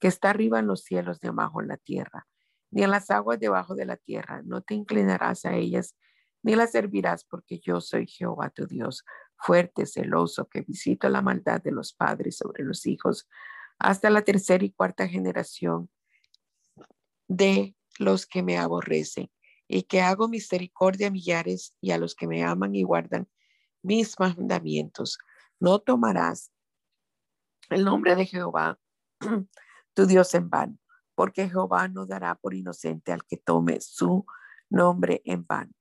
que 0.00 0.08
está 0.08 0.30
arriba 0.30 0.58
en 0.58 0.66
los 0.66 0.82
cielos 0.82 1.18
ni 1.22 1.28
abajo 1.28 1.60
en 1.60 1.68
la 1.68 1.76
tierra, 1.76 2.26
ni 2.70 2.82
en 2.82 2.90
las 2.90 3.10
aguas 3.10 3.40
debajo 3.40 3.74
de 3.74 3.84
la 3.84 3.96
tierra. 3.96 4.42
No 4.44 4.62
te 4.62 4.74
inclinarás 4.74 5.44
a 5.44 5.54
ellas, 5.54 5.96
ni 6.42 6.54
las 6.54 6.72
servirás, 6.72 7.24
porque 7.24 7.58
yo 7.58 7.80
soy 7.80 8.06
Jehová 8.06 8.50
tu 8.50 8.66
Dios, 8.66 9.04
fuerte, 9.36 9.86
celoso, 9.86 10.48
que 10.48 10.62
visito 10.62 11.08
la 11.08 11.22
maldad 11.22 11.60
de 11.62 11.72
los 11.72 11.92
padres 11.92 12.36
sobre 12.36 12.64
los 12.64 12.86
hijos, 12.86 13.28
hasta 13.78 14.10
la 14.10 14.22
tercera 14.22 14.64
y 14.64 14.70
cuarta 14.70 15.06
generación 15.06 15.90
de 17.28 17.76
los 17.98 18.26
que 18.26 18.42
me 18.42 18.58
aborrecen, 18.58 19.30
y 19.68 19.82
que 19.82 20.00
hago 20.00 20.28
misericordia 20.28 21.08
a 21.08 21.10
millares 21.10 21.74
y 21.80 21.90
a 21.90 21.98
los 21.98 22.14
que 22.14 22.26
me 22.26 22.42
aman 22.42 22.74
y 22.74 22.82
guardan 22.82 23.28
mis 23.82 24.18
mandamientos. 24.18 25.18
No 25.60 25.78
tomarás 25.78 26.50
el 27.68 27.84
nombre 27.84 28.16
de 28.16 28.26
Jehová 28.26 28.78
tu 29.94 30.06
Dios 30.06 30.32
en 30.34 30.48
vano, 30.48 30.78
porque 31.14 31.48
Jehová 31.48 31.88
no 31.88 32.06
dará 32.06 32.34
por 32.34 32.54
inocente 32.54 33.12
al 33.12 33.24
que 33.24 33.36
tome 33.36 33.80
su 33.80 34.24
nombre 34.70 35.20
en 35.24 35.46
vano. 35.46 35.72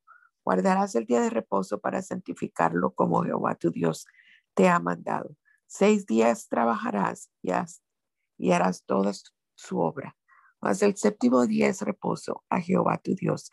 Guardarás 0.48 0.96
el 0.96 1.06
día 1.06 1.20
de 1.20 1.30
reposo 1.30 1.82
para 1.82 2.02
santificarlo 2.02 2.92
como 2.92 3.22
Jehová 3.22 3.56
tu 3.56 3.70
Dios 3.70 4.08
te 4.54 4.70
ha 4.70 4.80
mandado. 4.80 5.36
Seis 5.66 6.06
días 6.06 6.48
trabajarás 6.48 7.30
y, 7.42 8.52
harás 8.54 8.86
toda 8.86 9.12
su 9.56 9.80
obra. 9.80 10.16
Mas 10.62 10.82
el 10.84 10.96
séptimo 10.96 11.46
día 11.48 11.68
es 11.68 11.82
reposo 11.82 12.46
a 12.48 12.62
Jehová 12.62 12.98
tu 12.98 13.14
Dios. 13.14 13.50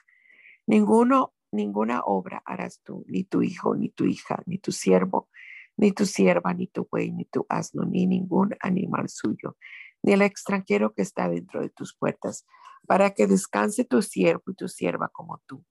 Ninguno, 0.69 1.35
ninguna 1.51 2.01
obra 2.05 2.45
harás 2.47 2.81
tú, 2.85 3.05
ni 3.09 3.25
tu 3.25 3.43
hijo, 3.43 3.75
ni 3.75 3.89
tu 3.89 4.05
hija, 4.05 4.41
ni 4.47 4.59
tu 4.59 4.71
siervo, 4.71 5.29
ni 5.77 5.91
tu 5.91 6.07
sierva, 6.07 6.55
ni 6.55 6.69
tu 6.69 6.87
buey, 6.89 7.11
ni 7.11 7.25
tu 7.25 7.45
asno, 7.49 7.85
ni 7.85 8.07
ningún 8.07 8.55
animal 8.61 9.09
suyo, 9.09 9.57
ni 10.01 10.13
el 10.13 10.23
extranjero 10.23 10.95
que 10.95 11.03
está 11.03 11.29
dentro 11.29 11.61
de 11.61 11.71
tus 11.71 11.93
puertas, 11.97 12.47
para 12.87 13.15
que 13.15 13.27
descanse 13.27 13.85
tu 13.85 14.01
siervo 14.01 14.45
y 14.53 14.55
tu 14.55 14.69
sierva 14.69 15.09
como 15.09 15.43
tú. 15.49 15.65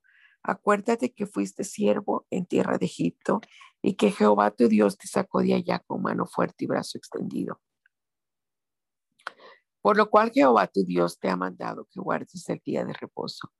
Acuérdate 0.44 1.14
que 1.14 1.26
fuiste 1.26 1.64
siervo 1.64 2.26
en 2.28 2.44
tierra 2.44 2.76
de 2.76 2.84
Egipto 2.84 3.40
y 3.80 3.94
que 3.94 4.10
Jehová 4.10 4.50
tu 4.50 4.68
Dios 4.68 4.98
te 4.98 5.08
sacó 5.08 5.40
de 5.40 5.54
allá 5.54 5.78
con 5.78 6.02
mano 6.02 6.26
fuerte 6.26 6.64
y 6.64 6.66
brazo 6.66 6.98
extendido. 6.98 7.62
Por 9.80 9.96
lo 9.96 10.10
cual 10.10 10.30
Jehová 10.32 10.66
tu 10.66 10.84
Dios 10.84 11.18
te 11.18 11.30
ha 11.30 11.36
mandado 11.36 11.88
que 11.90 11.98
guardes 11.98 12.46
el 12.50 12.60
día 12.62 12.84
de 12.84 12.92
reposo. 12.92 13.50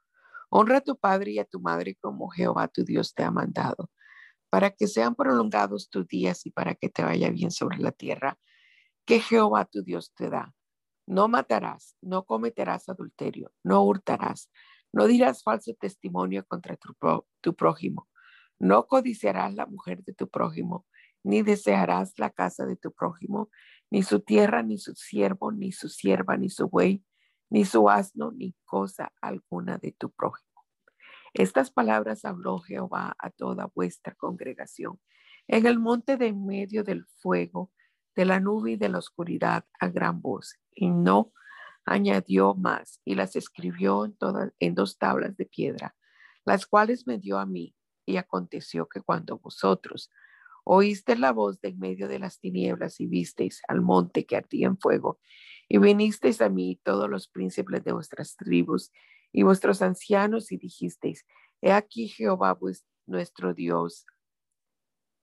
Honra 0.51 0.79
a 0.79 0.81
tu 0.83 0.97
padre 0.99 1.33
y 1.33 1.39
a 1.39 1.47
tu 1.47 1.59
madre 1.59 1.97
como 2.01 2.29
Jehová 2.29 2.69
tu 2.69 2.85
Dios 2.85 3.15
te 3.15 3.25
ha 3.25 3.31
mandado, 3.31 3.91
para 4.51 4.71
que 4.71 4.87
sean 4.87 5.15
prolongados 5.15 5.89
tus 5.89 6.07
días 6.07 6.45
y 6.45 6.51
para 6.51 6.75
que 6.75 6.91
te 6.91 7.03
vaya 7.03 7.31
bien 7.31 7.51
sobre 7.51 7.79
la 7.79 7.93
tierra 7.93 8.39
que 9.07 9.21
Jehová 9.21 9.65
tu 9.65 9.83
Dios 9.83 10.13
te 10.15 10.29
da. 10.29 10.55
No 11.07 11.29
matarás, 11.29 11.97
no 12.03 12.25
cometerás 12.25 12.89
adulterio, 12.89 13.53
no 13.63 13.83
hurtarás, 13.83 14.51
no 14.95 15.09
dirás 15.09 15.43
falso 15.43 15.75
testimonio 15.75 16.47
contra 16.47 16.77
tu, 16.77 17.55
prójimo, 17.55 18.09
no 18.61 18.87
codiciarás 18.87 19.53
la 19.55 19.67
mujer 19.67 20.05
de 20.05 20.15
tu 20.15 20.29
prójimo, 20.29 20.87
ni 21.25 21.43
desearás 21.43 22.17
la 22.17 22.31
casa 22.31 22.65
de 22.65 22.77
tu 22.77 22.93
prójimo, 22.93 23.51
ni 23.91 24.05
su 24.05 24.21
tierra, 24.21 24.63
ni 24.63 24.79
su 24.79 24.95
siervo, 24.95 25.51
ni 25.51 25.73
su 25.73 25.89
sierva, 25.89 26.37
ni 26.37 26.49
su 26.49 26.69
buey, 26.69 27.05
ni 27.51 27.65
su 27.65 27.91
asno, 27.91 28.31
ni 28.31 28.55
cosa 28.65 29.13
alguna 29.21 29.79
de 29.79 29.91
tu 29.99 30.11
prójimo. 30.13 30.63
Estas 31.33 31.73
palabras 31.73 32.25
habló 32.25 32.61
Jehová 32.61 33.17
a 33.19 33.31
toda 33.31 33.73
vuestra 33.75 34.15
congregación 34.15 35.01
en 35.49 35.67
el 35.67 35.81
monte 35.81 36.17
de 36.17 36.29
en 36.29 36.47
medio 36.47 36.85
del 36.85 37.05
fuego 37.19 37.73
de 38.15 38.27
la 38.27 38.39
nube 38.39 38.73
y 38.73 38.77
de 38.77 38.89
la 38.89 38.99
oscuridad 38.99 39.65
a 39.81 39.89
gran 39.89 40.23
voz, 40.23 40.55
y 40.73 40.89
no 40.89 41.33
añadió 41.85 42.55
más, 42.55 43.01
y 43.05 43.15
las 43.15 43.37
escribió 43.37 44.05
en, 44.05 44.17
todas, 44.17 44.53
en 44.59 44.75
dos 44.75 44.99
tablas 44.99 45.37
de 45.37 45.47
piedra, 45.47 45.95
las 46.45 46.67
cuales 46.67 47.07
me 47.07 47.19
dio 47.19 47.39
a 47.39 47.47
mí. 47.47 47.75
Y 48.07 48.17
aconteció 48.17 48.87
que 48.87 49.01
cuando 49.01 49.39
vosotros 49.39 50.11
oíste 50.65 51.17
la 51.17 51.33
voz 51.33 51.61
de 51.61 51.69
en 51.69 51.79
medio 51.79 52.07
de 52.09 52.19
las 52.19 52.39
tinieblas 52.39 53.01
y 53.01 53.07
visteis 53.07 53.63
al 53.69 53.81
monte 53.81 54.27
que 54.27 54.37
ardía 54.37 54.67
en 54.67 54.79
fuego, 54.79 55.21
y 55.69 55.79
vinisteis 55.79 56.41
a 56.41 56.49
mí 56.49 56.81
todos 56.83 57.09
los 57.09 57.29
príncipes 57.29 57.83
de 57.85 57.93
vuestras 57.93 58.37
tribus 58.37 58.93
y 59.33 59.43
vuestros 59.43 59.83
ancianos, 59.83 60.53
y 60.53 60.59
dijisteis, 60.59 61.25
he 61.63 61.73
aquí 61.73 62.09
Jehová 62.09 62.59
nuestro 63.07 63.55
Dios 63.55 64.07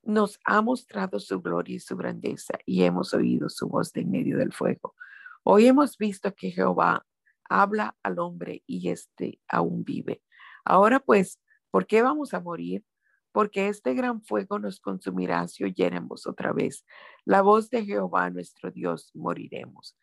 nos 0.04 0.40
ha 0.46 0.62
mostrado 0.62 1.20
su 1.20 1.42
gloria 1.42 1.76
y 1.76 1.80
su 1.80 1.96
grandeza 1.96 2.58
y 2.66 2.84
hemos 2.84 3.14
oído 3.14 3.50
su 3.50 3.68
voz 3.68 3.94
de 3.94 4.02
en 4.02 4.12
medio 4.12 4.38
del 4.38 4.52
fuego. 4.52 4.96
Hoy 5.44 5.68
hemos 5.68 5.98
visto 5.98 6.34
que 6.36 6.52
Jehová 6.52 7.06
habla 7.50 7.98
al 8.04 8.20
hombre 8.20 8.64
y 8.68 8.90
éste 8.90 9.40
aún 9.48 9.84
vive. 9.84 10.24
Ahora 10.66 11.00
pues, 11.00 11.40
¿por 11.72 11.88
qué 11.88 12.02
vamos 12.02 12.34
a 12.34 12.40
morir? 12.40 12.86
Porque 13.32 13.68
este 13.68 13.94
gran 13.94 14.22
fuego 14.22 14.60
nos 14.60 14.80
consumirá 14.80 15.48
si 15.48 15.64
oyéremos 15.64 16.28
otra 16.28 16.54
vez 16.54 16.86
la 17.26 17.42
voz 17.42 17.70
de 17.70 17.86
Jehová 17.86 18.30
nuestro 18.30 18.72
Dios, 18.72 19.12
moriremos. 19.14 19.98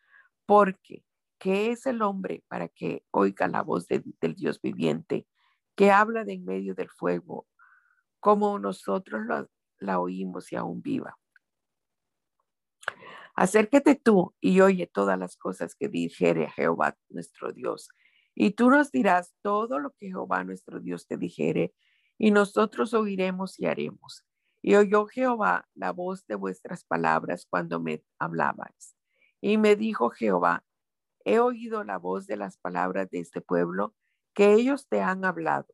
Porque, 0.45 1.03
¿qué 1.37 1.71
es 1.71 1.85
el 1.85 2.01
hombre 2.01 2.43
para 2.47 2.67
que 2.67 3.05
oiga 3.11 3.47
la 3.47 3.61
voz 3.61 3.87
del 3.87 4.35
Dios 4.35 4.59
viviente 4.61 5.27
que 5.75 5.91
habla 5.91 6.25
de 6.25 6.33
en 6.33 6.43
medio 6.43 6.75
del 6.75 6.89
fuego, 6.89 7.47
como 8.19 8.59
nosotros 8.59 9.21
la 9.77 9.99
oímos 9.99 10.51
y 10.51 10.57
aún 10.57 10.81
viva. 10.81 11.18
Acércate 13.39 13.95
tú 13.95 14.35
y 14.41 14.59
oye 14.59 14.85
todas 14.85 15.17
las 15.17 15.37
cosas 15.37 15.73
que 15.73 15.87
dijere 15.87 16.49
Jehová 16.49 16.97
nuestro 17.07 17.53
Dios. 17.53 17.87
Y 18.35 18.51
tú 18.51 18.69
nos 18.69 18.91
dirás 18.91 19.33
todo 19.41 19.79
lo 19.79 19.91
que 19.91 20.07
Jehová 20.07 20.43
nuestro 20.43 20.81
Dios 20.81 21.07
te 21.07 21.15
dijere, 21.15 21.73
y 22.17 22.31
nosotros 22.31 22.93
oiremos 22.93 23.57
y 23.57 23.67
haremos. 23.67 24.25
Y 24.61 24.75
oyó 24.75 25.05
Jehová 25.05 25.69
la 25.73 25.93
voz 25.93 26.27
de 26.27 26.35
vuestras 26.35 26.83
palabras 26.83 27.47
cuando 27.49 27.79
me 27.79 28.03
hablabais. 28.19 28.97
Y 29.39 29.57
me 29.57 29.77
dijo 29.77 30.09
Jehová, 30.09 30.65
he 31.23 31.39
oído 31.39 31.85
la 31.85 31.97
voz 31.97 32.27
de 32.27 32.35
las 32.35 32.57
palabras 32.57 33.09
de 33.09 33.21
este 33.21 33.39
pueblo 33.39 33.95
que 34.33 34.51
ellos 34.51 34.89
te 34.89 34.99
han 34.99 35.23
hablado. 35.23 35.73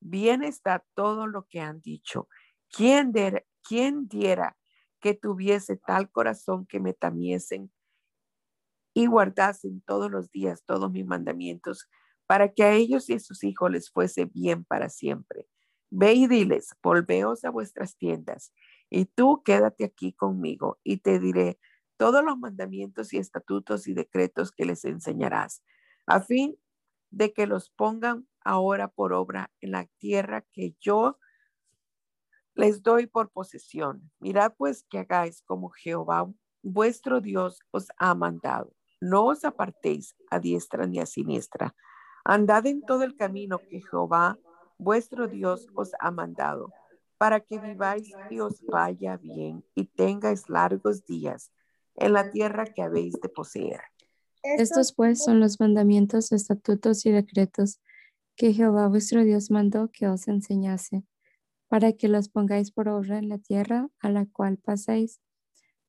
Bien 0.00 0.42
está 0.42 0.82
todo 0.94 1.26
lo 1.26 1.46
que 1.48 1.60
han 1.60 1.82
dicho 1.82 2.28
¿Quién, 2.70 3.12
diera 3.12 4.56
que 5.04 5.12
tuviese 5.12 5.76
tal 5.76 6.10
corazón 6.10 6.64
que 6.64 6.80
me 6.80 6.94
tamiesen 6.94 7.70
y 8.94 9.04
guardasen 9.04 9.82
todos 9.82 10.10
los 10.10 10.30
días 10.30 10.64
todos 10.64 10.90
mis 10.90 11.04
mandamientos, 11.04 11.90
para 12.26 12.54
que 12.54 12.64
a 12.64 12.72
ellos 12.72 13.10
y 13.10 13.12
a 13.12 13.18
sus 13.18 13.44
hijos 13.44 13.70
les 13.70 13.90
fuese 13.90 14.24
bien 14.24 14.64
para 14.64 14.88
siempre? 14.88 15.46
Ve 15.90 16.14
y 16.14 16.26
diles, 16.26 16.74
volveos 16.82 17.44
a 17.44 17.50
vuestras 17.50 17.98
tiendas, 17.98 18.54
y 18.88 19.04
tú 19.04 19.42
quédate 19.44 19.84
aquí 19.84 20.14
conmigo, 20.14 20.78
y 20.82 20.96
te 20.96 21.18
diré 21.20 21.58
todos 21.98 22.24
los 22.24 22.38
mandamientos 22.38 23.12
y 23.12 23.18
estatutos 23.18 23.86
y 23.86 23.92
decretos 23.92 24.52
que 24.52 24.64
les 24.64 24.86
enseñarás, 24.86 25.62
a 26.06 26.22
fin 26.22 26.56
de 27.10 27.34
que 27.34 27.46
los 27.46 27.68
pongan 27.68 28.26
ahora 28.40 28.88
por 28.88 29.12
obra 29.12 29.52
en 29.60 29.72
la 29.72 29.86
tierra 29.98 30.46
que 30.50 30.74
yo 30.80 31.18
les 32.54 32.82
doy 32.82 33.06
por 33.06 33.30
posesión. 33.30 34.10
Mirad 34.20 34.54
pues 34.56 34.84
que 34.88 34.98
hagáis 34.98 35.42
como 35.42 35.70
Jehová 35.70 36.30
vuestro 36.62 37.20
Dios 37.20 37.58
os 37.70 37.88
ha 37.98 38.14
mandado. 38.14 38.72
No 39.00 39.26
os 39.26 39.44
apartéis 39.44 40.14
a 40.30 40.38
diestra 40.38 40.86
ni 40.86 40.98
a 40.98 41.06
siniestra. 41.06 41.74
Andad 42.24 42.66
en 42.66 42.82
todo 42.82 43.02
el 43.02 43.16
camino 43.16 43.62
que 43.68 43.80
Jehová 43.80 44.38
vuestro 44.78 45.28
Dios 45.28 45.66
os 45.74 45.90
ha 46.00 46.10
mandado, 46.10 46.74
para 47.18 47.40
que 47.40 47.58
viváis 47.58 48.18
y 48.28 48.40
os 48.40 48.64
vaya 48.66 49.16
bien 49.16 49.64
y 49.74 49.84
tengáis 49.86 50.48
largos 50.48 51.04
días 51.04 51.52
en 51.96 52.12
la 52.12 52.30
tierra 52.30 52.66
que 52.66 52.82
habéis 52.82 53.20
de 53.20 53.28
poseer. 53.28 53.80
Estos 54.42 54.92
pues 54.92 55.22
son 55.22 55.40
los 55.40 55.60
mandamientos, 55.60 56.32
estatutos 56.32 57.06
y 57.06 57.12
decretos 57.12 57.80
que 58.36 58.52
Jehová 58.52 58.88
vuestro 58.88 59.22
Dios 59.24 59.50
mandó 59.50 59.90
que 59.92 60.08
os 60.08 60.28
enseñase 60.28 61.04
para 61.74 61.92
que 61.92 62.06
los 62.06 62.28
pongáis 62.28 62.70
por 62.70 62.86
obra 62.86 63.18
en 63.18 63.28
la 63.28 63.38
tierra 63.38 63.90
a 63.98 64.08
la 64.08 64.26
cual 64.26 64.58
pasáis 64.58 65.20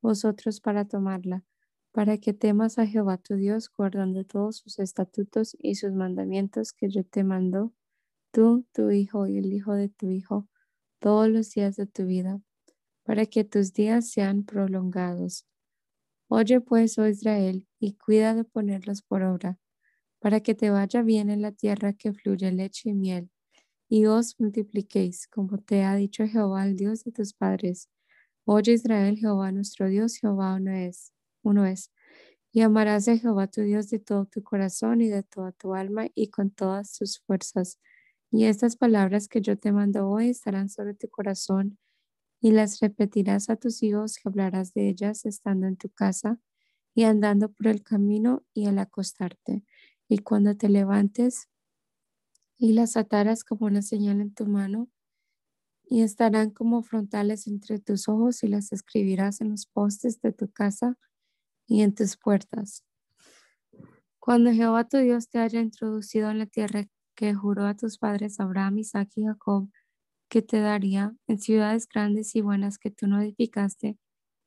vosotros 0.01 0.59
para 0.59 0.85
tomarla, 0.85 1.43
para 1.91 2.17
que 2.17 2.33
temas 2.33 2.79
a 2.79 2.87
Jehová 2.87 3.19
tu 3.19 3.35
Dios, 3.35 3.69
guardando 3.71 4.23
todos 4.23 4.57
sus 4.57 4.79
estatutos 4.79 5.55
y 5.59 5.75
sus 5.75 5.91
mandamientos 5.91 6.73
que 6.73 6.89
yo 6.89 7.03
te 7.03 7.23
mando, 7.23 7.71
tú, 8.31 8.65
tu 8.73 8.89
hijo 8.89 9.27
y 9.27 9.37
el 9.37 9.53
hijo 9.53 9.75
de 9.75 9.89
tu 9.89 10.09
hijo, 10.09 10.47
todos 10.97 11.29
los 11.29 11.51
días 11.51 11.75
de 11.75 11.85
tu 11.85 12.07
vida, 12.07 12.41
para 13.03 13.27
que 13.27 13.43
tus 13.43 13.71
días 13.71 14.09
sean 14.09 14.43
prolongados. 14.43 15.45
Oye 16.29 16.61
pues, 16.61 16.97
oh 16.97 17.07
Israel, 17.07 17.67
y 17.79 17.93
cuida 17.93 18.33
de 18.33 18.43
ponerlos 18.43 19.03
por 19.03 19.21
obra, 19.21 19.59
para 20.17 20.39
que 20.39 20.55
te 20.55 20.71
vaya 20.71 21.03
bien 21.03 21.29
en 21.29 21.43
la 21.43 21.51
tierra 21.51 21.93
que 21.93 22.11
fluye 22.11 22.51
leche 22.51 22.89
y 22.89 22.95
miel, 22.95 23.29
y 23.89 24.05
os 24.05 24.39
multipliquéis, 24.39 25.27
como 25.27 25.59
te 25.59 25.83
ha 25.83 25.95
dicho 25.95 26.25
Jehová, 26.27 26.65
el 26.65 26.75
Dios 26.75 27.03
de 27.03 27.11
tus 27.11 27.33
padres. 27.33 27.89
Oye 28.45 28.73
Israel, 28.73 29.17
Jehová 29.17 29.51
nuestro 29.51 29.87
Dios, 29.87 30.17
Jehová 30.17 30.55
uno 30.55 30.71
es, 30.71 31.13
uno 31.43 31.65
es. 31.65 31.91
Y 32.51 32.61
amarás 32.61 33.07
a 33.07 33.17
Jehová 33.17 33.47
tu 33.47 33.61
Dios 33.61 33.89
de 33.89 33.99
todo 33.99 34.25
tu 34.25 34.43
corazón 34.43 35.01
y 35.01 35.09
de 35.09 35.23
toda 35.23 35.51
tu 35.51 35.75
alma 35.75 36.07
y 36.15 36.29
con 36.29 36.51
todas 36.51 36.93
tus 36.97 37.19
fuerzas. 37.19 37.79
Y 38.31 38.45
estas 38.45 38.75
palabras 38.77 39.27
que 39.27 39.41
yo 39.41 39.57
te 39.57 39.71
mando 39.71 40.09
hoy 40.09 40.29
estarán 40.29 40.69
sobre 40.69 40.93
tu 40.93 41.09
corazón 41.09 41.77
y 42.41 42.51
las 42.51 42.79
repetirás 42.79 43.49
a 43.49 43.55
tus 43.55 43.81
hijos 43.83 44.17
que 44.17 44.29
hablarás 44.29 44.73
de 44.73 44.89
ellas 44.89 45.25
estando 45.25 45.67
en 45.67 45.77
tu 45.77 45.89
casa 45.89 46.39
y 46.93 47.03
andando 47.03 47.51
por 47.51 47.67
el 47.67 47.83
camino 47.83 48.43
y 48.53 48.67
al 48.67 48.79
acostarte. 48.79 49.63
Y 50.07 50.19
cuando 50.19 50.55
te 50.55 50.69
levantes 50.69 51.49
y 52.57 52.73
las 52.73 52.97
atarás 52.97 53.43
como 53.43 53.65
una 53.65 53.81
señal 53.81 54.21
en 54.21 54.33
tu 54.33 54.45
mano 54.45 54.89
y 55.87 56.01
estarán 56.01 56.49
como 56.51 56.81
frontales 56.81 57.47
entre 57.47 57.79
tus 57.79 58.07
ojos 58.09 58.43
y 58.43 58.47
las 58.47 58.71
escribirás 58.71 59.41
en 59.41 59.51
los 59.51 59.67
postes 59.67 60.21
de 60.21 60.31
tu 60.31 60.51
casa 60.51 60.97
y 61.67 61.81
en 61.81 61.93
tus 61.93 62.17
puertas. 62.17 62.83
Cuando 64.19 64.51
Jehová 64.51 64.87
tu 64.87 64.97
Dios 64.97 65.29
te 65.29 65.39
haya 65.39 65.61
introducido 65.61 66.31
en 66.31 66.39
la 66.39 66.47
tierra 66.47 66.87
que 67.15 67.33
juró 67.33 67.65
a 67.65 67.75
tus 67.75 67.97
padres 67.97 68.39
Abraham, 68.39 68.79
Isaac 68.79 69.09
y 69.15 69.25
Jacob, 69.25 69.69
que 70.29 70.41
te 70.41 70.59
daría 70.59 71.15
en 71.27 71.39
ciudades 71.39 71.87
grandes 71.87 72.35
y 72.35 72.41
buenas 72.41 72.77
que 72.79 72.89
tú 72.89 73.07
no 73.07 73.21
edificaste, 73.21 73.97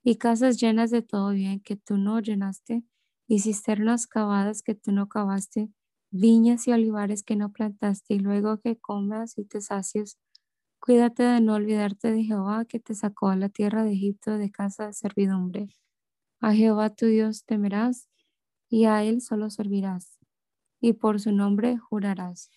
y 0.03 0.17
casas 0.17 0.61
llenas 0.61 0.91
de 0.91 1.03
todo 1.03 1.31
bien 1.31 1.61
que 1.61 1.77
tú 1.77 1.97
no 1.97 2.21
llenaste, 2.21 2.83
y 3.29 3.41
cisternas 3.41 4.07
cavadas 4.07 4.63
que 4.63 4.75
tú 4.75 4.91
no 4.91 5.09
cavaste, 5.09 5.71
viñas 6.11 6.69
y 6.69 6.73
olivares 6.73 7.23
que 7.23 7.37
no 7.37 7.53
plantaste, 7.53 8.15
y 8.15 8.19
luego 8.21 8.59
que 8.61 8.79
comas 8.79 9.39
y 9.39 9.45
te 9.45 9.61
sacies, 9.61 10.19
cuídate 10.81 11.23
de 11.25 11.41
no 11.41 11.55
olvidarte 11.55 12.13
de 12.13 12.25
Jehová 12.25 12.65
que 12.67 12.81
te 12.81 12.95
sacó 12.95 13.29
a 13.29 13.37
la 13.37 13.49
tierra 13.51 13.85
de 13.85 13.93
Egipto 13.93 14.39
de 14.39 14.51
casa 14.51 14.87
de 14.89 14.93
servidumbre. 14.95 15.69
A 16.41 16.55
Jehová 16.55 16.91
tu 16.91 17.07
Dios 17.07 17.45
temerás, 17.47 18.09
y 18.71 18.87
a 18.87 19.05
él 19.05 19.23
solo 19.23 19.51
servirás, 19.51 20.19
y 20.81 20.95
por 20.95 21.21
su 21.21 21.33
nombre 21.33 21.79
jurarás. 21.79 22.51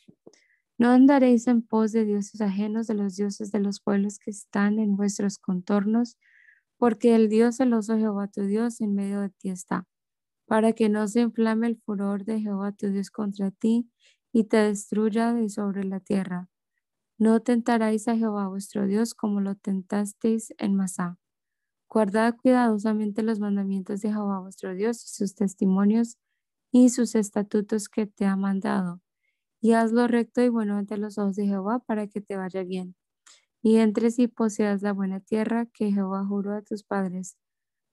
No 0.78 0.90
andaréis 0.92 1.48
en 1.48 1.62
pos 1.62 1.92
de 1.94 2.06
dioses 2.06 2.42
ajenos 2.42 2.88
de 2.88 2.96
los 2.96 3.16
dioses 3.16 3.52
de 3.52 3.60
los 3.60 3.82
pueblos 3.82 4.20
que 4.20 4.32
están 4.32 4.80
en 4.80 4.96
vuestros 4.98 5.38
contornos, 5.40 6.18
porque 6.78 7.16
el 7.16 7.30
Dios 7.30 7.58
celoso 7.58 7.98
Jehová 7.98 8.28
tu 8.28 8.44
Dios 8.46 8.82
en 8.82 8.96
medio 8.96 9.22
de 9.22 9.30
ti 9.30 9.50
está, 9.52 9.88
para 10.52 10.74
que 10.74 10.90
no 10.90 11.08
se 11.08 11.22
inflame 11.22 11.66
el 11.66 11.78
furor 11.78 12.26
de 12.26 12.42
Jehová 12.42 12.74
tu 12.74 12.92
Dios 12.92 13.10
contra 13.10 13.52
ti 13.52 13.90
y 14.34 14.44
te 14.44 14.58
destruya 14.58 15.32
de 15.32 15.48
sobre 15.48 15.86
la 15.86 16.02
tierra. 16.02 16.50
No 17.18 17.40
tentaréis 17.40 18.10
a 18.10 18.18
Jehová 18.18 18.50
vuestro 18.50 18.86
Dios 18.86 19.14
como 19.14 19.40
lo 19.40 19.56
tentasteis 19.56 20.54
en 20.58 20.76
Masá. 20.76 21.18
Guardad 21.88 22.36
cuidadosamente 22.36 23.24
los 23.24 23.40
mandamientos 23.40 24.02
de 24.02 24.10
Jehová 24.10 24.42
vuestro 24.42 24.76
Dios 24.76 25.02
y 25.06 25.08
sus 25.08 25.36
testimonios 25.36 26.18
y 26.70 26.90
sus 26.90 27.16
estatutos 27.16 27.88
que 27.88 28.06
te 28.06 28.26
ha 28.26 28.36
mandado 28.36 29.00
y 29.62 29.72
hazlo 29.72 30.10
recto 30.10 30.42
y 30.42 30.50
bueno 30.50 30.76
ante 30.76 30.98
los 30.98 31.18
ojos 31.18 31.38
de 31.38 31.46
Jehová 31.46 31.80
para 31.80 32.08
que 32.08 32.20
te 32.20 32.36
vaya 32.36 32.66
bien. 32.66 32.98
Y 33.62 33.78
entres 33.78 34.20
y 34.20 34.28
poseas 34.28 34.82
la 34.82 34.92
buena 34.92 35.22
tierra 35.22 35.68
que 35.68 35.94
Jehová 35.94 36.26
juró 36.26 36.54
a 36.58 36.62
tus 36.62 36.84
padres, 36.84 37.38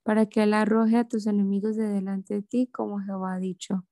para 0.09 0.25
que 0.25 0.41
él 0.41 0.55
arroje 0.55 0.97
a 0.97 1.07
tus 1.07 1.27
enemigos 1.27 1.75
de 1.75 1.87
delante 1.87 2.33
de 2.33 2.41
ti, 2.41 2.65
como 2.65 2.99
Jehová 2.99 3.35
ha 3.35 3.39
dicho. 3.39 3.85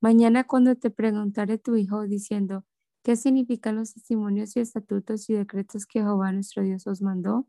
Mañana 0.00 0.42
cuando 0.42 0.74
te 0.74 0.90
preguntare 0.90 1.56
tu 1.56 1.76
hijo 1.76 2.02
diciendo, 2.08 2.64
¿qué 3.04 3.14
significan 3.14 3.76
los 3.76 3.94
testimonios 3.94 4.56
y 4.56 4.58
estatutos 4.58 5.30
y 5.30 5.34
decretos 5.34 5.86
que 5.86 6.00
Jehová 6.00 6.32
nuestro 6.32 6.64
Dios 6.64 6.88
os 6.88 7.00
mandó? 7.00 7.46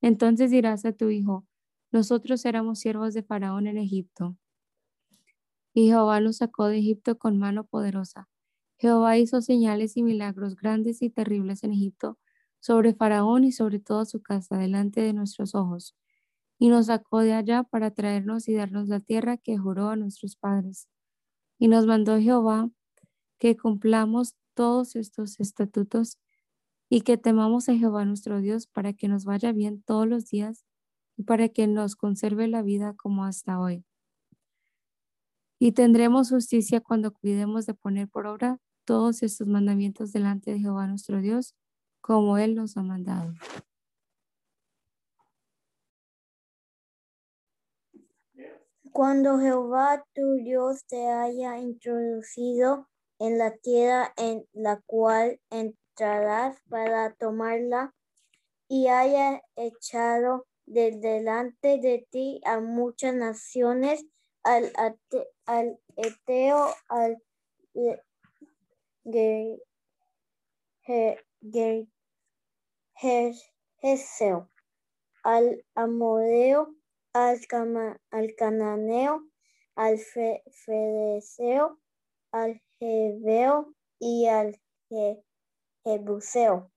Entonces 0.00 0.52
dirás 0.52 0.84
a 0.84 0.92
tu 0.92 1.08
hijo, 1.08 1.44
nosotros 1.90 2.44
éramos 2.44 2.78
siervos 2.78 3.12
de 3.12 3.24
Faraón 3.24 3.66
en 3.66 3.76
Egipto. 3.76 4.36
Y 5.74 5.88
Jehová 5.88 6.20
nos 6.20 6.36
sacó 6.36 6.66
de 6.66 6.78
Egipto 6.78 7.18
con 7.18 7.40
mano 7.40 7.64
poderosa 7.64 8.28
Jehová 8.78 9.18
hizo 9.18 9.40
señales 9.40 9.96
y 9.96 10.04
milagros 10.04 10.54
grandes 10.54 11.02
y 11.02 11.10
terribles 11.10 11.64
en 11.64 11.72
Egipto 11.72 12.20
sobre 12.60 12.94
Faraón 12.94 13.42
y 13.42 13.50
sobre 13.50 13.80
toda 13.80 14.04
su 14.04 14.22
casa 14.22 14.56
delante 14.58 15.00
de 15.00 15.12
nuestros 15.12 15.56
ojos, 15.56 15.96
y 16.62 16.68
nos 16.68 16.86
sacó 16.86 17.22
de 17.22 17.32
allá 17.32 17.64
para 17.64 17.90
traernos 17.90 18.46
y 18.48 18.54
darnos 18.54 18.86
la 18.86 19.00
tierra 19.00 19.36
que 19.36 19.58
juró 19.58 19.88
a 19.88 19.96
nuestros 19.96 20.36
padres. 20.36 20.88
Y 21.58 21.66
nos 21.66 21.86
mandó 21.86 22.20
Jehová 22.20 22.70
que 23.40 23.56
cumplamos 23.56 24.36
todos 24.54 24.94
estos 24.94 25.40
estatutos 25.40 26.20
y 26.88 27.00
que 27.00 27.18
temamos 27.18 27.68
a 27.68 27.74
Jehová 27.74 28.04
nuestro 28.04 28.40
Dios 28.40 28.68
para 28.68 28.92
que 28.92 29.08
nos 29.08 29.24
vaya 29.24 29.50
bien 29.50 29.82
todos 29.82 30.06
los 30.06 30.26
días 30.26 30.64
y 31.16 31.24
para 31.24 31.48
que 31.48 31.66
nos 31.66 31.96
conserve 31.96 32.46
la 32.46 32.62
vida 32.62 32.94
como 32.96 33.24
hasta 33.24 33.58
hoy. 33.58 33.84
Y 35.58 35.72
tendremos 35.72 36.30
justicia 36.30 36.80
cuando 36.80 37.12
cuidemos 37.12 37.66
de 37.66 37.74
poner 37.74 38.08
por 38.08 38.28
obra 38.28 38.60
todos 38.84 39.24
estos 39.24 39.48
mandamientos 39.48 40.12
delante 40.12 40.52
de 40.52 40.60
Jehová 40.60 40.86
nuestro 40.86 41.20
Dios, 41.20 41.56
como 42.00 42.38
Él 42.38 42.54
nos 42.54 42.76
ha 42.76 42.84
mandado. 42.84 43.34
Cuando 48.92 49.38
Jehová 49.38 50.04
tu 50.12 50.34
Dios 50.44 50.84
te 50.86 51.08
haya 51.08 51.56
introducido 51.56 52.90
en 53.18 53.38
la 53.38 53.56
tierra 53.56 54.12
en 54.18 54.46
la 54.52 54.82
cual 54.84 55.40
entrarás 55.48 56.58
para 56.68 57.14
tomarla 57.14 57.94
y 58.68 58.88
haya 58.88 59.40
echado 59.56 60.46
de 60.66 60.90
delante 60.98 61.78
de 61.78 62.06
ti 62.10 62.42
a 62.44 62.60
muchas 62.60 63.14
naciones, 63.14 64.04
al, 64.42 64.70
al 65.46 65.80
Eteo, 65.96 66.66
al 66.88 67.16
Geseo, 73.80 74.50
al 75.22 75.64
Amoreo, 75.74 76.74
al, 77.12 78.34
Cananeo, 78.36 79.26
al 79.74 79.98
Fedeseo, 79.98 81.78
al 82.32 82.60
Jebeo 82.78 83.74
y 83.98 84.26
al 84.26 84.60
Jebuseo. 85.84 86.70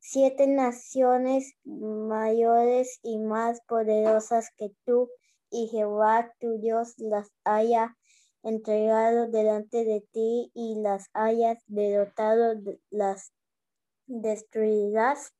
Siete 0.00 0.46
naciones 0.46 1.54
mayores 1.64 3.00
y 3.02 3.18
más 3.18 3.60
poderosas 3.66 4.50
que 4.56 4.72
tú 4.84 5.10
y 5.50 5.68
Jehová 5.68 6.32
tu 6.40 6.58
Dios 6.60 6.94
las 6.98 7.30
haya 7.44 7.96
entregado 8.42 9.28
delante 9.28 9.84
de 9.84 10.06
ti 10.12 10.50
y 10.54 10.80
las 10.80 11.08
hayas 11.12 11.58
derrotado, 11.66 12.54
las 12.90 13.32
destruirás 14.06 15.32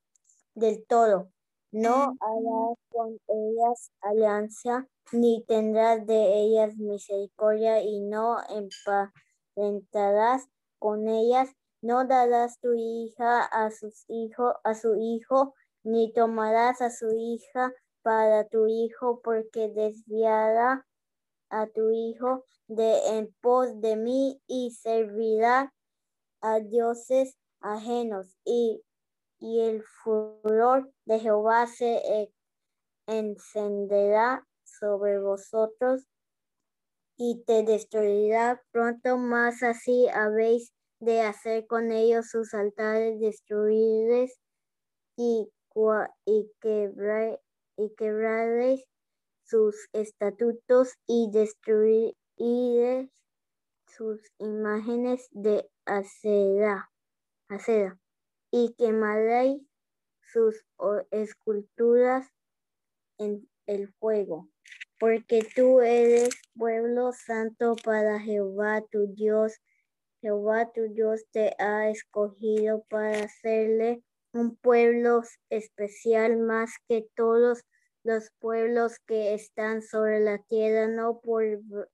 del 0.55 0.85
todo. 0.87 1.31
No 1.73 2.17
harás 2.21 2.79
con 2.91 3.19
ellas 3.29 3.91
alianza, 4.01 4.89
ni 5.13 5.45
tendrás 5.45 6.07
de 6.07 6.41
ellas 6.41 6.77
misericordia, 6.79 7.83
y 7.83 8.01
no 8.01 8.39
emparentarás 8.49 10.49
con 10.79 11.09
ellas. 11.09 11.51
No 11.83 12.07
darás 12.07 12.59
tu 12.61 12.73
hija 12.75 13.43
a 13.45 13.71
sus 13.71 14.05
hijos, 14.09 14.55
a 14.65 14.75
su 14.75 14.97
hijo, 14.97 15.55
ni 15.85 16.11
tomarás 16.13 16.81
a 16.81 16.91
su 16.91 17.11
hija 17.15 17.73
para 18.03 18.49
tu 18.49 18.67
hijo, 18.67 19.21
porque 19.23 19.69
desviará 19.69 20.87
a 21.51 21.67
tu 21.69 21.91
hijo 21.91 22.45
de 22.69 22.99
en 23.19 23.35
pos 23.43 23.81
de 23.81 23.97
mí 23.97 24.41
y 24.49 24.73
servirá 24.73 25.73
a 26.43 26.61
dioses 26.61 27.37
ajenos 27.61 28.37
y, 28.45 28.83
y 29.41 29.61
el 29.61 29.83
furor 29.83 30.91
de 31.05 31.19
Jehová 31.21 31.67
se 31.67 31.97
e, 31.97 32.33
encenderá 33.07 34.47
sobre 34.65 35.19
vosotros 35.21 36.07
y 37.17 37.43
te 37.45 37.63
destruirá 37.63 38.63
pronto 38.71 39.17
más 39.17 39.63
así 39.63 40.09
habéis 40.09 40.73
de 41.01 41.21
hacer 41.21 41.67
con 41.67 41.93
ellos 41.93 42.29
sus 42.31 42.55
altares 42.55 43.21
destruides 43.21 44.39
y, 45.17 45.49
y, 46.25 46.53
quebra, 46.61 47.39
y 47.77 47.95
quebraréis 47.97 48.85
sus 49.45 49.89
estatutos 49.93 50.95
y 51.07 51.31
destruir 51.33 52.15
sus 53.87 54.21
imágenes 54.39 55.29
de 55.33 55.69
acera, 55.87 56.91
acera 57.49 57.99
y 58.51 58.75
quemaréis 58.75 59.63
sus 60.33 60.65
esculturas 61.11 62.27
en 63.19 63.49
el 63.67 63.93
fuego, 63.95 64.49
porque 64.99 65.47
tú 65.55 65.81
eres 65.81 66.31
pueblo 66.57 67.13
santo 67.13 67.77
para 67.85 68.19
Jehová 68.21 68.83
tu 68.91 69.13
Dios. 69.15 69.55
Jehová 70.21 70.71
tu 70.73 70.93
Dios 70.93 71.25
te 71.31 71.55
ha 71.59 71.91
escogido 71.91 72.85
para 72.89 73.25
hacerle 73.25 74.03
un 74.33 74.57
pueblo 74.57 75.23
especial 75.49 76.39
más 76.39 76.73
que 76.89 77.07
todos 77.15 77.65
los 78.03 78.31
pueblos 78.39 78.99
que 79.07 79.35
están 79.35 79.83
sobre 79.83 80.21
la 80.21 80.39
tierra, 80.39 80.89
no 80.89 81.21
por 81.21 81.45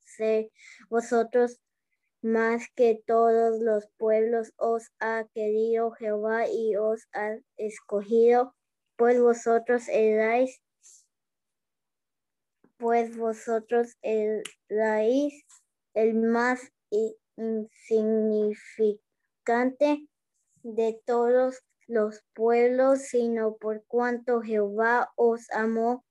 ser 0.01 0.51
vosotros 0.89 1.61
más 2.25 2.65
que 2.75 3.01
todos 3.07 3.61
los 3.61 3.87
pueblos 3.99 4.53
os 4.57 4.91
ha 4.99 5.27
querido 5.35 5.91
Jehová 5.91 6.49
y 6.49 6.75
os 6.75 7.07
ha 7.13 7.37
escogido, 7.59 8.55
pues 8.97 9.21
vosotros 9.21 9.87
erais, 9.89 10.63
pues 12.79 13.15
vosotros 13.19 13.99
erais 14.01 15.45
el 15.93 16.15
más 16.15 16.73
insignificante 17.37 20.09
de 20.63 20.99
todos 21.05 21.61
los 21.87 22.23
pueblos, 22.33 23.01
sino 23.01 23.59
por 23.59 23.85
cuanto 23.85 24.41
Jehová 24.41 25.13
os 25.17 25.51
amó 25.51 26.07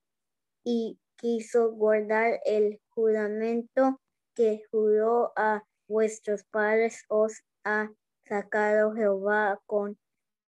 y 0.63 0.99
quiso 1.17 1.71
guardar 1.71 2.39
el 2.45 2.79
juramento 2.89 3.99
que 4.35 4.61
juró 4.69 5.33
a 5.35 5.63
vuestros 5.93 6.43
padres, 6.45 7.05
os 7.07 7.43
ha 7.63 7.89
sacado 8.27 8.93
Jehová 8.93 9.61
con 9.67 9.97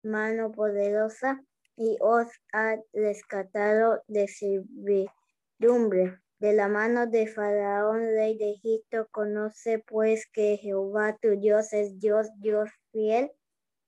mano 0.02 0.50
poderosa 0.50 1.44
y 1.76 1.98
os 2.00 2.26
ha 2.54 2.76
rescatado 2.94 4.02
de 4.08 4.28
servidumbre 4.28 6.18
de 6.38 6.52
la 6.54 6.68
mano 6.68 7.06
de 7.06 7.26
Faraón, 7.26 8.00
rey 8.00 8.38
de 8.38 8.52
Egipto. 8.52 9.08
Conoce 9.10 9.78
pues 9.80 10.26
que 10.32 10.56
Jehová 10.56 11.18
tu 11.20 11.38
Dios 11.38 11.72
es 11.74 12.00
Dios, 12.00 12.28
Dios 12.38 12.70
fiel, 12.92 13.30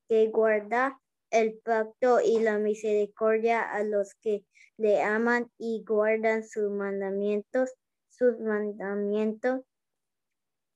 que 0.07 0.27
guarda 0.29 0.99
el 1.31 1.59
pacto 1.63 2.21
y 2.21 2.39
la 2.39 2.59
misericordia 2.59 3.61
a 3.61 3.83
los 3.83 4.13
que 4.21 4.45
le 4.77 5.01
aman 5.01 5.51
y 5.57 5.83
guardan 5.83 6.43
sus 6.43 6.69
mandamientos, 6.69 7.71
sus 8.07 8.39
mandamientos 8.39 9.61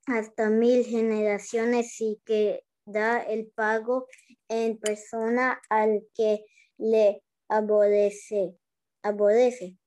hasta 0.08 0.50
mil 0.50 0.86
generaciones 0.86 2.00
y 2.02 2.20
que 2.26 2.64
da 2.86 3.22
el 3.22 3.48
pago 3.48 4.08
en 4.50 4.78
persona 4.78 5.62
al 5.70 6.06
que 6.14 6.46
le 6.78 7.24
aborrece, 7.48 8.58
aborrece 9.02 9.78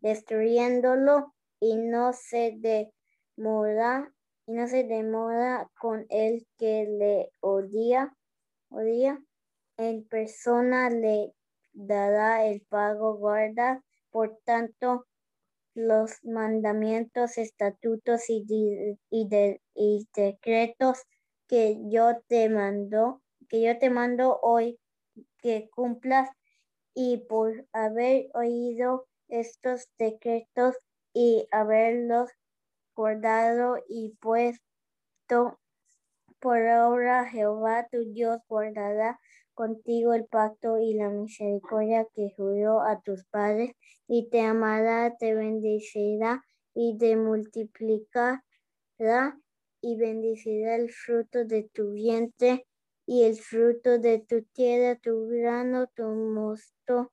destruyéndolo 0.00 1.34
y 1.60 1.76
no 1.76 2.12
se 2.12 2.54
demora 2.56 4.12
y 4.46 4.52
no 4.52 4.68
se 4.68 4.84
demora 4.84 5.70
con 5.80 6.06
el 6.10 6.46
que 6.58 6.84
le 6.84 7.30
odia, 7.40 8.14
odia 8.68 9.18
en 9.76 10.04
persona 10.04 10.90
le 10.90 11.32
dará 11.72 12.46
el 12.46 12.60
pago 12.68 13.16
guarda, 13.16 13.82
por 14.10 14.38
tanto, 14.44 15.06
los 15.74 16.24
mandamientos, 16.24 17.38
estatutos 17.38 18.28
y, 18.28 18.44
y, 19.10 20.08
decretos 20.14 21.02
que 21.48 21.76
yo 21.90 22.20
te 22.28 22.48
mando, 22.48 23.22
que 23.48 23.62
yo 23.62 23.78
te 23.78 23.90
mando 23.90 24.38
hoy, 24.42 24.78
que 25.38 25.68
cumplas. 25.70 26.30
Y 26.94 27.18
por 27.28 27.66
haber 27.72 28.28
oído 28.34 29.06
estos 29.28 29.88
decretos 29.98 30.76
y 31.12 31.48
haberlos 31.50 32.30
guardado 32.94 33.78
y 33.88 34.16
puesto 34.20 35.58
por 36.38 36.58
obra 36.58 37.24
Jehová 37.24 37.88
tu 37.90 38.04
Dios 38.12 38.38
guardará 38.48 39.18
contigo 39.54 40.14
el 40.14 40.26
pacto 40.26 40.78
y 40.78 40.94
la 40.94 41.08
misericordia 41.08 42.06
que 42.14 42.34
juró 42.36 42.82
a 42.82 43.00
tus 43.00 43.24
padres, 43.24 43.72
y 44.06 44.28
te 44.28 44.40
amará, 44.40 45.16
te 45.16 45.34
bendecirá 45.34 46.42
y 46.74 46.98
te 46.98 47.16
multiplicará 47.16 48.42
y 49.80 49.96
bendecirá 49.96 50.76
el 50.76 50.90
fruto 50.90 51.44
de 51.44 51.68
tu 51.72 51.92
vientre 51.92 52.66
y 53.06 53.24
el 53.24 53.36
fruto 53.36 53.98
de 53.98 54.18
tu 54.18 54.42
tierra, 54.52 54.96
tu 54.96 55.28
grano, 55.28 55.86
tu 55.94 56.04
mosto, 56.04 57.12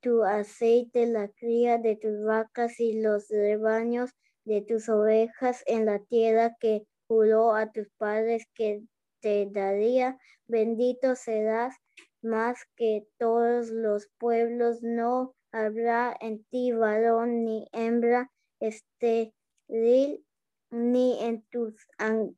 tu 0.00 0.24
aceite, 0.24 1.06
la 1.06 1.28
cría 1.28 1.78
de 1.78 1.96
tus 1.96 2.22
vacas 2.24 2.80
y 2.80 3.00
los 3.00 3.28
rebaños 3.28 4.10
de 4.44 4.62
tus 4.62 4.88
ovejas 4.88 5.62
en 5.66 5.86
la 5.86 5.98
tierra 5.98 6.56
que 6.60 6.86
juró 7.06 7.54
a 7.54 7.70
tus 7.70 7.88
padres 7.98 8.46
que 8.54 8.82
te 9.24 9.48
daría, 9.50 10.18
bendito 10.46 11.16
serás 11.16 11.74
más 12.20 12.58
que 12.76 13.06
todos 13.16 13.70
los 13.70 14.10
pueblos, 14.18 14.82
no 14.82 15.34
habrá 15.50 16.14
en 16.20 16.44
ti 16.44 16.72
varón 16.72 17.42
ni 17.42 17.66
hembra 17.72 18.30
estéril, 18.60 20.26
ni 20.70 21.18
en 21.24 21.42
tus 21.50 21.74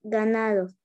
ganados. 0.05 0.77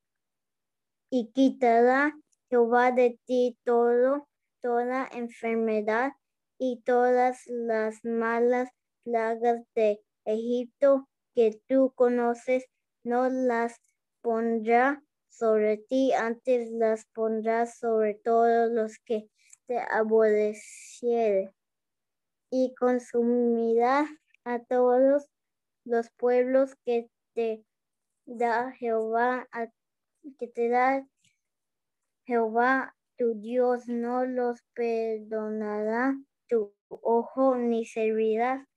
Y 1.12 1.32
quitará 1.34 2.18
Jehová 2.50 2.92
de 2.92 3.20
ti 3.28 3.60
todo, 3.64 4.28
toda 4.60 5.08
enfermedad 5.12 6.14
y 6.58 6.82
todas 6.84 7.44
las 7.46 8.04
malas 8.04 8.70
plagas 9.04 9.62
de 9.76 10.02
Egipto 10.26 11.08
que 11.36 11.62
tú 11.68 11.94
conoces, 11.94 12.66
no 13.04 13.30
las 13.30 13.80
pondrá 14.22 15.04
sobre 15.32 15.78
ti, 15.78 16.12
antes 16.14 16.70
las 16.72 17.06
pondrás 17.14 17.80
sobre 17.80 18.16
todos 18.16 18.72
los 18.72 19.00
que 19.00 19.30
te 19.66 19.80
aborrecieren. 19.80 21.52
Y 22.52 22.76
consumirá 22.76 24.06
a 24.44 24.60
todos 24.60 25.26
los 25.86 26.12
pueblos 26.12 26.76
que 26.86 27.10
te 27.34 27.64
da 28.26 28.72
Jehová, 28.74 29.48
que 30.38 30.48
te 30.48 30.70
da 30.70 31.08
Jehová 32.26 32.94
tu 33.18 33.34
Dios, 33.40 33.88
no 33.88 34.26
los 34.26 34.62
perdonará 34.74 36.16
tu 36.48 36.74
ojo, 36.90 37.56
ni 37.56 37.86
servirás, 37.86 38.68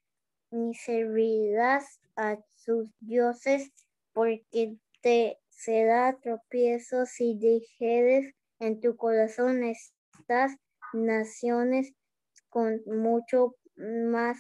ni 0.51 0.75
servirás 0.75 2.01
a 2.15 2.39
sus 2.55 2.91
dioses, 3.01 3.73
porque 4.13 4.77
te 5.01 5.41
será 5.55 6.19
tropiezo 6.21 7.07
si 7.07 7.37
dijeres 7.39 8.35
en 8.61 8.81
tu 8.81 8.97
corazón 8.97 9.63
estas 9.65 10.57
naciones 10.93 11.93
con 12.49 12.83
mucho 12.87 13.57
más 13.77 14.39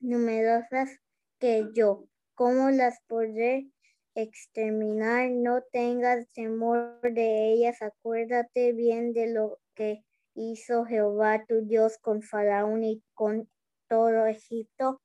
numerosas 0.00 0.90
que 1.38 1.68
yo. 1.74 2.06
¿Cómo 2.34 2.70
las 2.70 2.98
podré 3.06 3.68
exterminar? 4.14 5.30
No 5.30 5.62
tengas 5.72 6.26
temor 6.32 7.00
de 7.02 7.52
ellas. 7.52 7.80
Acuérdate 7.82 8.72
bien 8.72 9.12
de 9.12 9.32
lo 9.32 9.58
que 9.74 10.04
hizo 10.34 10.84
Jehová 10.84 11.44
tu 11.46 11.64
Dios 11.66 11.98
con 11.98 12.22
Faraón 12.22 12.82
y 12.84 13.02
con 13.14 13.48
todo 13.88 14.26
Egipto, 14.26 15.00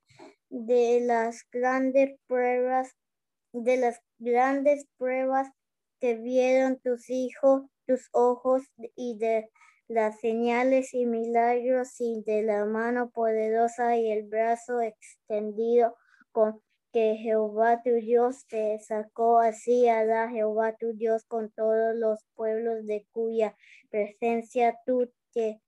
de 0.49 1.01
las 1.01 1.45
grandes 1.51 2.17
pruebas 2.27 2.95
de 3.53 3.77
las 3.77 4.01
grandes 4.17 4.85
pruebas 4.97 5.47
que 5.99 6.15
vieron 6.15 6.79
tus 6.79 7.09
hijos, 7.09 7.63
tus 7.85 8.09
ojos 8.11 8.63
y 8.95 9.17
de 9.17 9.49
las 9.87 10.19
señales 10.19 10.93
y 10.93 11.05
milagros 11.05 11.99
y 11.99 12.21
de 12.25 12.43
la 12.43 12.65
mano 12.65 13.09
poderosa 13.09 13.97
y 13.97 14.11
el 14.11 14.23
brazo 14.23 14.81
extendido 14.81 15.95
con 16.31 16.61
que 16.91 17.15
Jehová 17.15 17.81
tu 17.83 17.91
Dios 17.91 18.45
te 18.47 18.79
sacó, 18.79 19.39
así 19.39 19.87
hará 19.87 20.29
Jehová 20.29 20.75
tu 20.75 20.93
Dios 20.93 21.23
con 21.25 21.51
todos 21.51 21.95
los 21.95 22.19
pueblos 22.35 22.85
de 22.85 23.05
cuya 23.11 23.55
presencia 23.89 24.77
tú 24.85 25.11
te 25.33 25.61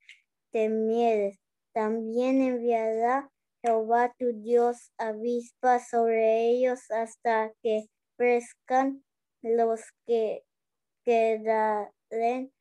temieres. 0.51 1.39
También 1.73 2.41
enviará 2.41 3.29
Jehová 3.63 4.13
tu 4.17 4.33
Dios 4.33 4.91
avispa 4.97 5.79
sobre 5.79 6.49
ellos 6.49 6.79
hasta 6.91 7.51
que 7.61 7.85
crezcan 8.17 9.03
los 9.41 9.81
que 10.05 10.43
quedaren 11.03 12.51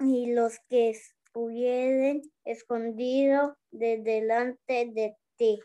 y 0.00 0.32
los 0.32 0.58
que 0.68 0.94
hubieren 1.34 2.22
escondido 2.44 3.56
de 3.70 3.98
delante 3.98 4.90
de 4.92 5.16
ti. 5.36 5.60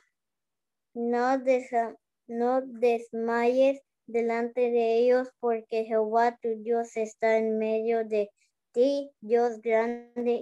no, 0.93 1.38
desa- 1.38 1.95
no 2.28 2.61
desmayes 2.61 3.82
delante 4.07 4.72
de 4.72 4.97
ellos, 4.97 5.30
porque 5.39 5.86
Jehová 5.86 6.38
tu 6.41 6.49
Dios 6.63 6.95
está 6.97 7.38
en 7.38 7.57
medio 7.57 8.03
de 8.05 8.32
ti, 8.72 9.11
Dios 9.22 9.61
grande 9.61 10.39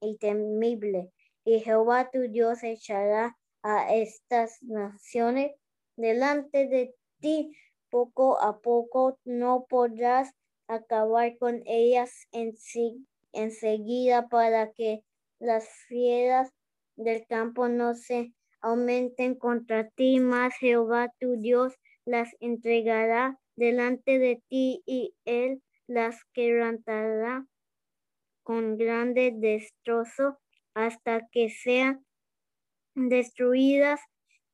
y 0.00 0.16
temible. 0.18 1.10
Y 1.50 1.58
Jehová 1.58 2.10
tu 2.12 2.28
Dios 2.28 2.62
echará 2.62 3.36
a 3.64 3.92
estas 3.92 4.62
naciones 4.62 5.50
delante 5.96 6.68
de 6.68 6.94
ti. 7.18 7.56
Poco 7.88 8.40
a 8.40 8.60
poco, 8.60 9.18
no 9.24 9.66
podrás 9.68 10.30
acabar 10.68 11.36
con 11.38 11.62
ellas 11.66 12.28
enseguida 13.32 14.28
para 14.28 14.70
que 14.70 15.02
las 15.40 15.68
fieras 15.88 16.52
del 16.94 17.26
campo 17.26 17.68
no 17.68 17.96
se 17.96 18.32
aumenten 18.60 19.34
contra 19.34 19.88
ti, 19.88 20.20
mas 20.20 20.54
Jehová 20.54 21.12
tu 21.18 21.34
Dios 21.40 21.74
las 22.04 22.28
entregará 22.38 23.40
delante 23.56 24.20
de 24.20 24.40
ti 24.46 24.84
y 24.86 25.16
él 25.24 25.60
las 25.88 26.22
quebrantará 26.32 27.44
con 28.44 28.76
grande 28.76 29.32
destrozo 29.34 30.39
hasta 30.74 31.28
que 31.32 31.50
sean 31.50 32.04
destruidas. 32.94 34.00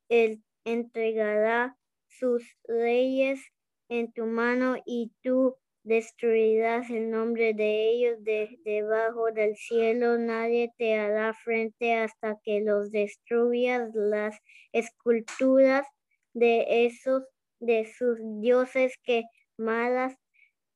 Él 0.08 0.42
entregará 0.64 1.76
sus 2.08 2.44
reyes 2.64 3.40
en 3.88 4.12
tu 4.12 4.26
mano 4.26 4.76
y 4.84 5.12
tú 5.22 5.56
destruirás 5.84 6.90
el 6.90 7.10
nombre 7.10 7.54
de 7.54 7.90
ellos 7.90 8.24
de 8.24 8.58
debajo 8.64 9.30
del 9.30 9.54
cielo. 9.56 10.18
Nadie 10.18 10.72
te 10.76 10.98
hará 10.98 11.32
frente 11.32 11.94
hasta 11.94 12.40
que 12.42 12.60
los 12.60 12.90
destruyas 12.90 13.90
las 13.94 14.36
esculturas 14.72 15.86
de 16.34 16.86
esos 16.86 17.22
de 17.60 17.86
sus 17.86 18.18
dioses 18.40 18.94
que 19.04 19.24
malas 19.56 20.14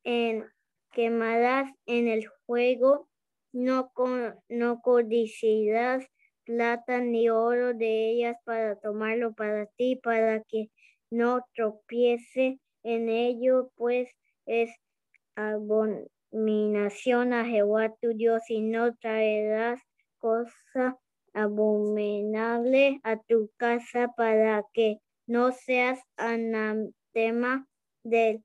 en 0.04 0.46
quemarás 0.92 1.70
en 1.86 2.08
el 2.08 2.28
fuego. 2.46 3.09
No, 3.52 3.92
no 4.48 4.80
codiciarás 4.80 6.06
plata 6.44 7.00
ni 7.00 7.28
oro 7.30 7.74
de 7.74 8.10
ellas 8.10 8.36
para 8.44 8.76
tomarlo 8.76 9.32
para 9.34 9.66
ti, 9.66 9.96
para 9.96 10.42
que 10.44 10.70
no 11.10 11.44
tropiece 11.54 12.58
en 12.82 13.08
ello, 13.08 13.70
pues 13.76 14.10
es 14.46 14.70
abominación 15.36 17.32
a 17.32 17.44
Jehová 17.44 17.94
tu 18.00 18.14
Dios 18.14 18.42
y 18.48 18.62
no 18.62 18.94
traerás 18.96 19.80
cosa 20.18 20.98
abominable 21.32 23.00
a 23.02 23.16
tu 23.16 23.50
casa 23.56 24.12
para 24.16 24.64
que 24.72 24.98
no 25.26 25.52
seas 25.52 26.00
anatema 26.16 27.66
del 28.04 28.44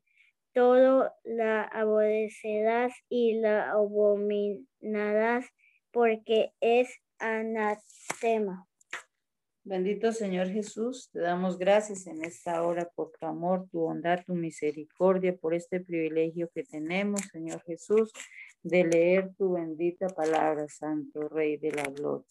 todo 0.53 1.11
la 1.23 1.63
aborrecerás 1.63 2.93
y 3.09 3.39
la 3.39 3.71
abominarás 4.85 5.45
porque 5.91 6.51
es 6.59 6.89
anatema. 7.19 8.67
Bendito 9.63 10.11
Señor 10.11 10.49
Jesús, 10.49 11.09
te 11.11 11.19
damos 11.19 11.57
gracias 11.57 12.05
en 12.05 12.23
esta 12.23 12.61
hora 12.61 12.87
por 12.93 13.11
tu 13.19 13.25
amor, 13.25 13.67
tu 13.71 13.79
bondad, 13.79 14.23
tu 14.23 14.35
misericordia, 14.35 15.35
por 15.35 15.55
este 15.55 15.79
privilegio 15.79 16.51
que 16.53 16.63
tenemos, 16.63 17.21
Señor 17.31 17.63
Jesús, 17.63 18.11
de 18.61 18.83
leer 18.83 19.33
tu 19.35 19.53
bendita 19.53 20.07
palabra, 20.09 20.67
Santo 20.67 21.27
Rey 21.29 21.57
de 21.57 21.71
la 21.71 21.83
Gloria. 21.83 22.27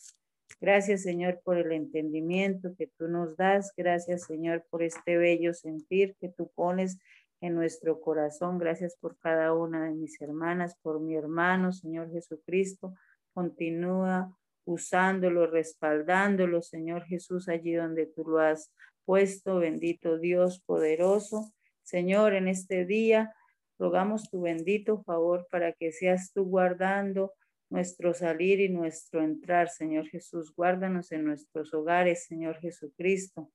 Gracias, 0.61 1.03
Señor, 1.03 1.41
por 1.45 1.59
el 1.59 1.73
entendimiento 1.73 2.77
que 2.79 2.87
tú 2.87 3.09
nos 3.09 3.37
das. 3.37 3.73
Gracias, 3.77 4.27
Señor, 4.27 4.65
por 4.71 4.85
este 4.85 5.17
bello 5.17 5.55
sentir 5.55 6.15
que 6.21 6.29
tú 6.29 6.53
pones 6.55 6.99
en 7.45 7.55
nuestro 7.55 8.01
corazón. 8.01 8.57
Gracias 8.57 8.97
por 8.97 9.19
cada 9.19 9.53
una 9.53 9.85
de 9.85 9.93
mis 9.93 10.19
hermanas, 10.23 10.79
por 10.81 10.99
mi 10.99 11.15
hermano, 11.15 11.73
Señor 11.73 12.11
Jesucristo. 12.11 12.95
Continúa 13.35 14.35
usándolo, 14.65 15.47
respaldándolo, 15.47 16.63
Señor 16.63 17.05
Jesús, 17.05 17.51
allí 17.51 17.75
donde 17.75 18.07
tú 18.07 18.25
lo 18.25 18.39
has 18.39 18.73
puesto. 19.05 19.59
Bendito 19.59 20.19
Dios 20.19 20.63
poderoso. 20.65 21.53
Señor, 21.83 22.33
en 22.33 22.49
este 22.49 22.87
día 22.87 23.35
rogamos 23.79 24.31
tu 24.31 24.41
bendito 24.41 25.03
favor 25.03 25.47
para 25.51 25.75
que 25.75 25.93
seas 25.93 26.33
tú 26.33 26.47
guardando 26.47 27.35
nuestro 27.69 28.15
salir 28.15 28.61
y 28.61 28.71
nuestro 28.71 29.23
entrar, 29.23 29.69
Señor 29.69 30.07
Jesús. 30.09 30.55
Guárdanos 30.57 31.13
en 31.13 31.27
nuestros 31.27 31.75
hogares, 31.75 32.25
Señor 32.25 32.59
Jesucristo. 32.61 33.51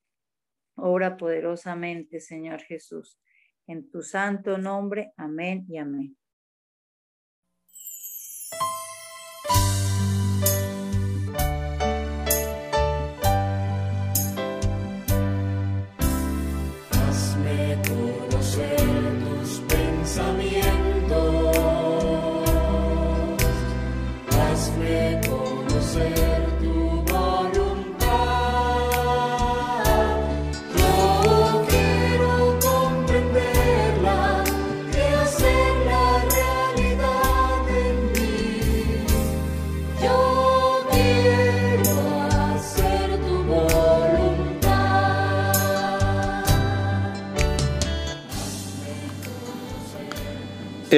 Obra 0.75 1.17
poderosamente, 1.17 2.19
Señor 2.19 2.61
Jesús. 2.61 3.17
En 3.69 3.87
tu 3.91 4.01
santo 4.01 4.57
nombre, 4.57 5.13
amén 5.15 5.63
y 5.69 5.77
amén. 5.77 6.18